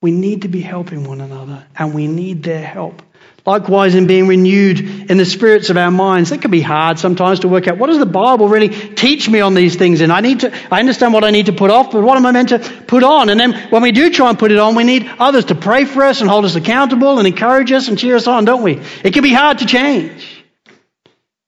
We 0.02 0.12
need 0.12 0.44
to 0.44 0.48
be 0.48 0.62
helping 0.62 1.04
one 1.04 1.22
another, 1.22 1.68
and 1.78 1.94
we 1.94 2.08
need 2.08 2.42
their 2.42 2.64
help. 2.64 3.04
Likewise, 3.44 3.96
in 3.96 4.06
being 4.06 4.28
renewed 4.28 4.80
in 5.10 5.18
the 5.18 5.26
spirits 5.26 5.72
of 5.72 5.78
our 5.78 5.90
minds, 5.90 6.30
that 6.30 6.42
can 6.44 6.52
be 6.52 6.62
hard 6.62 7.00
sometimes 7.00 7.40
to 7.40 7.48
work 7.48 7.68
out 7.68 7.80
what 7.80 7.88
does 7.88 7.98
the 7.98 8.06
Bible 8.06 8.48
really 8.48 8.70
teach 8.70 9.28
me 9.28 9.40
on 9.40 9.56
these 9.56 9.76
things. 9.76 10.02
And 10.02 10.12
I 10.12 10.22
need 10.22 10.42
to, 10.42 10.54
I 10.72 10.80
understand 10.80 11.12
what 11.12 11.24
I 11.24 11.32
need 11.32 11.48
to 11.48 11.54
put 11.54 11.72
off, 11.72 11.92
but 11.92 12.04
what 12.04 12.18
am 12.18 12.26
I 12.28 12.32
meant 12.32 12.50
to 12.50 12.60
put 12.60 13.04
on? 13.04 13.30
And 13.30 13.40
then 13.40 13.54
when 13.72 13.82
we 13.82 13.92
do 13.92 14.12
try 14.12 14.30
and 14.30 14.38
put 14.38 14.52
it 14.52 14.60
on, 14.60 14.76
we 14.76 14.84
need 14.84 15.10
others 15.18 15.46
to 15.46 15.56
pray 15.56 15.86
for 15.86 16.04
us 16.04 16.22
and 16.22 16.30
hold 16.30 16.46
us 16.46 16.56
accountable 16.56 17.18
and 17.18 17.28
encourage 17.28 17.72
us 17.72 17.88
and 17.88 17.98
cheer 17.98 18.16
us 18.16 18.28
on, 18.28 18.46
don't 18.46 18.62
we? 18.62 18.80
It 19.04 19.14
can 19.14 19.24
be 19.24 19.34
hard 19.34 19.58
to 19.60 19.66
change. 19.66 20.46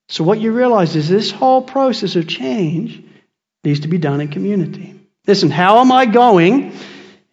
So 0.09 0.23
what 0.23 0.39
you 0.39 0.51
realize 0.51 0.95
is 0.95 1.07
this 1.07 1.29
whole 1.29 1.61
process 1.61 2.15
of 2.15 2.27
change 2.27 3.03
needs 3.63 3.81
to 3.81 3.87
be 3.87 3.99
done 3.99 4.19
in 4.19 4.29
community. 4.29 4.99
Listen, 5.27 5.51
how 5.51 5.79
am 5.79 5.91
I 5.91 6.07
going 6.07 6.73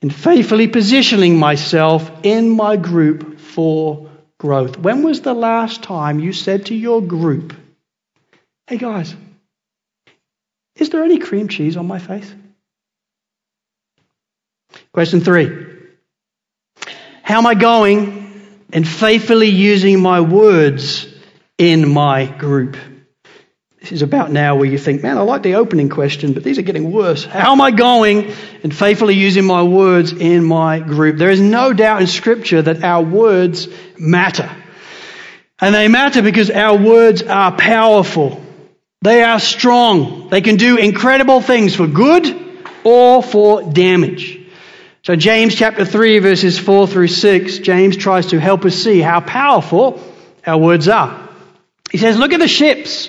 in 0.02 0.10
faithfully 0.10 0.68
positioning 0.68 1.38
myself 1.38 2.10
in 2.24 2.50
my 2.50 2.76
group 2.76 3.40
for 3.40 4.09
growth. 4.40 4.78
When 4.78 5.02
was 5.02 5.20
the 5.20 5.34
last 5.34 5.82
time 5.82 6.18
you 6.18 6.32
said 6.32 6.66
to 6.66 6.74
your 6.74 7.00
group, 7.00 7.54
hey 8.66 8.78
guys, 8.78 9.14
is 10.74 10.90
there 10.90 11.04
any 11.04 11.18
cream 11.18 11.48
cheese 11.48 11.76
on 11.76 11.86
my 11.86 11.98
face? 11.98 12.34
Question 14.92 15.20
three 15.20 15.48
How 17.22 17.38
am 17.38 17.46
I 17.46 17.54
going 17.54 18.20
in 18.72 18.84
faithfully 18.84 19.48
using 19.48 20.00
my 20.00 20.20
words 20.20 21.06
in 21.58 21.88
my 21.92 22.24
group. 22.24 22.76
This 23.80 23.92
is 23.92 24.02
about 24.02 24.30
now 24.30 24.56
where 24.56 24.66
you 24.66 24.76
think, 24.76 25.02
man, 25.02 25.16
I 25.16 25.22
like 25.22 25.42
the 25.42 25.54
opening 25.54 25.88
question, 25.88 26.34
but 26.34 26.44
these 26.44 26.58
are 26.58 26.62
getting 26.62 26.92
worse. 26.92 27.24
How 27.24 27.52
am 27.52 27.62
I 27.62 27.70
going 27.70 28.30
and 28.62 28.76
faithfully 28.76 29.14
using 29.14 29.46
my 29.46 29.62
words 29.62 30.12
in 30.12 30.44
my 30.44 30.80
group? 30.80 31.16
There 31.16 31.30
is 31.30 31.40
no 31.40 31.72
doubt 31.72 32.02
in 32.02 32.06
Scripture 32.06 32.60
that 32.60 32.84
our 32.84 33.02
words 33.02 33.68
matter. 33.98 34.50
And 35.58 35.74
they 35.74 35.88
matter 35.88 36.20
because 36.20 36.50
our 36.50 36.76
words 36.76 37.22
are 37.22 37.52
powerful. 37.52 38.44
They 39.00 39.22
are 39.22 39.40
strong. 39.40 40.28
They 40.28 40.42
can 40.42 40.56
do 40.56 40.76
incredible 40.76 41.40
things 41.40 41.74
for 41.74 41.86
good 41.86 42.66
or 42.84 43.22
for 43.22 43.62
damage. 43.62 44.38
So 45.04 45.16
James 45.16 45.54
chapter 45.54 45.86
3 45.86 46.18
verses 46.18 46.58
4 46.58 46.86
through 46.86 47.08
6, 47.08 47.58
James 47.60 47.96
tries 47.96 48.26
to 48.26 48.40
help 48.40 48.66
us 48.66 48.74
see 48.74 49.00
how 49.00 49.20
powerful 49.20 50.02
our 50.46 50.58
words 50.58 50.86
are. 50.86 51.28
He 51.90 51.96
says, 51.96 52.18
look 52.18 52.34
at 52.34 52.40
the 52.40 52.48
ships. 52.48 53.08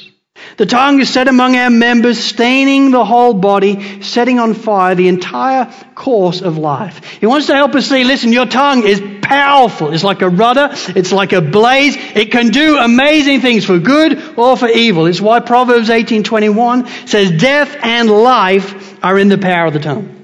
The 0.61 0.67
tongue 0.67 0.99
is 0.99 1.09
set 1.09 1.27
among 1.27 1.55
our 1.55 1.71
members, 1.71 2.23
staining 2.23 2.91
the 2.91 3.03
whole 3.03 3.33
body, 3.33 3.99
setting 4.03 4.37
on 4.37 4.53
fire 4.53 4.93
the 4.93 5.07
entire 5.07 5.73
course 5.95 6.41
of 6.41 6.59
life. 6.59 7.03
He 7.19 7.25
wants 7.25 7.47
to 7.47 7.55
help 7.55 7.73
us 7.73 7.87
see, 7.89 8.03
listen, 8.03 8.31
your 8.31 8.45
tongue 8.45 8.83
is 8.85 9.01
powerful. 9.23 9.91
It's 9.91 10.03
like 10.03 10.21
a 10.21 10.29
rudder. 10.29 10.69
It's 10.95 11.11
like 11.11 11.33
a 11.33 11.41
blaze. 11.41 11.95
It 11.97 12.31
can 12.31 12.49
do 12.49 12.77
amazing 12.77 13.41
things 13.41 13.65
for 13.65 13.79
good 13.79 14.37
or 14.37 14.55
for 14.55 14.67
evil. 14.67 15.07
It's 15.07 15.19
why 15.19 15.39
Proverbs 15.39 15.89
18:21 15.89 17.07
says 17.07 17.31
death 17.41 17.75
and 17.81 18.07
life 18.07 19.03
are 19.03 19.17
in 19.17 19.29
the 19.29 19.39
power 19.39 19.65
of 19.65 19.73
the 19.73 19.79
tongue. 19.79 20.15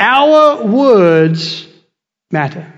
Our 0.00 0.64
words 0.64 1.68
matter. 2.30 2.72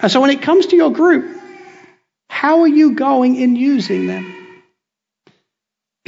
And 0.00 0.10
so 0.10 0.22
when 0.22 0.30
it 0.30 0.40
comes 0.40 0.68
to 0.68 0.76
your 0.76 0.92
group, 0.92 1.39
how 2.40 2.62
are 2.62 2.68
you 2.68 2.92
going 2.92 3.36
in 3.36 3.54
using 3.54 4.06
them? 4.06 4.34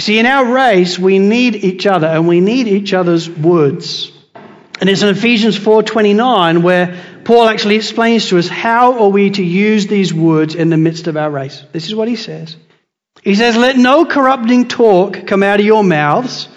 See, 0.01 0.18
in 0.18 0.24
our 0.24 0.51
race, 0.51 0.99
we 0.99 1.18
need 1.18 1.57
each 1.57 1.87
other 1.87 2.07
and 2.07 2.26
we 2.26 2.41
need 2.41 2.68
each 2.68 2.95
other's 2.95 3.28
words. 3.28 4.11
And 4.80 4.89
it's 4.89 5.03
in 5.03 5.11
Ephesians 5.11 5.59
4:29 5.59 6.62
where 6.62 6.97
Paul 7.24 7.49
actually 7.49 7.76
explains 7.76 8.28
to 8.28 8.39
us 8.39 8.49
how 8.49 9.03
are 9.03 9.11
we 9.11 9.28
to 9.33 9.45
use 9.45 9.89
these 9.89 10.14
words 10.14 10.55
in 10.55 10.70
the 10.70 10.78
midst 10.78 11.07
of 11.07 11.18
our 11.18 11.30
race. 11.30 11.62
This 11.72 11.89
is 11.89 11.95
what 11.95 12.09
he 12.09 12.16
says. 12.16 12.57
He 13.22 13.35
says, 13.35 13.59
"Let 13.59 13.76
no 13.76 14.07
corrupting 14.07 14.68
talk 14.68 15.26
come 15.26 15.43
out 15.43 15.61
of 15.61 15.66
your 15.66 15.85
mouths, 15.85 16.49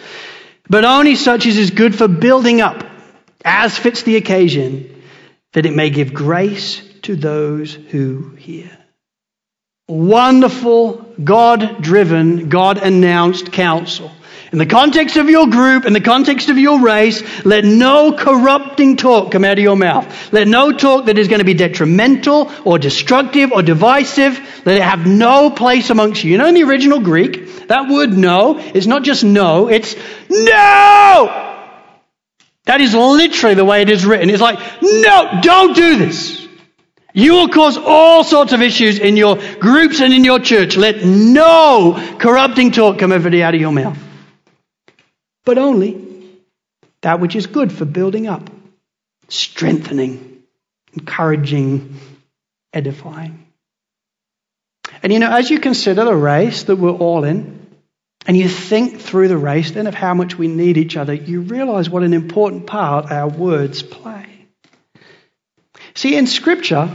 but 0.69 0.85
only 0.85 1.15
such 1.15 1.45
as 1.45 1.57
is 1.57 1.71
good 1.71 1.93
for 1.93 2.07
building 2.07 2.61
up, 2.61 2.85
as 3.43 3.77
fits 3.77 4.03
the 4.03 4.15
occasion, 4.15 4.85
that 5.51 5.65
it 5.65 5.75
may 5.75 5.89
give 5.89 6.13
grace 6.13 6.81
to 7.01 7.17
those 7.17 7.77
who 7.91 8.31
hear." 8.37 8.84
Wonderful, 9.87 11.05
God 11.23 11.81
driven, 11.81 12.49
God 12.49 12.77
announced 12.77 13.51
counsel. 13.51 14.11
In 14.51 14.59
the 14.59 14.65
context 14.65 15.17
of 15.17 15.29
your 15.29 15.47
group, 15.47 15.85
in 15.85 15.93
the 15.93 15.99
context 15.99 16.49
of 16.49 16.57
your 16.57 16.79
race, 16.79 17.21
let 17.45 17.65
no 17.65 18.13
corrupting 18.13 18.95
talk 18.95 19.31
come 19.31 19.43
out 19.43 19.57
of 19.57 19.63
your 19.63 19.75
mouth. 19.75 20.31
Let 20.31 20.47
no 20.47 20.71
talk 20.71 21.05
that 21.05 21.17
is 21.17 21.27
going 21.27 21.39
to 21.39 21.45
be 21.45 21.55
detrimental 21.55 22.51
or 22.63 22.79
destructive 22.79 23.51
or 23.51 23.61
divisive, 23.61 24.39
let 24.65 24.77
it 24.77 24.83
have 24.83 25.05
no 25.05 25.49
place 25.49 25.89
amongst 25.89 26.23
you. 26.23 26.31
You 26.31 26.37
know, 26.37 26.47
in 26.47 26.53
the 26.53 26.63
original 26.63 27.01
Greek, 27.01 27.67
that 27.67 27.89
word 27.89 28.13
no 28.13 28.57
is 28.59 28.87
not 28.87 29.03
just 29.03 29.23
no, 29.23 29.67
it's 29.67 29.95
no! 30.29 31.41
That 32.65 32.81
is 32.81 32.95
literally 32.95 33.55
the 33.55 33.65
way 33.65 33.81
it 33.81 33.89
is 33.89 34.05
written. 34.05 34.29
It's 34.29 34.41
like, 34.41 34.59
no, 34.81 35.39
don't 35.41 35.75
do 35.75 35.97
this. 35.97 36.44
You 37.15 37.35
will 37.35 37.47
cause 37.47 37.77
all 37.77 38.25
sorts 38.25 38.51
of 38.51 38.61
issues 38.61 38.99
in 38.99 39.15
your 39.15 39.37
groups 39.55 40.01
and 40.01 40.13
in 40.13 40.25
your 40.25 40.39
church. 40.39 40.75
Let 40.75 41.05
no 41.05 41.93
corrupting 42.19 42.71
talk 42.71 42.99
come 42.99 43.13
out 43.13 43.25
of 43.25 43.55
your 43.55 43.71
mouth, 43.71 43.97
but 45.45 45.57
only 45.57 46.05
that 47.01 47.21
which 47.21 47.37
is 47.37 47.47
good 47.47 47.71
for 47.71 47.85
building 47.85 48.27
up, 48.27 48.49
strengthening, 49.29 50.43
encouraging, 50.93 51.97
edifying. 52.73 53.47
And 55.01 55.13
you 55.13 55.19
know, 55.19 55.31
as 55.31 55.49
you 55.49 55.59
consider 55.59 56.03
the 56.03 56.15
race 56.15 56.63
that 56.63 56.75
we're 56.75 56.91
all 56.91 57.23
in, 57.23 57.65
and 58.27 58.35
you 58.35 58.49
think 58.49 58.99
through 58.99 59.29
the 59.29 59.37
race 59.37 59.71
then 59.71 59.87
of 59.87 59.93
how 59.93 60.13
much 60.13 60.37
we 60.37 60.49
need 60.49 60.77
each 60.77 60.97
other, 60.97 61.13
you 61.13 61.41
realize 61.41 61.89
what 61.89 62.03
an 62.03 62.13
important 62.13 62.67
part 62.67 63.11
our 63.11 63.29
words 63.29 63.83
play. 63.83 64.14
See, 65.95 66.15
in 66.15 66.27
Scripture, 66.27 66.89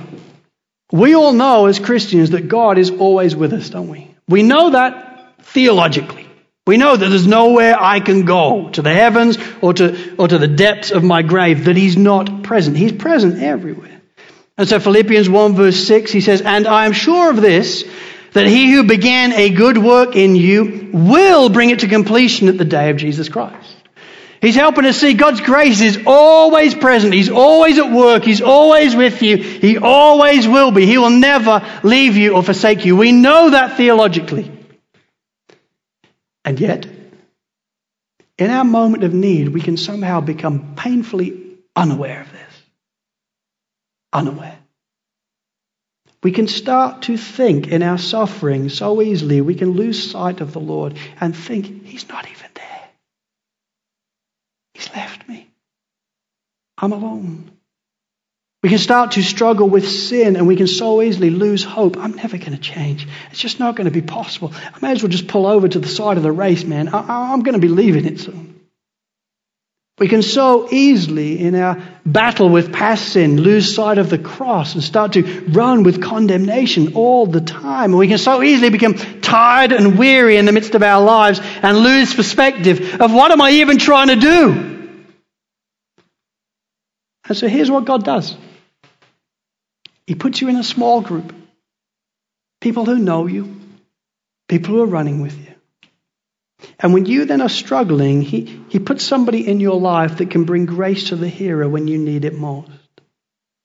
we 0.92 1.14
all 1.14 1.32
know 1.32 1.66
as 1.66 1.78
Christians 1.78 2.30
that 2.30 2.48
God 2.48 2.78
is 2.78 2.90
always 2.90 3.34
with 3.34 3.52
us, 3.52 3.70
don't 3.70 3.88
we? 3.88 4.14
We 4.28 4.42
know 4.42 4.70
that 4.70 5.42
theologically. 5.42 6.26
We 6.66 6.76
know 6.76 6.94
that 6.96 7.08
there's 7.08 7.26
nowhere 7.26 7.76
I 7.80 8.00
can 8.00 8.26
go 8.26 8.70
to 8.70 8.82
the 8.82 8.92
heavens 8.92 9.38
or 9.62 9.72
to, 9.74 10.16
or 10.16 10.28
to 10.28 10.38
the 10.38 10.46
depths 10.46 10.90
of 10.90 11.02
my 11.02 11.22
grave 11.22 11.64
that 11.64 11.76
He's 11.76 11.96
not 11.96 12.42
present. 12.42 12.76
He's 12.76 12.92
present 12.92 13.42
everywhere. 13.42 14.00
And 14.58 14.68
so 14.68 14.78
Philippians 14.78 15.28
1 15.28 15.54
verse 15.54 15.86
6, 15.86 16.12
he 16.12 16.20
says, 16.20 16.42
And 16.42 16.68
I 16.68 16.84
am 16.84 16.92
sure 16.92 17.30
of 17.30 17.40
this, 17.40 17.84
that 18.32 18.46
he 18.46 18.72
who 18.72 18.84
began 18.84 19.32
a 19.32 19.48
good 19.50 19.78
work 19.78 20.14
in 20.14 20.36
you 20.36 20.90
will 20.92 21.48
bring 21.48 21.70
it 21.70 21.80
to 21.80 21.88
completion 21.88 22.48
at 22.48 22.58
the 22.58 22.64
day 22.66 22.90
of 22.90 22.98
Jesus 22.98 23.30
Christ. 23.30 23.79
He's 24.40 24.54
helping 24.54 24.86
us 24.86 24.98
see 24.98 25.12
God's 25.12 25.42
grace 25.42 25.82
is 25.82 25.98
always 26.06 26.74
present. 26.74 27.12
He's 27.12 27.28
always 27.28 27.78
at 27.78 27.92
work. 27.92 28.24
He's 28.24 28.40
always 28.40 28.96
with 28.96 29.20
you. 29.22 29.36
He 29.36 29.76
always 29.76 30.48
will 30.48 30.70
be. 30.70 30.86
He 30.86 30.96
will 30.96 31.10
never 31.10 31.62
leave 31.82 32.16
you 32.16 32.34
or 32.34 32.42
forsake 32.42 32.86
you. 32.86 32.96
We 32.96 33.12
know 33.12 33.50
that 33.50 33.76
theologically. 33.76 34.50
And 36.42 36.58
yet, 36.58 36.86
in 38.38 38.50
our 38.50 38.64
moment 38.64 39.04
of 39.04 39.12
need, 39.12 39.50
we 39.50 39.60
can 39.60 39.76
somehow 39.76 40.22
become 40.22 40.74
painfully 40.74 41.58
unaware 41.76 42.22
of 42.22 42.32
this. 42.32 42.62
Unaware. 44.14 44.58
We 46.22 46.32
can 46.32 46.48
start 46.48 47.02
to 47.02 47.18
think 47.18 47.68
in 47.68 47.82
our 47.82 47.98
suffering 47.98 48.70
so 48.70 49.02
easily, 49.02 49.42
we 49.42 49.54
can 49.54 49.72
lose 49.72 50.10
sight 50.10 50.40
of 50.40 50.54
the 50.54 50.60
Lord 50.60 50.96
and 51.20 51.36
think, 51.36 51.84
He's 51.86 52.08
not 52.08 52.26
even 52.30 52.50
He's 54.80 54.90
left 54.94 55.28
me. 55.28 55.50
I'm 56.78 56.92
alone. 56.92 57.50
We 58.62 58.70
can 58.70 58.78
start 58.78 59.12
to 59.12 59.22
struggle 59.22 59.68
with 59.68 59.86
sin 59.86 60.36
and 60.36 60.46
we 60.46 60.56
can 60.56 60.66
so 60.66 61.02
easily 61.02 61.28
lose 61.28 61.62
hope. 61.62 61.98
I'm 61.98 62.14
never 62.14 62.38
going 62.38 62.52
to 62.52 62.58
change. 62.58 63.06
It's 63.30 63.40
just 63.40 63.60
not 63.60 63.76
going 63.76 63.86
to 63.86 63.90
be 63.90 64.00
possible. 64.00 64.52
I 64.54 64.78
may 64.80 64.92
as 64.92 65.02
well 65.02 65.10
just 65.10 65.28
pull 65.28 65.46
over 65.46 65.68
to 65.68 65.78
the 65.78 65.88
side 65.88 66.16
of 66.16 66.22
the 66.22 66.32
race, 66.32 66.64
man. 66.64 66.88
I, 66.88 67.32
am 67.32 67.42
going 67.42 67.54
to 67.54 67.60
be 67.60 67.68
leaving 67.68 68.06
it 68.06 68.20
soon. 68.20 68.59
We 70.00 70.08
can 70.08 70.22
so 70.22 70.66
easily, 70.70 71.38
in 71.38 71.54
our 71.54 71.76
battle 72.06 72.48
with 72.48 72.72
past 72.72 73.12
sin, 73.12 73.38
lose 73.38 73.74
sight 73.74 73.98
of 73.98 74.08
the 74.08 74.16
cross 74.16 74.72
and 74.72 74.82
start 74.82 75.12
to 75.12 75.44
run 75.50 75.82
with 75.82 76.02
condemnation 76.02 76.94
all 76.94 77.26
the 77.26 77.42
time. 77.42 77.92
We 77.92 78.08
can 78.08 78.16
so 78.16 78.42
easily 78.42 78.70
become 78.70 78.94
tired 78.94 79.72
and 79.72 79.98
weary 79.98 80.38
in 80.38 80.46
the 80.46 80.52
midst 80.52 80.74
of 80.74 80.82
our 80.82 81.04
lives 81.04 81.38
and 81.62 81.76
lose 81.76 82.14
perspective 82.14 82.98
of 82.98 83.12
what 83.12 83.30
am 83.30 83.42
I 83.42 83.50
even 83.50 83.76
trying 83.76 84.08
to 84.08 84.16
do? 84.16 84.96
And 87.28 87.36
so 87.36 87.46
here's 87.46 87.70
what 87.70 87.84
God 87.84 88.02
does 88.02 88.34
He 90.06 90.14
puts 90.14 90.40
you 90.40 90.48
in 90.48 90.56
a 90.56 90.64
small 90.64 91.02
group, 91.02 91.30
people 92.62 92.86
who 92.86 92.98
know 92.98 93.26
you, 93.26 93.54
people 94.48 94.76
who 94.76 94.80
are 94.80 94.86
running 94.86 95.20
with 95.20 95.38
you. 95.38 95.49
And 96.78 96.92
when 96.92 97.06
you 97.06 97.24
then 97.24 97.40
are 97.40 97.48
struggling, 97.48 98.22
he, 98.22 98.62
he 98.68 98.78
puts 98.78 99.04
somebody 99.04 99.46
in 99.46 99.60
your 99.60 99.78
life 99.78 100.18
that 100.18 100.30
can 100.30 100.44
bring 100.44 100.66
grace 100.66 101.08
to 101.08 101.16
the 101.16 101.28
hearer 101.28 101.68
when 101.68 101.88
you 101.88 101.98
need 101.98 102.24
it 102.24 102.34
most. 102.34 102.70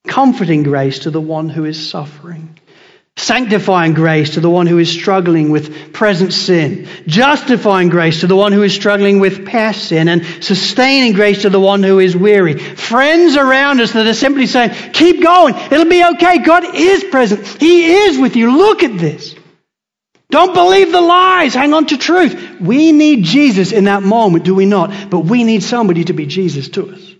Comforting 0.07 0.63
grace 0.63 0.99
to 0.99 1.11
the 1.11 1.21
one 1.21 1.49
who 1.49 1.65
is 1.65 1.89
suffering 1.89 2.59
sanctifying 3.17 3.93
grace 3.93 4.31
to 4.31 4.41
the 4.41 4.49
one 4.49 4.67
who 4.67 4.77
is 4.77 4.91
struggling 4.91 5.49
with 5.49 5.93
present 5.93 6.33
sin, 6.33 6.87
justifying 7.07 7.89
grace 7.89 8.19
to 8.19 8.27
the 8.27 8.35
one 8.35 8.51
who 8.51 8.61
is 8.61 8.73
struggling 8.73 9.19
with 9.19 9.45
past 9.45 9.87
sin, 9.87 10.09
and 10.09 10.25
sustaining 10.43 11.13
grace 11.13 11.43
to 11.43 11.49
the 11.49 11.59
one 11.59 11.81
who 11.81 11.99
is 11.99 12.15
weary. 12.15 12.57
Friends 12.57 13.37
around 13.37 13.79
us 13.79 13.93
that 13.93 14.05
are 14.05 14.13
simply 14.13 14.47
saying, 14.47 14.91
keep 14.91 15.23
going, 15.23 15.55
it'll 15.55 15.89
be 15.89 16.03
okay. 16.03 16.39
God 16.39 16.75
is 16.75 17.05
present. 17.05 17.47
He 17.47 17.93
is 17.93 18.17
with 18.17 18.35
you. 18.35 18.57
Look 18.57 18.83
at 18.83 18.97
this. 18.97 19.35
Don't 20.29 20.53
believe 20.53 20.91
the 20.91 21.01
lies. 21.01 21.53
Hang 21.53 21.73
on 21.73 21.85
to 21.87 21.97
truth. 21.97 22.59
We 22.59 22.91
need 22.91 23.23
Jesus 23.23 23.71
in 23.71 23.85
that 23.85 24.03
moment, 24.03 24.43
do 24.43 24.55
we 24.55 24.65
not? 24.65 25.09
But 25.09 25.21
we 25.21 25.43
need 25.43 25.63
somebody 25.63 26.05
to 26.05 26.13
be 26.13 26.25
Jesus 26.25 26.69
to 26.69 26.91
us. 26.91 27.15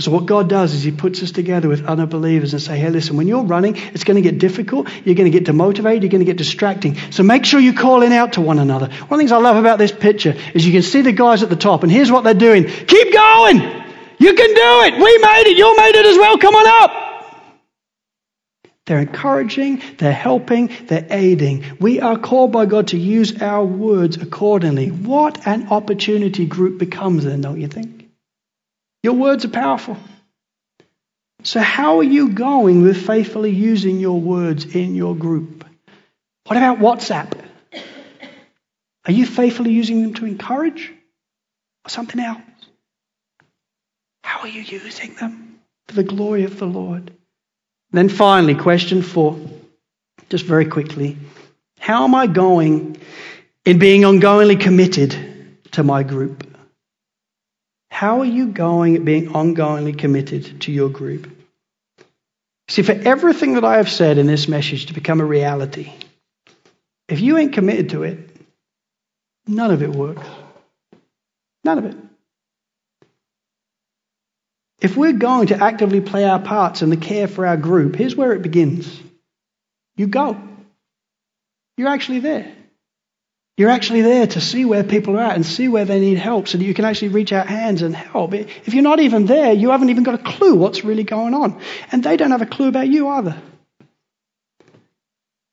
So 0.00 0.12
what 0.12 0.26
God 0.26 0.48
does 0.48 0.74
is 0.74 0.84
He 0.84 0.92
puts 0.92 1.22
us 1.22 1.32
together 1.32 1.68
with 1.68 1.84
other 1.84 2.06
believers 2.06 2.52
and 2.52 2.62
say, 2.62 2.78
hey, 2.78 2.90
listen, 2.90 3.16
when 3.16 3.26
you're 3.26 3.42
running, 3.42 3.76
it's 3.76 4.04
going 4.04 4.22
to 4.22 4.22
get 4.22 4.38
difficult. 4.38 4.88
You're 5.04 5.16
going 5.16 5.30
to 5.30 5.36
get 5.36 5.44
demotivated. 5.44 6.02
You're 6.02 6.10
going 6.10 6.20
to 6.20 6.24
get 6.24 6.36
distracting. 6.36 6.96
So 7.10 7.24
make 7.24 7.44
sure 7.44 7.58
you're 7.58 7.74
calling 7.74 8.12
out 8.12 8.34
to 8.34 8.40
one 8.40 8.60
another. 8.60 8.86
One 8.86 8.94
of 9.02 9.08
the 9.08 9.16
things 9.16 9.32
I 9.32 9.38
love 9.38 9.56
about 9.56 9.78
this 9.78 9.90
picture 9.90 10.36
is 10.54 10.64
you 10.64 10.72
can 10.72 10.82
see 10.82 11.02
the 11.02 11.12
guys 11.12 11.42
at 11.42 11.50
the 11.50 11.56
top, 11.56 11.82
and 11.82 11.90
here's 11.90 12.12
what 12.12 12.22
they're 12.22 12.34
doing. 12.34 12.64
Keep 12.64 13.12
going. 13.12 13.58
You 14.18 14.34
can 14.34 14.54
do 14.54 14.82
it. 14.84 14.94
We 14.94 15.18
made 15.18 15.44
it. 15.46 15.56
You 15.56 15.76
made 15.76 15.94
it 15.94 16.06
as 16.06 16.16
well. 16.16 16.38
Come 16.38 16.54
on 16.54 16.66
up. 16.84 17.07
They're 18.88 19.00
encouraging, 19.00 19.82
they're 19.98 20.10
helping, 20.14 20.70
they're 20.86 21.06
aiding. 21.10 21.62
We 21.78 22.00
are 22.00 22.18
called 22.18 22.52
by 22.52 22.64
God 22.64 22.88
to 22.88 22.98
use 22.98 23.42
our 23.42 23.62
words 23.62 24.16
accordingly. 24.16 24.90
What 24.90 25.46
an 25.46 25.68
opportunity 25.68 26.46
group 26.46 26.78
becomes 26.78 27.26
then, 27.26 27.42
don't 27.42 27.60
you 27.60 27.68
think? 27.68 28.08
Your 29.02 29.12
words 29.12 29.44
are 29.44 29.50
powerful. 29.50 29.98
So, 31.42 31.60
how 31.60 31.98
are 31.98 32.02
you 32.02 32.30
going 32.30 32.80
with 32.80 33.06
faithfully 33.06 33.50
using 33.50 34.00
your 34.00 34.18
words 34.18 34.64
in 34.64 34.94
your 34.94 35.14
group? 35.14 35.66
What 36.46 36.56
about 36.56 36.78
WhatsApp? 36.78 37.38
Are 39.04 39.12
you 39.12 39.26
faithfully 39.26 39.72
using 39.72 40.00
them 40.00 40.14
to 40.14 40.24
encourage 40.24 40.90
or 41.84 41.90
something 41.90 42.22
else? 42.22 42.40
How 44.24 44.40
are 44.40 44.48
you 44.48 44.62
using 44.62 45.12
them 45.16 45.60
for 45.88 45.94
the 45.94 46.04
glory 46.04 46.44
of 46.44 46.58
the 46.58 46.66
Lord? 46.66 47.12
Then, 47.90 48.08
finally, 48.08 48.54
question 48.54 49.02
four, 49.02 49.38
just 50.28 50.44
very 50.44 50.66
quickly 50.66 51.16
How 51.78 52.04
am 52.04 52.14
I 52.14 52.26
going 52.26 52.98
in 53.64 53.78
being 53.78 54.02
ongoingly 54.02 54.60
committed 54.60 55.16
to 55.72 55.82
my 55.82 56.02
group? 56.02 56.44
How 57.90 58.20
are 58.20 58.26
you 58.26 58.48
going 58.48 58.96
at 58.96 59.04
being 59.04 59.28
ongoingly 59.30 59.98
committed 59.98 60.60
to 60.62 60.72
your 60.72 60.88
group? 60.88 61.30
See, 62.68 62.82
for 62.82 62.92
everything 62.92 63.54
that 63.54 63.64
I 63.64 63.78
have 63.78 63.90
said 63.90 64.18
in 64.18 64.26
this 64.26 64.46
message 64.46 64.86
to 64.86 64.94
become 64.94 65.20
a 65.20 65.24
reality, 65.24 65.92
if 67.08 67.20
you 67.20 67.38
ain't 67.38 67.54
committed 67.54 67.90
to 67.90 68.02
it, 68.02 68.18
none 69.46 69.70
of 69.70 69.82
it 69.82 69.90
works. 69.90 70.26
None 71.64 71.78
of 71.78 71.84
it. 71.86 71.96
If 74.80 74.96
we're 74.96 75.12
going 75.12 75.48
to 75.48 75.62
actively 75.62 76.00
play 76.00 76.24
our 76.24 76.38
parts 76.38 76.82
in 76.82 76.90
the 76.90 76.96
care 76.96 77.26
for 77.26 77.46
our 77.46 77.56
group, 77.56 77.96
here's 77.96 78.14
where 78.14 78.32
it 78.32 78.42
begins. 78.42 79.00
You 79.96 80.06
go. 80.06 80.40
You're 81.76 81.88
actually 81.88 82.20
there. 82.20 82.54
You're 83.56 83.70
actually 83.70 84.02
there 84.02 84.28
to 84.28 84.40
see 84.40 84.64
where 84.64 84.84
people 84.84 85.16
are 85.16 85.22
at 85.22 85.34
and 85.34 85.44
see 85.44 85.66
where 85.66 85.84
they 85.84 85.98
need 85.98 86.18
help 86.18 86.46
so 86.46 86.58
that 86.58 86.64
you 86.64 86.74
can 86.74 86.84
actually 86.84 87.08
reach 87.08 87.32
out 87.32 87.48
hands 87.48 87.82
and 87.82 87.94
help. 87.94 88.32
If 88.32 88.72
you're 88.72 88.84
not 88.84 89.00
even 89.00 89.26
there, 89.26 89.52
you 89.52 89.70
haven't 89.70 89.90
even 89.90 90.04
got 90.04 90.14
a 90.14 90.22
clue 90.22 90.54
what's 90.54 90.84
really 90.84 91.02
going 91.02 91.34
on. 91.34 91.60
And 91.90 92.04
they 92.04 92.16
don't 92.16 92.30
have 92.30 92.42
a 92.42 92.46
clue 92.46 92.68
about 92.68 92.86
you 92.86 93.08
either. 93.08 93.36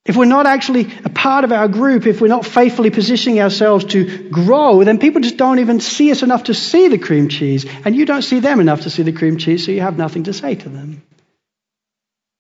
If 0.06 0.16
we're 0.16 0.26
not 0.26 0.45
actually 0.45 0.93
a 1.03 1.10
part 1.10 1.45
of 1.45 1.51
our 1.51 1.68
group, 1.68 2.06
if 2.06 2.22
we're 2.22 2.28
not 2.28 2.45
faithfully 2.45 2.91
positioning 2.91 3.39
ourselves 3.39 3.86
to 3.86 4.30
grow, 4.30 4.84
then 4.84 4.99
people 4.99 5.22
just 5.22 5.38
don't 5.38 5.58
even 5.58 5.80
see 5.80 6.12
us 6.12 6.22
enough 6.22 6.43
to 6.43 6.53
see 6.53 6.89
the 6.89 6.99
cream 6.99 7.28
cheese. 7.28 7.66
And 7.84 7.95
you 7.95 8.06
don't 8.06 8.22
see 8.22 8.39
them 8.39 8.60
enough 8.60 8.82
to 8.82 8.91
see 8.91 9.01
the 9.01 9.12
cream 9.12 9.38
cheese, 9.38 9.66
so 9.66 9.72
you 9.72 9.82
have 9.82 9.97
nothing 9.97 10.26
to 10.26 10.34
say 10.34 10.53
to 10.53 10.70
them. 10.70 11.01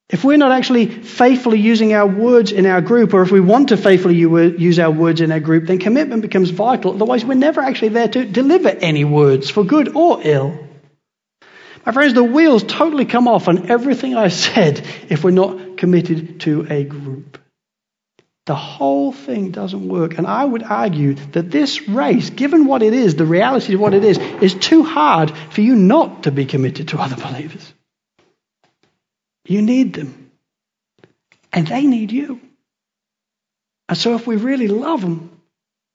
If 0.07 0.23
we're 0.23 0.37
not 0.37 0.51
actually 0.51 0.85
faithfully 0.85 1.59
using 1.59 1.93
our 1.93 2.05
words 2.05 2.51
in 2.51 2.67
our 2.67 2.81
group, 2.81 3.15
or 3.15 3.23
if 3.23 3.31
we 3.31 3.39
want 3.39 3.69
to 3.69 3.77
faithfully 3.77 4.15
use 4.15 4.77
our 4.77 4.91
words 4.91 5.19
in 5.19 5.31
our 5.31 5.39
group, 5.39 5.65
then 5.65 5.79
commitment 5.79 6.21
becomes 6.21 6.51
vital. 6.51 6.93
Otherwise, 6.93 7.25
we're 7.25 7.33
never 7.33 7.61
actually 7.61 7.89
there 7.89 8.07
to 8.09 8.25
deliver 8.25 8.69
any 8.69 9.05
words, 9.05 9.49
for 9.49 9.63
good 9.63 9.95
or 9.95 10.19
ill. 10.21 10.59
My 11.83 11.91
friends, 11.91 12.13
the 12.13 12.23
wheels 12.23 12.63
totally 12.63 13.05
come 13.05 13.27
off 13.27 13.47
on 13.47 13.71
everything 13.71 14.15
I 14.15 14.27
said 14.45 14.85
if 15.09 15.23
we're 15.23 15.31
not 15.31 15.77
committed 15.77 16.41
to 16.41 16.67
a 16.69 16.83
group. 16.83 17.39
The 18.45 18.55
whole 18.55 19.11
thing 19.11 19.49
doesn't 19.51 19.87
work. 19.87 20.17
And 20.17 20.27
I 20.27 20.45
would 20.45 20.61
argue 20.61 21.15
that 21.33 21.49
this 21.49 21.87
race, 21.87 22.29
given 22.29 22.65
what 22.65 22.83
it 22.83 22.93
is, 22.93 23.15
the 23.15 23.25
reality 23.25 23.73
of 23.73 23.79
what 23.79 23.95
it 23.95 24.03
is, 24.03 24.19
is 24.19 24.53
too 24.53 24.83
hard 24.83 25.35
for 25.49 25.61
you 25.61 25.75
not 25.75 26.23
to 26.23 26.31
be 26.31 26.45
committed 26.45 26.89
to 26.89 26.99
other 26.99 27.15
believers. 27.15 27.73
You 29.47 29.61
need 29.61 29.93
them. 29.93 30.31
And 31.51 31.67
they 31.67 31.85
need 31.85 32.11
you. 32.11 32.39
And 33.89 33.97
so 33.97 34.15
if 34.15 34.27
we 34.27 34.35
really 34.35 34.67
love 34.67 35.01
them 35.01 35.31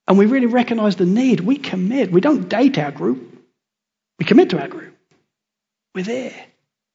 and 0.08 0.18
we 0.18 0.26
really 0.26 0.46
recognize 0.46 0.96
the 0.96 1.06
need, 1.06 1.40
we 1.40 1.56
commit. 1.56 2.10
We 2.10 2.20
don't 2.20 2.48
date 2.48 2.78
our 2.78 2.90
group, 2.90 3.44
we 4.18 4.24
commit 4.24 4.50
to 4.50 4.60
our 4.60 4.68
group. 4.68 4.96
We're 5.94 6.04
there. 6.04 6.34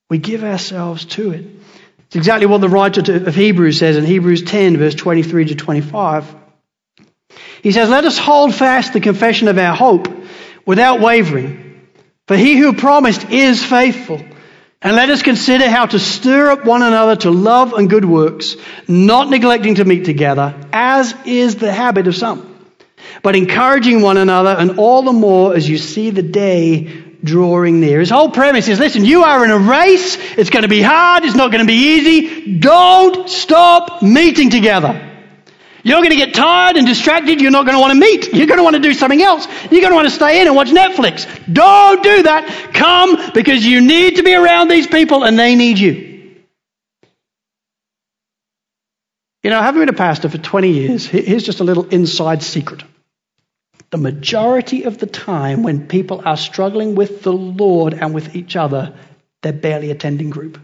We 0.10 0.20
give 0.20 0.44
ourselves 0.44 1.06
to 1.06 1.32
it. 1.32 1.46
It's 2.16 2.22
exactly 2.22 2.46
what 2.46 2.62
the 2.62 2.70
writer 2.70 3.02
of 3.14 3.36
Hebrews 3.36 3.78
says 3.78 3.98
in 3.98 4.06
Hebrews 4.06 4.44
10, 4.44 4.78
verse 4.78 4.96
23 4.96 5.48
to 5.48 5.56
25. 5.56 6.34
He 7.62 7.74
says, 7.74 7.90
Let 7.90 8.06
us 8.06 8.18
hold 8.18 8.56
fast 8.56 8.94
the 8.94 9.02
confession 9.02 9.50
of 9.50 9.58
our 9.58 9.76
hope 9.76 10.08
without 10.66 11.02
wavering, 11.02 11.86
for 12.26 12.38
he 12.38 12.56
who 12.56 12.72
promised 12.72 13.30
is 13.32 13.62
faithful. 13.62 14.24
And 14.82 14.96
let 14.96 15.10
us 15.10 15.24
consider 15.24 15.70
how 15.70 15.88
to 15.88 16.00
stir 16.00 16.52
up 16.52 16.64
one 16.64 16.84
another 16.84 17.18
to 17.18 17.32
love 17.32 17.74
and 17.74 17.90
good 17.90 18.06
works, 18.06 18.56
not 18.88 19.30
neglecting 19.30 19.76
to 19.76 19.84
meet 19.84 20.06
together, 20.06 20.56
as 20.72 21.14
is 21.26 21.58
the 21.58 21.74
habit 21.74 22.08
of 22.08 22.16
some, 22.16 22.66
but 23.24 23.36
encouraging 23.36 24.02
one 24.02 24.16
another, 24.16 24.56
and 24.58 24.80
all 24.80 25.02
the 25.02 25.12
more 25.12 25.54
as 25.54 25.68
you 25.68 25.78
see 25.78 26.12
the 26.12 26.24
day 26.24 27.05
drawing 27.26 27.82
near. 27.82 28.00
His 28.00 28.10
whole 28.10 28.30
premise 28.30 28.68
is 28.68 28.80
listen, 28.80 29.04
you 29.04 29.24
are 29.24 29.44
in 29.44 29.52
a 29.52 29.58
race, 29.58 30.18
it's 30.38 30.50
going 30.50 30.64
to 30.64 30.70
be 30.70 30.82
hard, 30.82 31.26
it's 31.26 31.36
not 31.36 31.52
going 31.52 31.66
to 31.66 31.68
be 31.68 31.74
easy. 31.74 32.58
Don't 32.60 33.30
stop 33.30 34.02
meeting 34.02 34.50
together. 34.50 35.14
You're 35.84 36.00
going 36.00 36.10
to 36.10 36.16
get 36.16 36.34
tired 36.34 36.78
and 36.78 36.88
distracted. 36.88 37.40
You're 37.42 37.52
not 37.52 37.66
going 37.66 37.76
to 37.76 37.80
want 37.80 37.94
to 37.94 38.00
meet. 38.00 38.34
You're 38.34 38.48
going 38.48 38.58
to 38.58 38.64
want 38.64 38.76
to 38.76 38.82
do 38.82 38.96
something 38.96 39.22
else. 39.22 39.46
You're 39.70 39.82
going 39.82 39.92
to 39.92 39.96
want 39.96 40.08
to 40.08 40.16
stay 40.16 40.42
in 40.42 40.48
and 40.48 40.56
watch 40.56 40.70
Netflix. 40.70 41.28
Don't 41.54 42.02
do 42.02 42.24
that. 42.24 42.72
Come 42.74 43.32
because 43.36 43.64
you 43.64 43.82
need 43.82 44.16
to 44.16 44.24
be 44.24 44.34
around 44.34 44.70
these 44.70 44.88
people 44.88 45.24
and 45.24 45.38
they 45.38 45.54
need 45.54 45.78
you. 45.78 46.42
You 49.44 49.52
know, 49.52 49.62
having 49.62 49.82
been 49.82 49.90
a 49.90 49.94
pastor 49.94 50.28
for 50.28 50.40
20 50.40 50.72
years, 50.72 51.06
here's 51.06 51.44
just 51.44 51.60
a 51.60 51.64
little 51.64 51.88
inside 51.90 52.42
secret. 52.42 52.84
The 53.96 54.02
majority 54.02 54.84
of 54.84 54.98
the 54.98 55.06
time 55.06 55.64
when 55.64 55.88
people 55.88 56.22
are 56.26 56.36
struggling 56.36 56.96
with 56.96 57.22
the 57.22 57.32
Lord 57.32 57.94
and 57.94 58.14
with 58.14 58.36
each 58.36 58.58
other, 58.58 58.94
they're 59.42 59.54
barely 59.54 59.90
attending 59.90 60.32
group. 60.32 60.60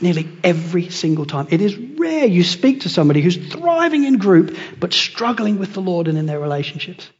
Nearly 0.00 0.26
every 0.42 0.88
single 0.88 1.26
time. 1.26 1.48
It 1.50 1.60
is 1.60 1.76
rare 1.76 2.24
you 2.24 2.42
speak 2.42 2.80
to 2.80 2.88
somebody 2.88 3.20
who's 3.20 3.36
thriving 3.36 4.04
in 4.04 4.16
group 4.16 4.56
but 4.80 4.94
struggling 4.94 5.58
with 5.58 5.74
the 5.74 5.82
Lord 5.82 6.08
and 6.08 6.16
in 6.16 6.24
their 6.24 6.40
relationships. 6.40 7.10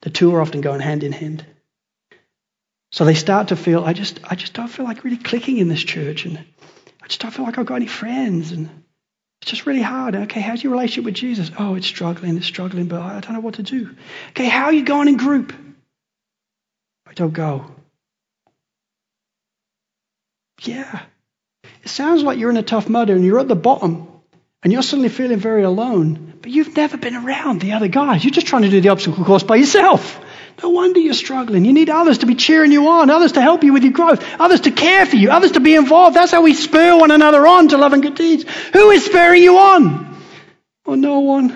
The 0.00 0.08
two 0.08 0.34
are 0.34 0.40
often 0.40 0.62
going 0.62 0.80
hand 0.80 1.04
in 1.04 1.12
hand. 1.12 1.44
So 2.92 3.04
they 3.04 3.16
start 3.16 3.48
to 3.48 3.56
feel, 3.56 3.84
I 3.84 3.92
just, 3.92 4.20
I 4.24 4.36
just 4.36 4.54
don't 4.54 4.68
feel 4.68 4.86
like 4.86 5.04
really 5.04 5.18
clicking 5.18 5.58
in 5.58 5.68
this 5.68 5.84
church, 5.84 6.24
and 6.24 6.38
I 7.02 7.08
just 7.08 7.20
don't 7.20 7.30
feel 7.30 7.44
like 7.44 7.58
I've 7.58 7.66
got 7.66 7.74
any 7.74 7.86
friends, 7.86 8.52
and 8.52 8.70
it's 9.42 9.50
just 9.50 9.66
really 9.66 9.82
hard. 9.82 10.14
Okay, 10.14 10.40
how's 10.40 10.62
your 10.62 10.72
relationship 10.72 11.04
with 11.04 11.14
Jesus? 11.14 11.50
Oh, 11.58 11.74
it's 11.74 11.86
struggling, 11.86 12.36
it's 12.36 12.46
struggling, 12.46 12.86
but 12.86 13.00
I 13.00 13.20
don't 13.20 13.32
know 13.32 13.40
what 13.40 13.54
to 13.54 13.62
do. 13.62 13.94
Okay, 14.30 14.46
how 14.46 14.66
are 14.66 14.72
you 14.72 14.84
going 14.84 15.08
in 15.08 15.16
group? 15.16 15.52
I 17.06 17.14
don't 17.14 17.32
go. 17.32 17.66
Yeah, 20.62 21.00
it 21.82 21.88
sounds 21.88 22.22
like 22.22 22.38
you're 22.38 22.50
in 22.50 22.58
a 22.58 22.62
tough 22.62 22.88
mud 22.88 23.08
and 23.08 23.24
you're 23.24 23.40
at 23.40 23.48
the 23.48 23.56
bottom 23.56 24.08
and 24.62 24.72
you're 24.72 24.82
suddenly 24.82 25.08
feeling 25.08 25.38
very 25.38 25.62
alone, 25.62 26.34
but 26.42 26.50
you've 26.50 26.76
never 26.76 26.98
been 26.98 27.16
around 27.16 27.62
the 27.62 27.72
other 27.72 27.88
guys. 27.88 28.22
You're 28.22 28.30
just 28.30 28.46
trying 28.46 28.62
to 28.62 28.68
do 28.68 28.82
the 28.82 28.90
obstacle 28.90 29.24
course 29.24 29.42
by 29.42 29.56
yourself. 29.56 30.20
No 30.62 30.68
wonder 30.68 31.00
you're 31.00 31.14
struggling. 31.14 31.64
You 31.64 31.72
need 31.72 31.88
others 31.88 32.18
to 32.18 32.26
be 32.26 32.34
cheering 32.34 32.70
you 32.70 32.88
on, 32.88 33.08
others 33.08 33.32
to 33.32 33.40
help 33.40 33.64
you 33.64 33.72
with 33.72 33.82
your 33.82 33.92
growth, 33.92 34.24
others 34.38 34.60
to 34.62 34.70
care 34.70 35.06
for 35.06 35.16
you, 35.16 35.30
others 35.30 35.52
to 35.52 35.60
be 35.60 35.74
involved. 35.74 36.14
That's 36.14 36.32
how 36.32 36.42
we 36.42 36.54
spur 36.54 36.98
one 36.98 37.10
another 37.10 37.46
on 37.46 37.68
to 37.68 37.78
love 37.78 37.94
and 37.94 38.02
good 38.02 38.14
deeds. 38.14 38.44
Who 38.72 38.90
is 38.90 39.04
spurring 39.04 39.42
you 39.42 39.58
on? 39.58 40.18
Well, 40.84 40.96
no 40.96 41.20
one. 41.20 41.48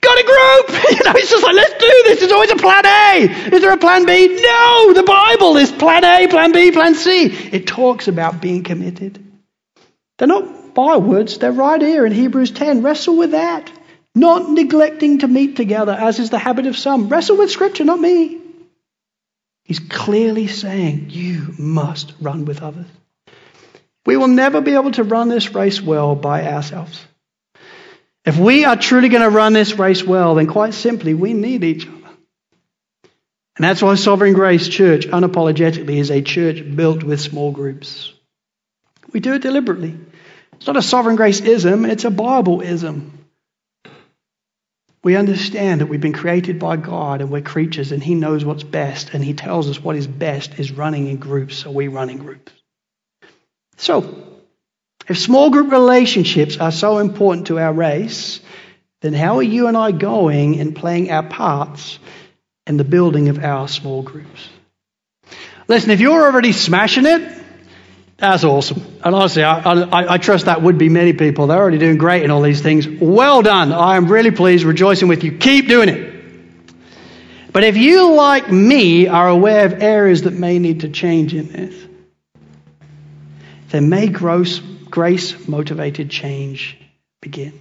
Got 0.00 0.18
a 0.18 0.24
group! 0.24 0.84
You 0.88 1.04
know, 1.04 1.12
it's 1.16 1.30
just 1.30 1.44
like, 1.44 1.54
let's 1.54 1.74
do 1.74 2.02
this. 2.06 2.20
There's 2.20 2.32
always 2.32 2.50
a 2.50 2.56
plan 2.56 2.86
A. 2.86 3.54
Is 3.54 3.60
there 3.60 3.72
a 3.72 3.76
plan 3.76 4.06
B? 4.06 4.40
No! 4.40 4.92
The 4.94 5.02
Bible 5.02 5.56
is 5.58 5.70
plan 5.70 6.02
A, 6.02 6.26
plan 6.28 6.52
B, 6.52 6.72
plan 6.72 6.94
C. 6.94 7.26
It 7.26 7.66
talks 7.66 8.08
about 8.08 8.40
being 8.40 8.64
committed. 8.64 9.22
They're 10.16 10.28
not 10.28 10.74
bywords, 10.74 11.38
they're 11.38 11.52
right 11.52 11.80
here 11.80 12.06
in 12.06 12.12
Hebrews 12.12 12.50
10. 12.52 12.82
Wrestle 12.82 13.16
with 13.16 13.32
that. 13.32 13.70
Not 14.18 14.50
neglecting 14.50 15.20
to 15.20 15.28
meet 15.28 15.54
together, 15.54 15.92
as 15.92 16.18
is 16.18 16.30
the 16.30 16.38
habit 16.38 16.66
of 16.66 16.76
some. 16.76 17.08
Wrestle 17.08 17.36
with 17.36 17.52
Scripture, 17.52 17.84
not 17.84 18.00
me. 18.00 18.40
He's 19.62 19.78
clearly 19.78 20.48
saying 20.48 21.10
you 21.10 21.54
must 21.56 22.14
run 22.20 22.44
with 22.44 22.62
others. 22.62 22.86
We 24.04 24.16
will 24.16 24.28
never 24.28 24.60
be 24.60 24.74
able 24.74 24.90
to 24.92 25.04
run 25.04 25.28
this 25.28 25.54
race 25.54 25.80
well 25.80 26.16
by 26.16 26.46
ourselves. 26.46 27.04
If 28.24 28.38
we 28.38 28.64
are 28.64 28.76
truly 28.76 29.08
going 29.08 29.22
to 29.22 29.30
run 29.30 29.52
this 29.52 29.78
race 29.78 30.02
well, 30.02 30.34
then 30.34 30.46
quite 30.46 30.74
simply, 30.74 31.14
we 31.14 31.32
need 31.32 31.62
each 31.62 31.86
other. 31.86 31.94
And 33.56 33.64
that's 33.64 33.82
why 33.82 33.94
Sovereign 33.94 34.32
Grace 34.32 34.68
Church, 34.68 35.06
unapologetically, 35.06 35.98
is 35.98 36.10
a 36.10 36.22
church 36.22 36.62
built 36.74 37.04
with 37.04 37.20
small 37.20 37.52
groups. 37.52 38.12
We 39.12 39.20
do 39.20 39.34
it 39.34 39.42
deliberately. 39.42 39.96
It's 40.54 40.66
not 40.66 40.76
a 40.76 40.82
sovereign 40.82 41.16
grace 41.16 41.40
ism, 41.40 41.84
it's 41.84 42.04
a 42.04 42.10
Bible 42.10 42.62
ism. 42.62 43.17
We 45.02 45.16
understand 45.16 45.80
that 45.80 45.86
we've 45.86 46.00
been 46.00 46.12
created 46.12 46.58
by 46.58 46.76
God 46.76 47.20
and 47.20 47.30
we're 47.30 47.42
creatures 47.42 47.92
and 47.92 48.02
He 48.02 48.14
knows 48.14 48.44
what's 48.44 48.64
best 48.64 49.10
and 49.14 49.24
He 49.24 49.34
tells 49.34 49.68
us 49.68 49.82
what 49.82 49.96
is 49.96 50.06
best 50.06 50.58
is 50.58 50.72
running 50.72 51.08
in 51.08 51.18
groups, 51.18 51.56
so 51.56 51.70
we 51.70 51.88
run 51.88 52.10
in 52.10 52.18
groups. 52.18 52.52
So, 53.76 54.24
if 55.08 55.18
small 55.18 55.50
group 55.50 55.70
relationships 55.70 56.58
are 56.58 56.72
so 56.72 56.98
important 56.98 57.46
to 57.46 57.58
our 57.58 57.72
race, 57.72 58.40
then 59.00 59.14
how 59.14 59.36
are 59.36 59.42
you 59.42 59.68
and 59.68 59.76
I 59.76 59.92
going 59.92 60.56
in 60.56 60.74
playing 60.74 61.10
our 61.10 61.22
parts 61.22 61.98
in 62.66 62.76
the 62.76 62.84
building 62.84 63.28
of 63.28 63.42
our 63.42 63.68
small 63.68 64.02
groups? 64.02 64.48
Listen, 65.68 65.90
if 65.90 66.00
you're 66.00 66.24
already 66.24 66.52
smashing 66.52 67.06
it, 67.06 67.37
that's 68.18 68.42
awesome. 68.42 68.82
And 69.04 69.14
honestly, 69.14 69.44
I, 69.44 69.60
I, 69.60 70.14
I, 70.14 70.18
trust 70.18 70.46
that 70.46 70.60
would 70.60 70.76
be 70.76 70.88
many 70.88 71.12
people. 71.12 71.46
They're 71.46 71.56
already 71.56 71.78
doing 71.78 71.98
great 71.98 72.24
in 72.24 72.32
all 72.32 72.42
these 72.42 72.60
things. 72.60 72.86
Well 72.88 73.42
done. 73.42 73.72
I 73.72 73.96
am 73.96 74.08
really 74.10 74.32
pleased, 74.32 74.64
rejoicing 74.64 75.06
with 75.06 75.22
you. 75.22 75.38
Keep 75.38 75.68
doing 75.68 75.88
it. 75.88 76.14
But 77.52 77.62
if 77.62 77.76
you, 77.76 78.12
like 78.14 78.50
me, 78.50 79.06
are 79.06 79.28
aware 79.28 79.66
of 79.66 79.82
areas 79.82 80.22
that 80.22 80.32
may 80.32 80.58
need 80.58 80.80
to 80.80 80.88
change 80.88 81.32
in 81.32 81.52
this, 81.52 81.86
then 83.70 83.88
may 83.88 84.08
grace 84.08 84.60
motivated 85.48 86.10
change 86.10 86.76
begin. 87.20 87.52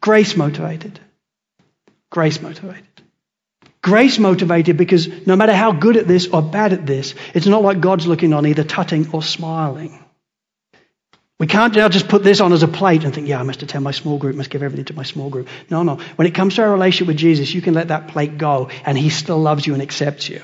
Grace 0.00 0.36
motivated. 0.36 1.00
Grace 2.10 2.42
motivated. 2.42 2.89
Grace 3.82 4.18
motivated 4.18 4.76
because 4.76 5.08
no 5.26 5.36
matter 5.36 5.54
how 5.54 5.72
good 5.72 5.96
at 5.96 6.06
this 6.06 6.28
or 6.28 6.42
bad 6.42 6.72
at 6.72 6.84
this, 6.86 7.14
it's 7.34 7.46
not 7.46 7.62
like 7.62 7.80
God's 7.80 8.06
looking 8.06 8.34
on 8.34 8.46
either 8.46 8.64
tutting 8.64 9.10
or 9.12 9.22
smiling. 9.22 9.98
We 11.38 11.46
can't 11.46 11.74
now 11.74 11.88
just 11.88 12.06
put 12.06 12.22
this 12.22 12.42
on 12.42 12.52
as 12.52 12.62
a 12.62 12.68
plate 12.68 13.04
and 13.04 13.14
think, 13.14 13.26
yeah, 13.26 13.40
I 13.40 13.42
must 13.42 13.62
attend 13.62 13.82
my 13.82 13.92
small 13.92 14.18
group, 14.18 14.36
must 14.36 14.50
give 14.50 14.62
everything 14.62 14.84
to 14.86 14.94
my 14.94 15.04
small 15.04 15.30
group. 15.30 15.48
No, 15.70 15.82
no. 15.82 15.96
When 16.16 16.28
it 16.28 16.34
comes 16.34 16.56
to 16.56 16.62
our 16.62 16.70
relationship 16.70 17.08
with 17.08 17.16
Jesus, 17.16 17.54
you 17.54 17.62
can 17.62 17.72
let 17.72 17.88
that 17.88 18.08
plate 18.08 18.36
go 18.36 18.68
and 18.84 18.98
he 18.98 19.08
still 19.08 19.38
loves 19.38 19.66
you 19.66 19.72
and 19.72 19.82
accepts 19.82 20.28
you. 20.28 20.42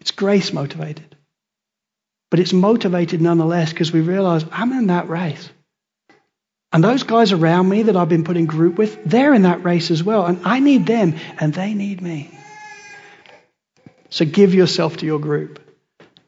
It's 0.00 0.10
grace 0.10 0.52
motivated. 0.52 1.16
But 2.30 2.40
it's 2.40 2.52
motivated 2.52 3.22
nonetheless 3.22 3.70
because 3.70 3.92
we 3.92 4.00
realize 4.00 4.44
I'm 4.50 4.72
in 4.72 4.88
that 4.88 5.08
race. 5.08 5.48
And 6.72 6.84
those 6.84 7.02
guys 7.02 7.32
around 7.32 7.68
me 7.68 7.84
that 7.84 7.96
I've 7.96 8.08
been 8.08 8.24
put 8.24 8.36
in 8.36 8.46
group 8.46 8.76
with, 8.76 9.02
they're 9.04 9.32
in 9.32 9.42
that 9.42 9.64
race 9.64 9.90
as 9.90 10.02
well. 10.02 10.26
And 10.26 10.40
I 10.44 10.60
need 10.60 10.86
them, 10.86 11.14
and 11.38 11.54
they 11.54 11.72
need 11.74 12.02
me. 12.02 12.30
So 14.10 14.24
give 14.24 14.54
yourself 14.54 14.98
to 14.98 15.06
your 15.06 15.18
group. 15.18 15.60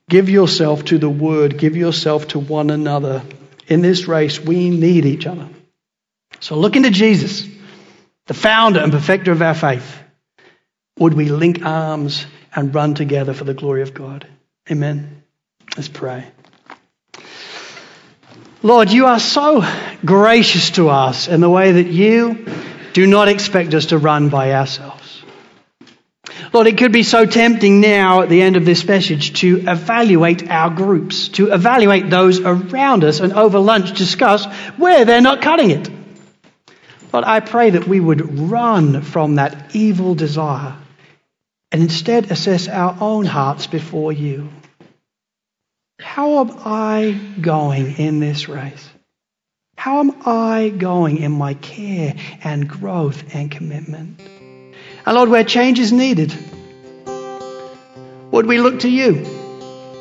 Give 0.08 0.28
yourself 0.28 0.86
to 0.86 0.98
the 0.98 1.10
word. 1.10 1.58
Give 1.58 1.76
yourself 1.76 2.28
to 2.28 2.38
one 2.38 2.70
another. 2.70 3.22
In 3.68 3.82
this 3.82 4.08
race, 4.08 4.40
we 4.40 4.70
need 4.70 5.04
each 5.04 5.26
other. 5.26 5.48
So 6.40 6.56
look 6.56 6.74
into 6.74 6.90
Jesus, 6.90 7.46
the 8.26 8.34
founder 8.34 8.80
and 8.80 8.92
perfecter 8.92 9.32
of 9.32 9.42
our 9.42 9.54
faith. 9.54 9.98
Would 10.98 11.14
we 11.14 11.28
link 11.28 11.64
arms 11.64 12.26
and 12.54 12.74
run 12.74 12.94
together 12.94 13.34
for 13.34 13.44
the 13.44 13.54
glory 13.54 13.82
of 13.82 13.94
God? 13.94 14.26
Amen. 14.70 15.22
Let's 15.76 15.88
pray. 15.88 16.26
Lord, 18.62 18.90
you 18.90 19.06
are 19.06 19.20
so 19.20 19.62
gracious 20.04 20.70
to 20.72 20.88
us 20.88 21.28
in 21.28 21.40
the 21.40 21.50
way 21.50 21.72
that 21.72 21.86
you 21.86 22.46
do 22.92 23.06
not 23.06 23.28
expect 23.28 23.74
us 23.74 23.86
to 23.86 23.98
run 23.98 24.28
by 24.28 24.52
ourselves. 24.52 25.22
Lord, 26.52 26.66
it 26.66 26.78
could 26.78 26.92
be 26.92 27.04
so 27.04 27.26
tempting 27.26 27.80
now 27.80 28.22
at 28.22 28.28
the 28.28 28.42
end 28.42 28.56
of 28.56 28.64
this 28.64 28.84
message 28.84 29.40
to 29.40 29.58
evaluate 29.68 30.50
our 30.50 30.70
groups, 30.70 31.28
to 31.28 31.52
evaluate 31.52 32.10
those 32.10 32.40
around 32.40 33.04
us 33.04 33.20
and 33.20 33.32
over 33.32 33.58
lunch 33.58 33.96
discuss 33.96 34.46
where 34.76 35.04
they're 35.04 35.20
not 35.20 35.42
cutting 35.42 35.70
it. 35.70 35.88
Lord, 37.12 37.24
I 37.24 37.40
pray 37.40 37.70
that 37.70 37.86
we 37.86 38.00
would 38.00 38.50
run 38.50 39.02
from 39.02 39.36
that 39.36 39.76
evil 39.76 40.14
desire 40.14 40.76
and 41.72 41.82
instead 41.82 42.30
assess 42.30 42.68
our 42.68 42.96
own 43.00 43.26
hearts 43.26 43.66
before 43.66 44.12
you. 44.12 44.48
How 46.00 46.40
am 46.40 46.52
I 46.64 47.20
going 47.40 47.98
in 47.98 48.18
this 48.18 48.48
race? 48.48 48.88
How 49.80 50.00
am 50.00 50.14
I 50.26 50.68
going 50.76 51.16
in 51.22 51.32
my 51.32 51.54
care 51.54 52.14
and 52.44 52.68
growth 52.68 53.34
and 53.34 53.50
commitment? 53.50 54.20
And 55.06 55.16
Lord, 55.16 55.30
where 55.30 55.42
change 55.42 55.78
is 55.78 55.90
needed, 55.90 56.34
would 58.30 58.44
we 58.44 58.60
look 58.60 58.80
to 58.80 58.90
you, 58.90 59.24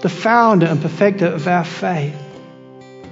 the 0.01 0.09
founder 0.09 0.65
and 0.65 0.81
perfecter 0.81 1.27
of 1.27 1.47
our 1.47 1.63
faith? 1.63 2.13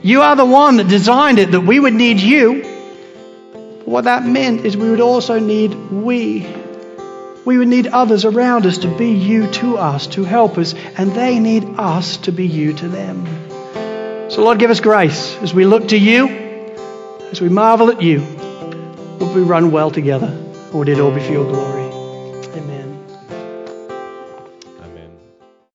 You 0.04 0.24
are 0.24 0.36
the 0.36 0.44
one 0.44 0.76
that 0.76 0.90
designed 0.90 1.40
it 1.40 1.52
that 1.52 1.62
we 1.62 1.80
would 1.80 1.94
need 1.94 2.20
you. 2.20 2.64
What 3.86 4.04
that 4.04 4.26
meant 4.26 4.66
is 4.66 4.76
we 4.76 4.90
would 4.90 5.00
also 5.00 5.40
need 5.40 5.74
we 5.74 6.54
we 7.46 7.58
would 7.58 7.70
need 7.70 7.88
others 7.88 8.26
around 8.26 8.66
us 8.66 8.80
to 8.80 8.90
be 8.90 9.12
you 9.12 9.50
to 9.52 9.78
us, 9.78 10.08
to 10.08 10.26
help 10.26 10.58
us, 10.58 10.74
and 10.98 11.14
they 11.14 11.40
need 11.40 11.64
us 11.78 12.18
to 12.28 12.34
be 12.34 12.46
you 12.46 12.74
to 12.74 12.90
them. 12.90 13.26
So, 14.30 14.44
Lord, 14.44 14.60
give 14.60 14.70
us 14.70 14.82
grace 14.82 15.38
as 15.38 15.54
we 15.54 15.64
look 15.64 15.88
to 15.88 15.98
you, 15.98 16.47
as 17.32 17.42
we 17.42 17.50
marvel 17.50 17.90
at 17.90 18.02
you. 18.02 18.22
Would 19.20 19.36
we 19.36 19.42
run 19.42 19.72
well 19.72 19.92
together? 19.92 20.28
Or 20.72 20.80
would 20.80 20.90
it 20.90 21.00
all 21.00 21.12
be 21.12 21.22
for 21.22 21.32
your 21.32 21.46
glory? 21.46 21.87